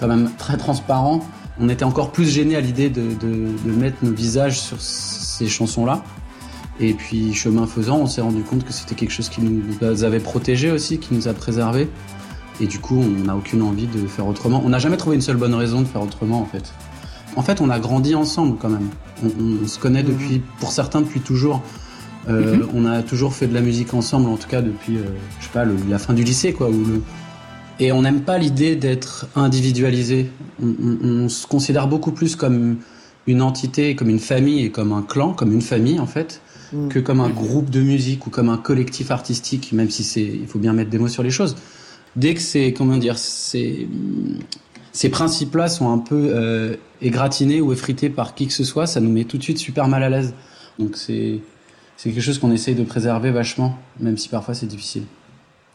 [0.00, 1.20] quand même très transparents.
[1.60, 3.06] On était encore plus gênés à l'idée de
[3.64, 6.02] mettre nos visages sur ces chansons-là.
[6.80, 10.20] Et puis, chemin faisant, on s'est rendu compte que c'était quelque chose qui nous avait
[10.20, 11.88] protégés aussi, qui nous a préservés.
[12.60, 14.62] Et du coup, on n'a aucune envie de faire autrement.
[14.64, 16.72] On n'a jamais trouvé une seule bonne raison de faire autrement, en fait.
[17.36, 18.88] En fait, on a grandi ensemble quand même.
[19.24, 21.62] On, on- on se connaît depuis, pour certains, depuis toujours.
[22.28, 22.68] Euh, Mhm.
[22.74, 25.02] On a toujours fait de la musique ensemble, en tout cas depuis, euh,
[25.40, 26.68] je sais pas, le- la fin du lycée, quoi.
[26.68, 27.02] Ou le...
[27.80, 30.30] Et on n'aime pas l'idée d'être individualisé.
[30.62, 32.76] On se considère beaucoup plus comme
[33.26, 36.40] une entité, comme une famille et comme un clan, comme une famille en fait,
[36.72, 36.88] Mm.
[36.88, 40.46] que comme un groupe de musique ou comme un collectif artistique, même si c'est, il
[40.46, 41.56] faut bien mettre des mots sur les choses.
[42.16, 43.88] Dès que c'est, comment dire, ces
[45.10, 49.10] principes-là sont un peu euh, égratignés ou effrités par qui que ce soit, ça nous
[49.10, 50.34] met tout de suite super mal à l'aise.
[50.78, 51.40] Donc c'est,
[51.96, 55.04] c'est quelque chose qu'on essaye de préserver vachement, même si parfois c'est difficile.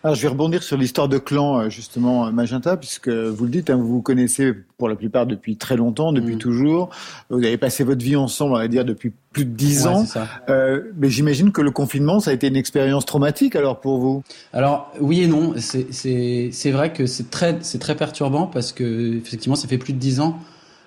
[0.03, 3.69] Alors, je vais rebondir sur l'histoire de clan, euh, justement, Magenta, puisque vous le dites,
[3.71, 6.39] hein, vous vous connaissez pour la plupart depuis très longtemps, depuis Mm.
[6.39, 6.89] toujours.
[7.31, 10.05] Vous avez passé votre vie ensemble, on va dire, depuis plus de dix Ouais, ans.
[10.49, 14.23] Euh, mais j'imagine que le confinement, ça a été une expérience traumatique, alors, pour vous?
[14.53, 19.77] Alors oui et non, c'est vrai que c'est très perturbant parce que effectivement ça fait
[19.79, 20.37] plus de dix ans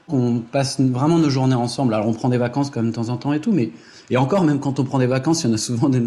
[0.09, 1.95] qu'on passe vraiment nos journées ensemble.
[1.95, 3.71] Alors on prend des vacances comme de temps en temps et tout, mais
[4.09, 6.03] et encore même quand on prend des vacances, il y en a souvent des-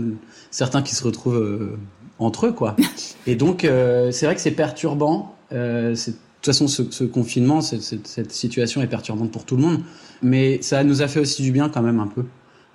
[0.51, 1.77] certains qui se retrouvent euh,
[2.23, 2.75] entre eux quoi.
[3.27, 5.35] Et donc euh, c'est vrai que c'est perturbant.
[5.51, 9.79] Euh, de toute façon, ce, ce confinement, cette, situation est perturbante pour tout le monde,
[10.21, 12.25] mais ça nous a fait aussi du bien quand même un peu.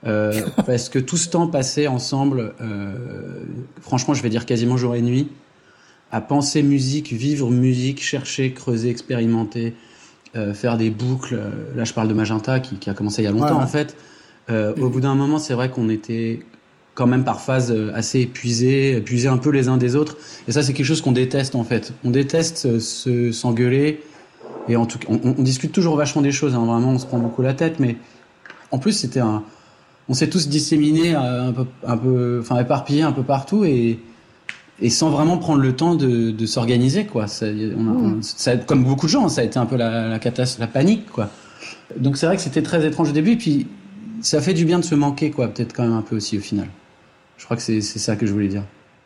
[0.07, 0.33] Euh,
[0.67, 2.55] parce que tout ce temps passé ensemble,
[3.83, 5.29] franchement, je vais dire quasiment jour et nuit,
[6.13, 9.75] à penser musique, vivre musique, chercher, creuser, expérimenter,
[10.55, 11.39] faire des boucles.
[11.77, 13.63] Là, je parle de Magenta qui, qui a commencé il y a longtemps Ouais, ouais.
[13.63, 13.97] en fait.
[14.81, 16.41] Au bout d'un moment, c'est vrai qu'on était
[16.99, 20.17] quand même par phase euh, assez épuisés, épuisés un peu les uns des autres.
[20.49, 21.93] Et ça, c'est quelque chose qu'on déteste en fait.
[22.05, 24.01] On déteste euh, se s'engueuler.
[24.69, 26.55] Et en tout cas, on, on discute toujours vachement des choses.
[26.55, 27.79] Hein, vraiment, on se prend beaucoup la tête.
[27.79, 27.97] Mais
[28.73, 29.45] en plus, c'était un.
[30.09, 34.01] On s'est tous disséminés euh, un peu, un peu, enfin éparpillés un peu partout et
[34.81, 37.27] et sans vraiment prendre le temps de, de s'organiser quoi.
[37.29, 40.09] Ça, on a- on- ça- comme beaucoup de gens, ça a été un peu la,
[40.09, 41.31] la catastrophe, la panique quoi.
[41.97, 43.33] Donc c'est vrai que c'était très étrange au début.
[43.33, 43.67] Et puis
[44.21, 46.41] ça fait du bien de se manquer quoi, peut-être quand même un peu aussi au
[46.41, 46.69] final.
[47.39, 48.65] Je crois que c'est ça que je voulais dire.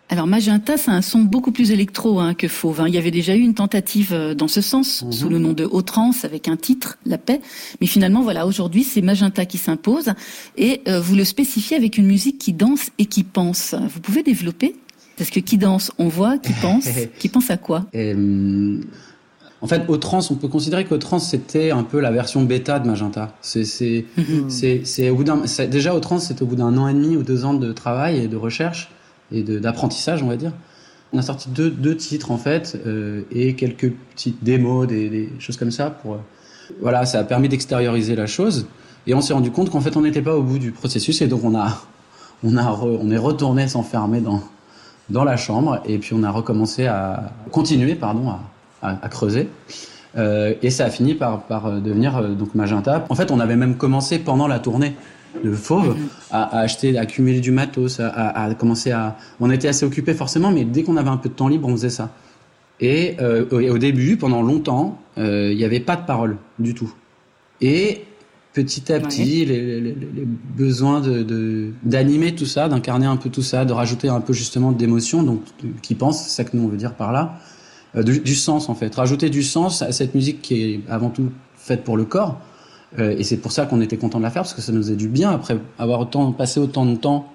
[0.09, 2.81] Alors Magenta, c'est un son beaucoup plus électro hein, que Fauve.
[2.83, 2.89] hein.
[2.89, 5.13] Il y avait déjà eu une tentative euh, dans ce sens, Mhm.
[5.13, 7.41] sous le nom de Haut-Trans, avec un titre, La Paix.
[7.81, 10.13] Mais finalement, voilà, aujourd'hui, c'est Magenta qui s'impose.
[10.59, 13.75] Et euh, vous le spécifiez avec une musique qui danse et qui pense.
[13.75, 14.75] Vous pouvez développer?
[15.17, 16.89] Parce que qui danse, on voit, qui pense,
[17.19, 17.87] qui pense à quoi?
[17.95, 18.83] Hum,
[19.63, 22.79] en fait, au trans, on peut considérer qu'au trans c'était un peu la version bêta
[22.81, 23.33] de Magenta.
[23.41, 24.51] C'est c'est Mhm.
[24.51, 25.41] c'est c'est au bout d'un
[25.71, 28.19] déjà au trans c'était au bout d'un an et demi ou deux ans de travail
[28.19, 28.91] et de recherche
[29.31, 30.53] et d'apprentissage on va dire.
[31.13, 35.31] On a sorti deux deux titres en fait euh, et quelques petites démos des, des
[35.39, 36.19] choses comme ça pour euh,
[36.81, 38.67] voilà ça a permis d'extérioriser la chose
[39.07, 41.27] et on s'est rendu compte qu'en fait on n'était pas au bout du processus et
[41.29, 41.81] donc on a
[42.43, 44.41] on a re- on est retourné s'enfermer dans
[45.11, 48.41] dans la chambre et puis on a recommencé à continuer pardon à,
[48.83, 49.49] à- à creuser
[50.15, 53.07] Euh, et ça a fini par, par euh, devenir euh, donc Magenta.
[53.09, 54.95] En fait, on avait même commencé pendant la tournée
[55.43, 55.97] de Fauve
[56.31, 59.17] à, à acheter, à accumuler du matos, à, à, à commencer à.
[59.41, 61.73] On était assez occupés forcément, mais dès qu'on avait un peu de temps libre, on
[61.77, 62.11] faisait ça.
[62.79, 66.93] Et euh, au, au début, pendant longtemps, il n'y avait pas de parole du tout.
[67.63, 68.03] Et
[68.53, 70.27] petit à petit, les, les- les- les
[70.59, 74.73] besoins de d'animer tout ça, d'incarner un peu tout ça, de rajouter un peu justement
[74.73, 77.39] d'émotion, donc de- qui pense, c'est ça que nous on veut dire par là,
[77.95, 81.31] du, du sens en fait, rajouter du sens à cette musique qui est avant tout
[81.57, 82.39] faite pour le corps.
[82.99, 84.83] Euh, et c'est pour ça qu'on était content de la faire parce que ça nous
[84.83, 87.31] faisait du bien après avoir autant passé autant de temps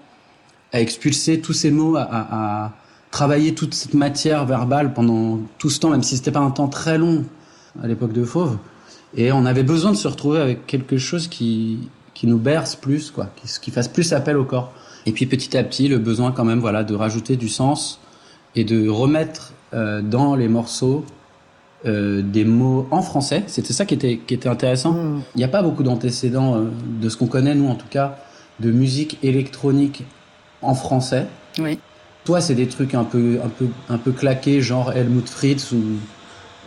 [0.74, 2.74] à expulser tous ces mots, à, à-
[3.10, 6.68] travailler toute cette matière verbale pendant tout ce temps, même si c'était pas un temps
[6.68, 7.24] très long
[7.82, 8.58] à l'époque de Fauve.
[9.16, 11.80] Et on avait besoin de se retrouver avec quelque chose qui,
[12.14, 14.74] qui nous berce plus, quoi, qui, qui fasse plus appel au corps.
[15.06, 18.02] Et puis petit à petit, le besoin quand même, voilà, de rajouter du sens
[18.56, 21.04] et de remettre euh, dans les morceaux
[21.86, 23.44] euh, des mots en français.
[23.46, 24.96] C'était ça qui était, qui était intéressant.
[25.36, 26.64] Il n'y a pas beaucoup d'antécédents euh,
[27.00, 28.18] de ce qu'on connaît, nous en tout cas,
[28.60, 30.04] de musique électronique
[30.64, 31.28] en français.
[31.60, 31.78] Oui.
[32.26, 35.78] Toi, c'est des trucs un peu, un peu, un peu claqués, genre Helmut Fritz ou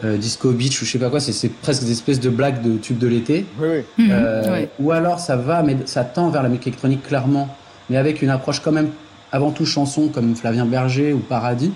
[0.04, 1.18] euh, Disco Beach ou je sais pas quoi.
[1.18, 3.46] C'est, presque des espèces de blagues de tubes de l'été.
[3.60, 3.68] Oui,
[3.98, 4.10] oui.
[4.12, 4.68] Euh, Mhm.
[4.78, 7.48] Ou alors ça va, mais ça tend vers la musique électronique clairement,
[7.90, 8.90] mais avec une approche quand même
[9.32, 11.72] avant tout chanson comme Flavien Berger ou Paradis,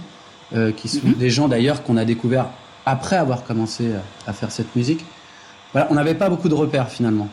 [0.54, 2.46] euh, qui sont des gens d'ailleurs qu'on a découvert
[2.86, 5.04] après avoir commencé à, à faire cette musique.
[5.72, 7.28] Voilà, on n'avait pas beaucoup de repères finalement,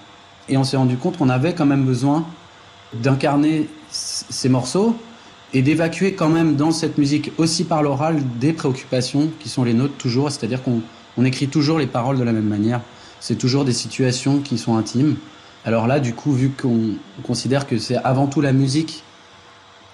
[0.49, 2.25] et on s'est rendu compte qu'on avait quand même besoin
[2.93, 4.95] d'incarner ces morceaux
[5.53, 9.73] et d'évacuer quand même dans cette musique aussi par l'oral des préoccupations qui sont les
[9.73, 10.81] nôtres toujours, c'est-à-dire qu'on
[11.17, 12.81] on écrit toujours les paroles de la même manière.
[13.19, 15.17] C'est toujours des situations qui sont intimes.
[15.65, 19.03] Alors là, du coup, vu qu'on on considère que c'est avant tout la musique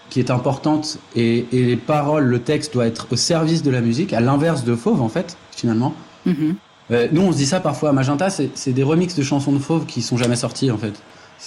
[0.10, 3.82] qui est importante et, et les paroles, le texte doit être au service de la
[3.82, 5.94] musique, à l'inverse de Fauve en fait, finalement.
[6.26, 6.56] Mhm.
[6.92, 9.52] Euh, nous, on se dit ça parfois à Magenta, c'est c'est des remixes de chansons
[9.52, 10.94] de Fauve qui sont jamais sortis en fait.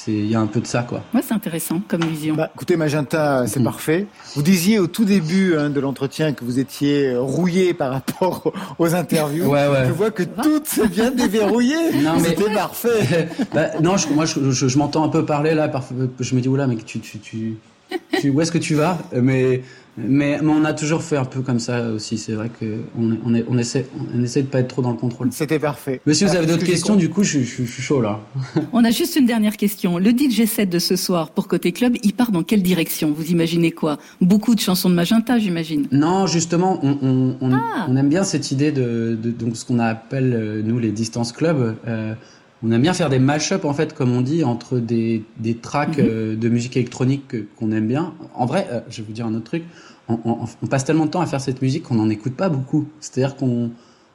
[0.07, 1.03] Il y a un peu de ça quoi.
[1.13, 2.37] Ouais, c'est intéressant comme vision.
[2.37, 4.07] Bah, écoutez, Magenta, c'est parfait.
[4.37, 8.53] Vous disiez au tout début hein, de l'entretien que vous étiez euh, rouillé par rapport
[8.79, 9.47] aux interviews.
[9.47, 9.87] Ouais, ouais.
[9.89, 11.75] Je vois que tout s'est bien déverrouillé.
[12.05, 13.29] Non, mais- C'était parfait.
[13.53, 15.69] Bah, non, je, moi, je, je- je m'entends un peu parler là.
[15.69, 17.57] Parfois, je me dis, oula, mais tu, tu, tu,
[18.21, 19.63] tu- où est-ce que tu vas Mais
[19.97, 22.17] Mais, mais, on a toujours fait un peu comme ça aussi.
[22.17, 25.29] C'est vrai qu'on on, on, essaie, on essaie de pas être trop dans le contrôle.
[25.33, 26.01] C'était parfait.
[26.07, 28.21] Mais si vous avez d'autres questions, du coup, je, je, je, suis chaud là.
[28.73, 29.99] on a juste une dernière question.
[29.99, 33.13] Le DJ set de ce soir pour Côté Club, il part dans quelle direction?
[33.13, 33.99] Vous imaginez quoi?
[34.21, 35.87] Beaucoup de chansons de Magenta, j'imagine.
[35.91, 37.87] Non, justement, on, on, ah.
[37.89, 41.33] on, aime bien cette idée de, de donc ce qu'on appelle euh, nous les distance
[41.33, 41.77] clubs.
[41.87, 42.15] Euh,
[42.63, 45.99] on aime bien faire des mash-up en fait, comme on dit, entre des, des tracks
[45.99, 46.39] mm -hmm.
[46.39, 47.23] de musique électronique
[47.57, 48.13] qu'on aime bien.
[48.35, 49.63] En vrai, euh, je vais vous dire un autre truc.
[50.09, 52.49] On, on, on, passe tellement de temps à faire cette musique qu'on n'en écoute pas
[52.49, 52.87] beaucoup.
[53.01, 53.71] C'est-à-dire qu'on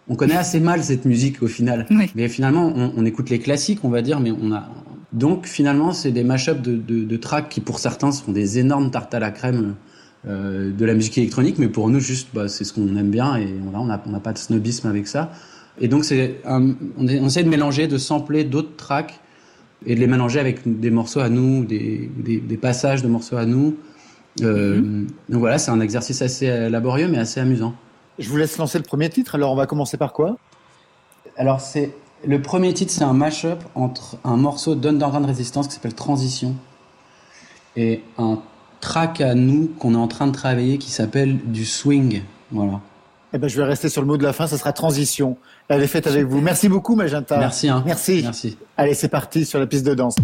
[0.07, 1.85] on connaît assez mal cette musique au final.
[1.99, 2.11] Oui.
[2.15, 4.63] Mais finalement, on, on, écoute les classiques, on va dire, mais on a.
[5.13, 8.91] Donc finalement, c'est des mash-up de, de, de, tracks qui pour certains sont des énormes
[8.91, 9.75] tartes à la crème
[10.27, 13.37] euh, de la musique électronique, mais pour nous, juste, bah, c'est ce qu'on aime bien
[13.37, 15.31] et voilà, on n'a on a pas de snobisme avec ça.
[15.81, 19.19] Et donc, c'est on, on, essaie de mélanger, de sampler d'autres tracks
[19.85, 23.37] et de les mélanger avec des morceaux à nous, des, des, des passages de morceaux
[23.37, 23.75] à nous.
[24.41, 25.07] Euh, -hmm.
[25.29, 27.73] Donc voilà, c'est un exercice assez laborieux, mais assez amusant.
[28.19, 29.35] Je vous laisse lancer le premier titre.
[29.35, 30.37] Alors, on va commencer par quoi?
[31.37, 31.91] Alors, c'est
[32.25, 36.55] le premier titre, c'est un mash-up entre un morceau d'Underground Resistance qui s'appelle Transition
[37.75, 38.39] et un
[38.79, 42.21] track à nous qu'on est en train de travailler qui s'appelle du swing.
[42.51, 42.79] Voilà.
[43.35, 45.35] Eh ben, je vais rester sur le mot de la fin, ça sera transition.
[45.67, 46.39] Elle est faite avec vous.
[46.39, 47.37] Merci beaucoup, Magenta.
[47.37, 47.67] Merci.
[47.67, 47.83] Hein.
[47.85, 48.21] Merci.
[48.23, 48.57] Merci.
[48.77, 50.15] Allez, c'est parti sur la piste de danse.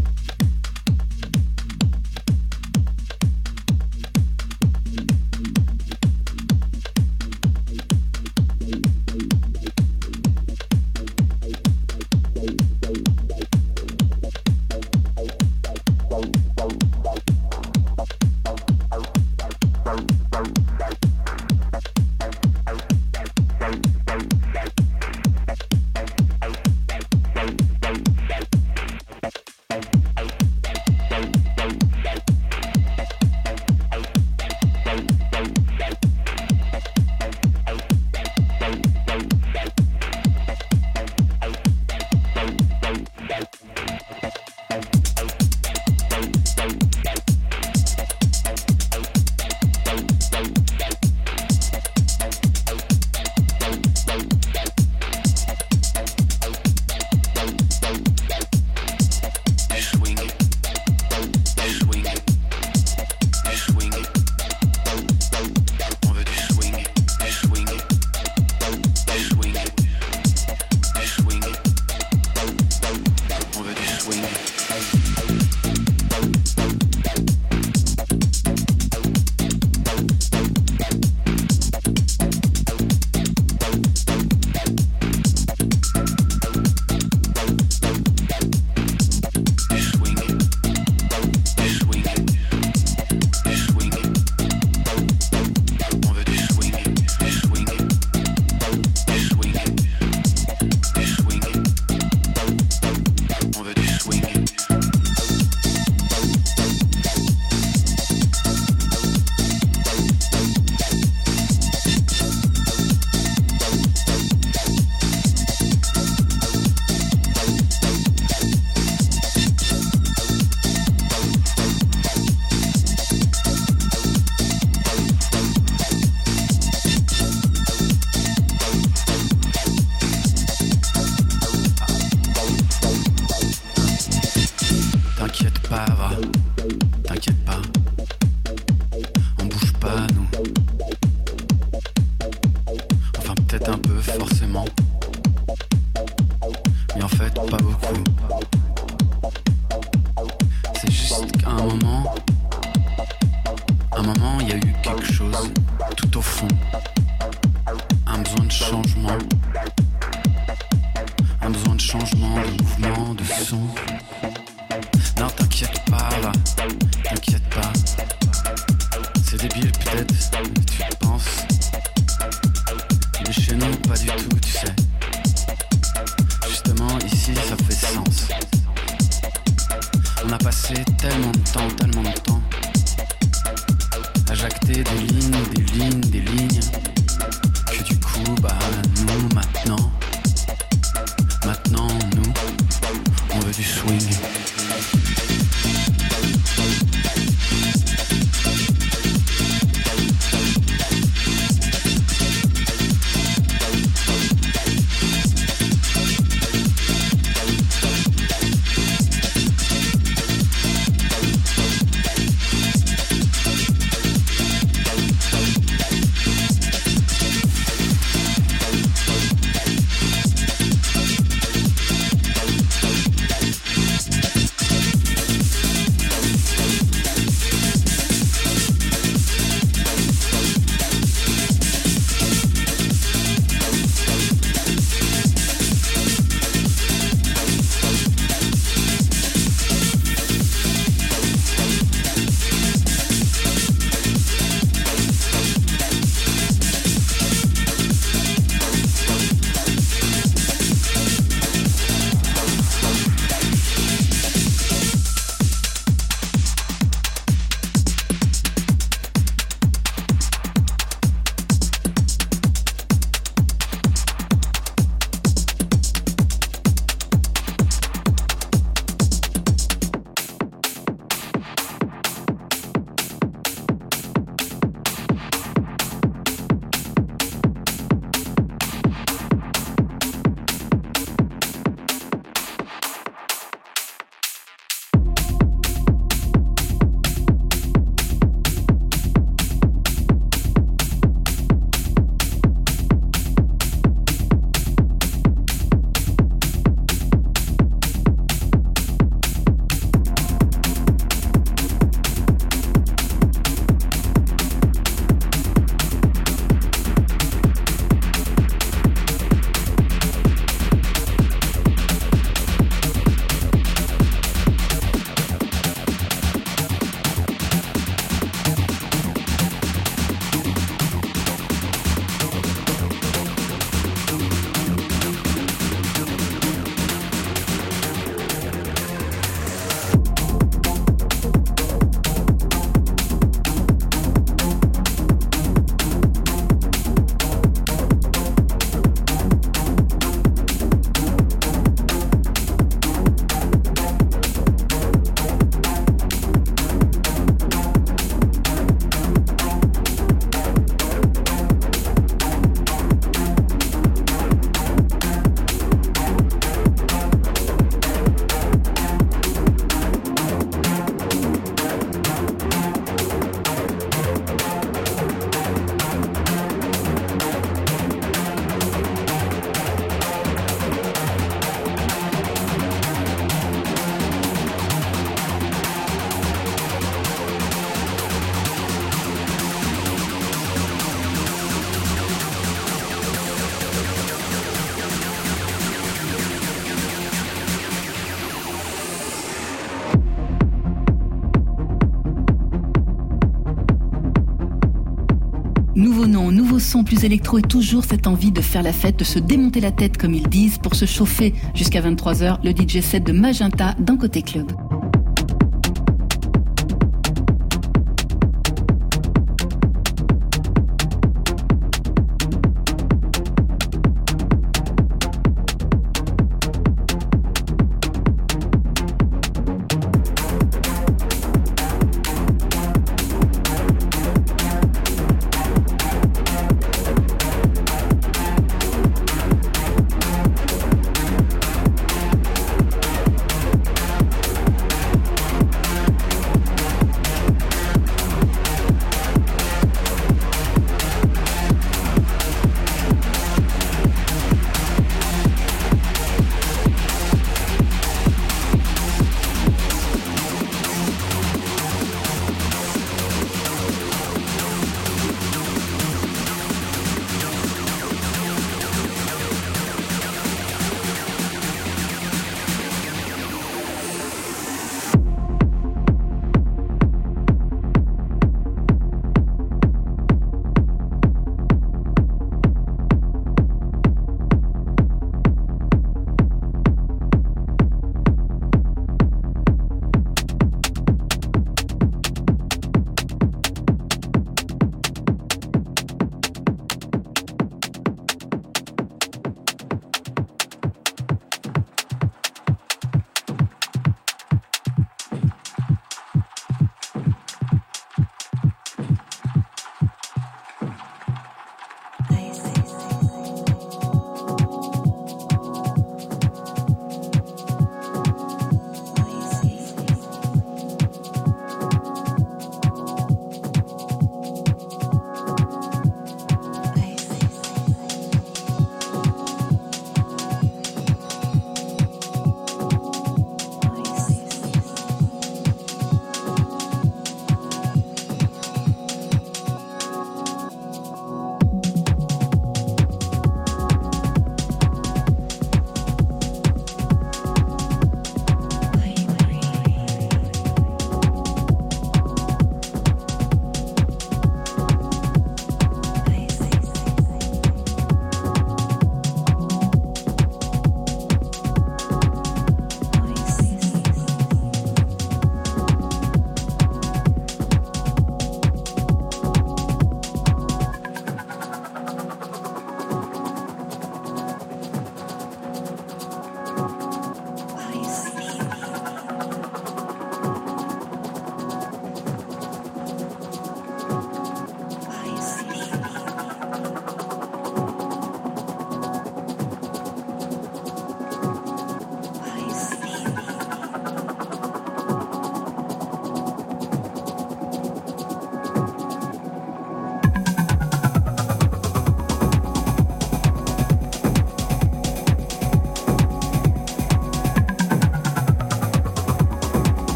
[396.83, 399.97] Plus électro et toujours cette envie de faire la fête, de se démonter la tête
[399.97, 404.21] comme ils disent pour se chauffer jusqu'à 23h, le DJ set de Magenta d'un côté
[404.21, 404.51] club.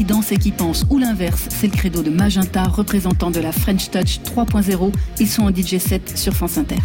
[0.00, 3.52] Qui danse et qui pense, ou l'inverse, c'est le credo de Magenta, représentant de la
[3.52, 4.92] French Touch 3.0.
[5.18, 6.78] Ils sont en DJ 7 sur France Inter.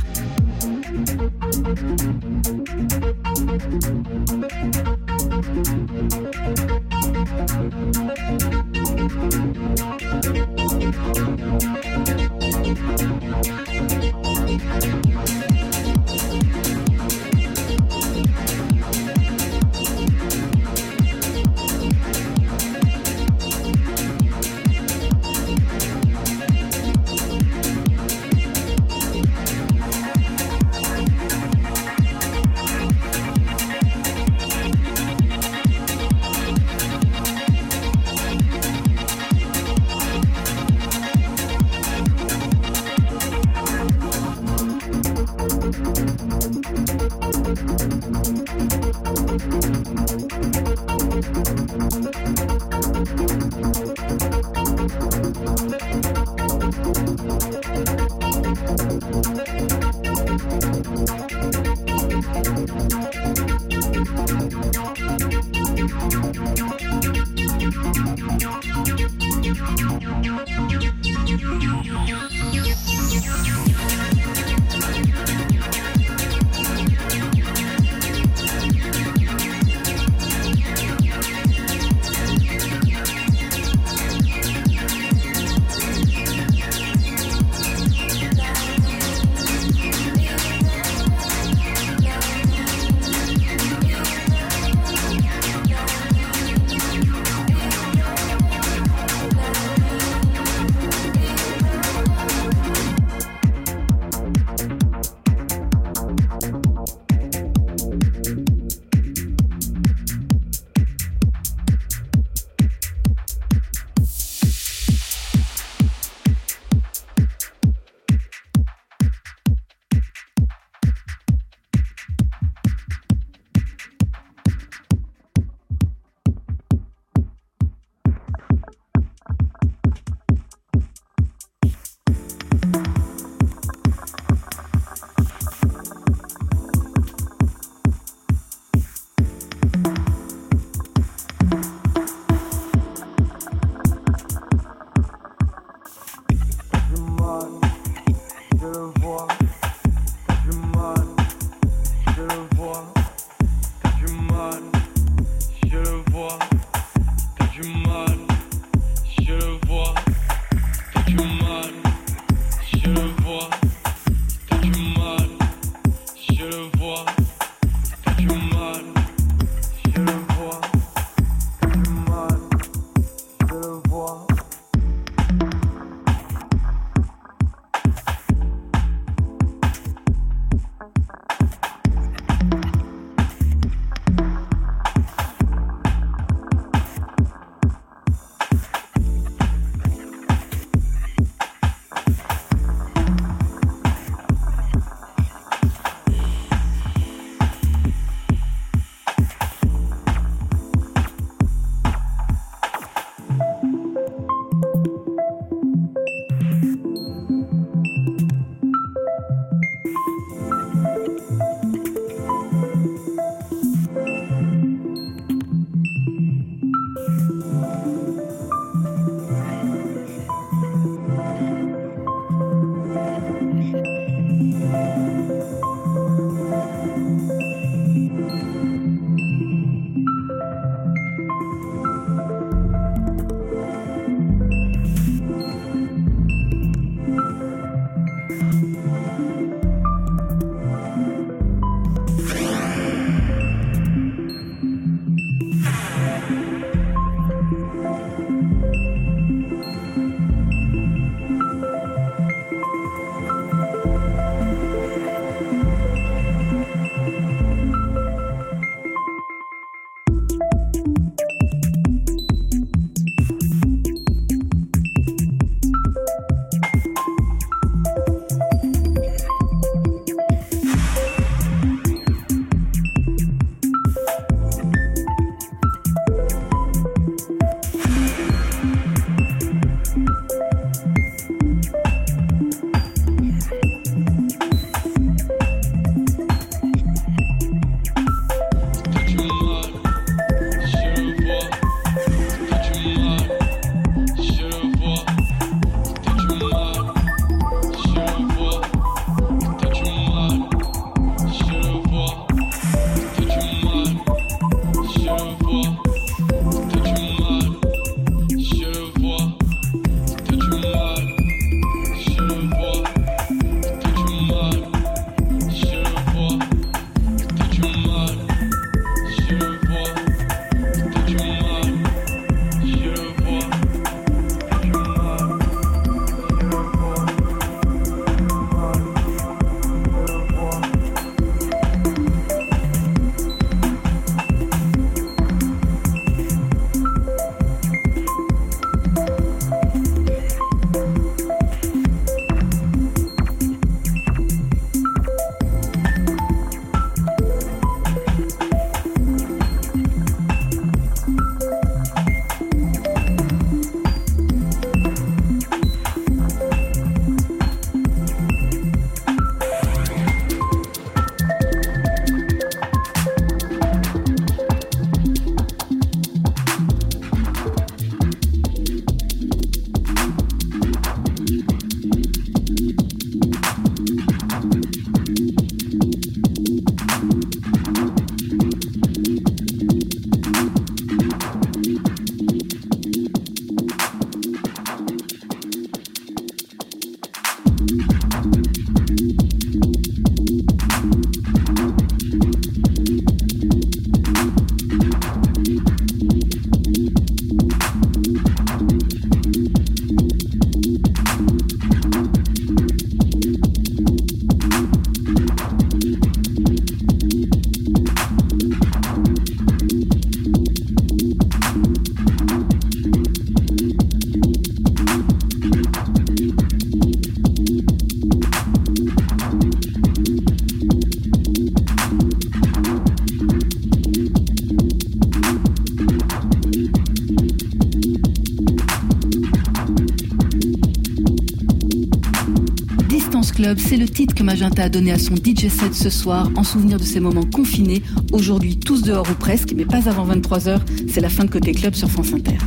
[433.57, 436.79] C'est le titre que Magenta a donné à son DJ set ce soir en souvenir
[436.79, 437.83] de ces moments confinés.
[438.11, 440.59] Aujourd'hui, tous dehors ou presque, mais pas avant 23h.
[440.89, 442.37] C'est la fin de Côté Club sur France Inter.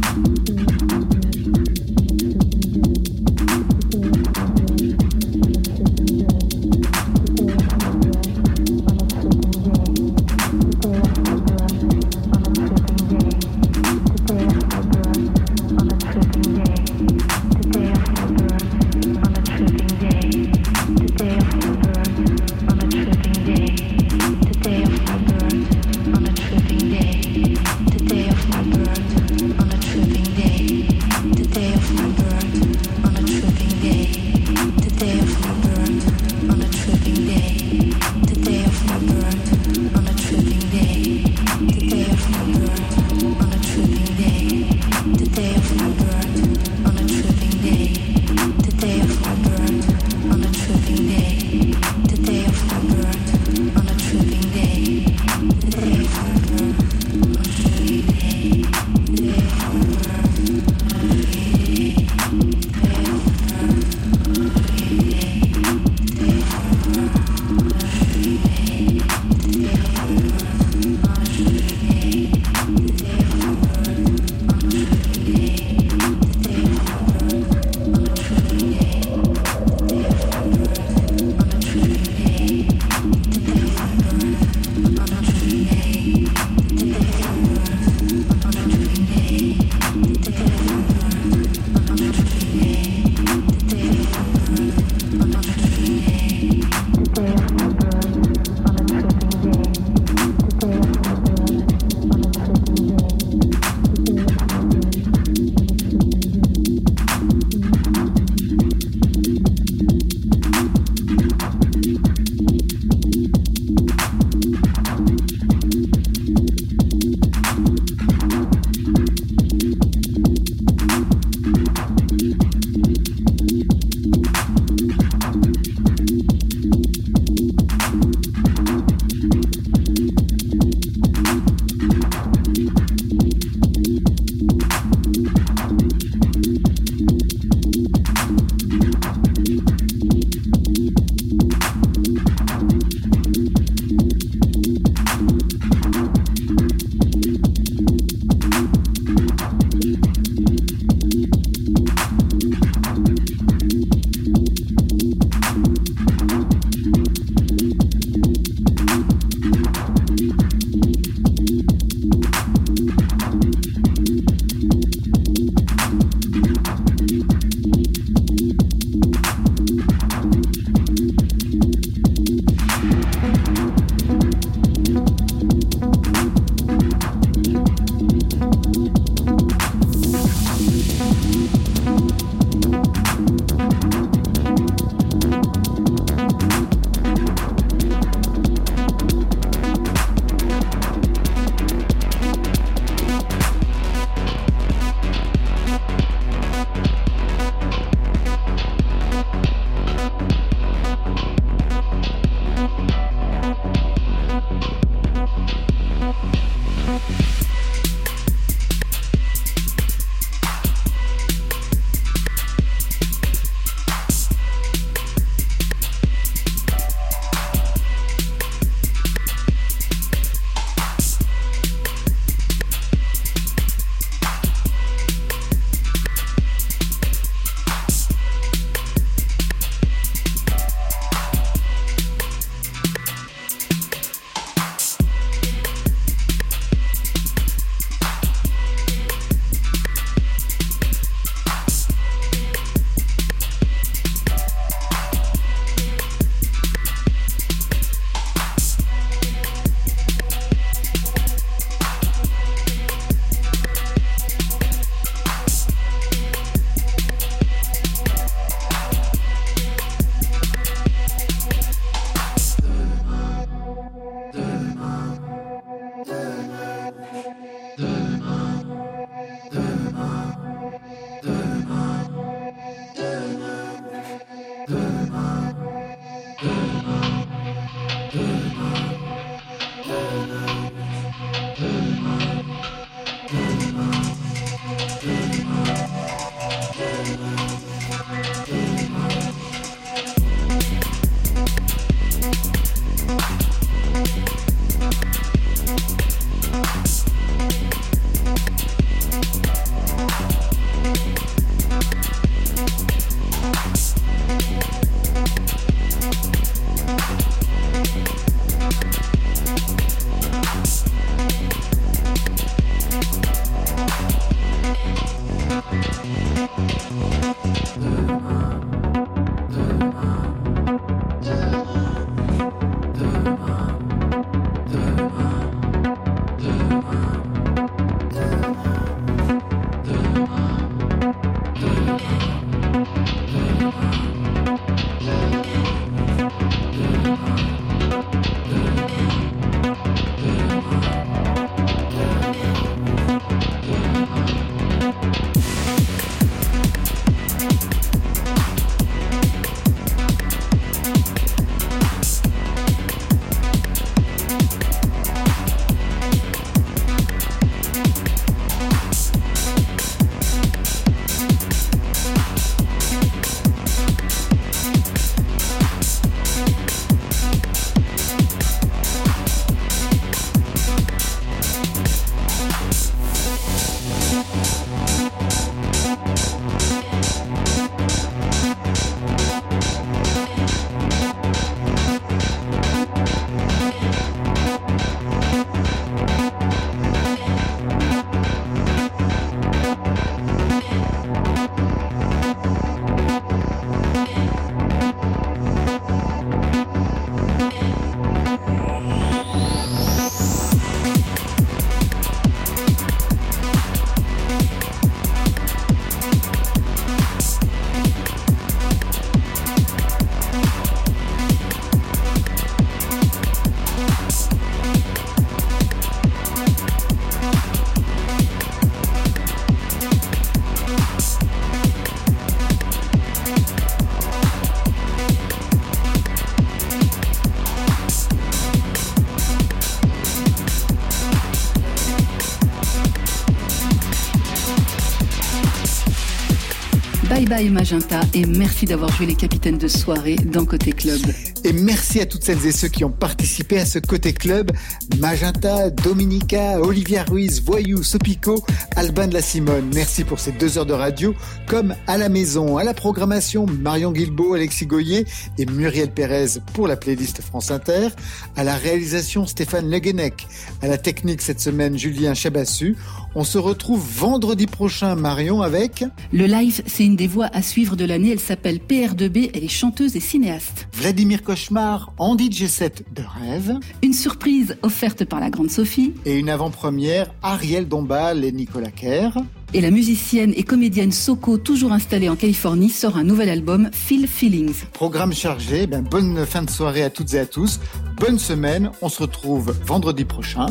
[437.29, 441.01] Bye Magenta et merci d'avoir joué les capitaines de soirée dans Côté Club.
[441.45, 444.51] Et merci à toutes celles et ceux qui ont participé à ce Côté Club.
[444.99, 448.43] Magenta, Dominica, Olivia Ruiz, Voyou, Sopico,
[448.77, 449.71] Alban de la Simone.
[449.75, 451.15] Merci pour ces deux heures de radio.
[451.47, 455.07] Comme à la maison, à la programmation, Marion Guilbeault, Alexis Goyer
[455.39, 457.89] et Muriel Pérez pour la playlist France Inter.
[458.37, 460.27] À la réalisation, Stéphane Leguenec.
[460.63, 462.77] À la technique cette semaine, Julien Chabassu.
[463.15, 465.85] On se retrouve vendredi prochain, Marion, avec...
[466.13, 468.11] Le live, c'est une des voix à suivre de l'année.
[468.13, 469.31] Elle s'appelle PR2B.
[469.35, 470.69] Elle est chanteuse et cinéaste.
[470.75, 473.59] Vladimir Cauchemar en DJ7 de rêve.
[473.83, 475.95] Une surprise offerte par la grande Sophie.
[476.05, 479.13] Et une avant-première, Ariel Dombal et Nicolas Kerr.
[479.55, 484.07] Et la musicienne et comédienne Soko, toujours installée en Californie, sort un nouvel album, Feel
[484.07, 484.65] Feelings.
[484.75, 487.59] Programme chargé, ben bonne fin de soirée à toutes et à tous.
[487.97, 490.47] Bonne semaine, on se retrouve vendredi prochain.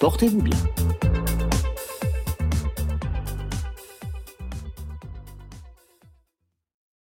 [0.00, 0.58] Portez-vous bien.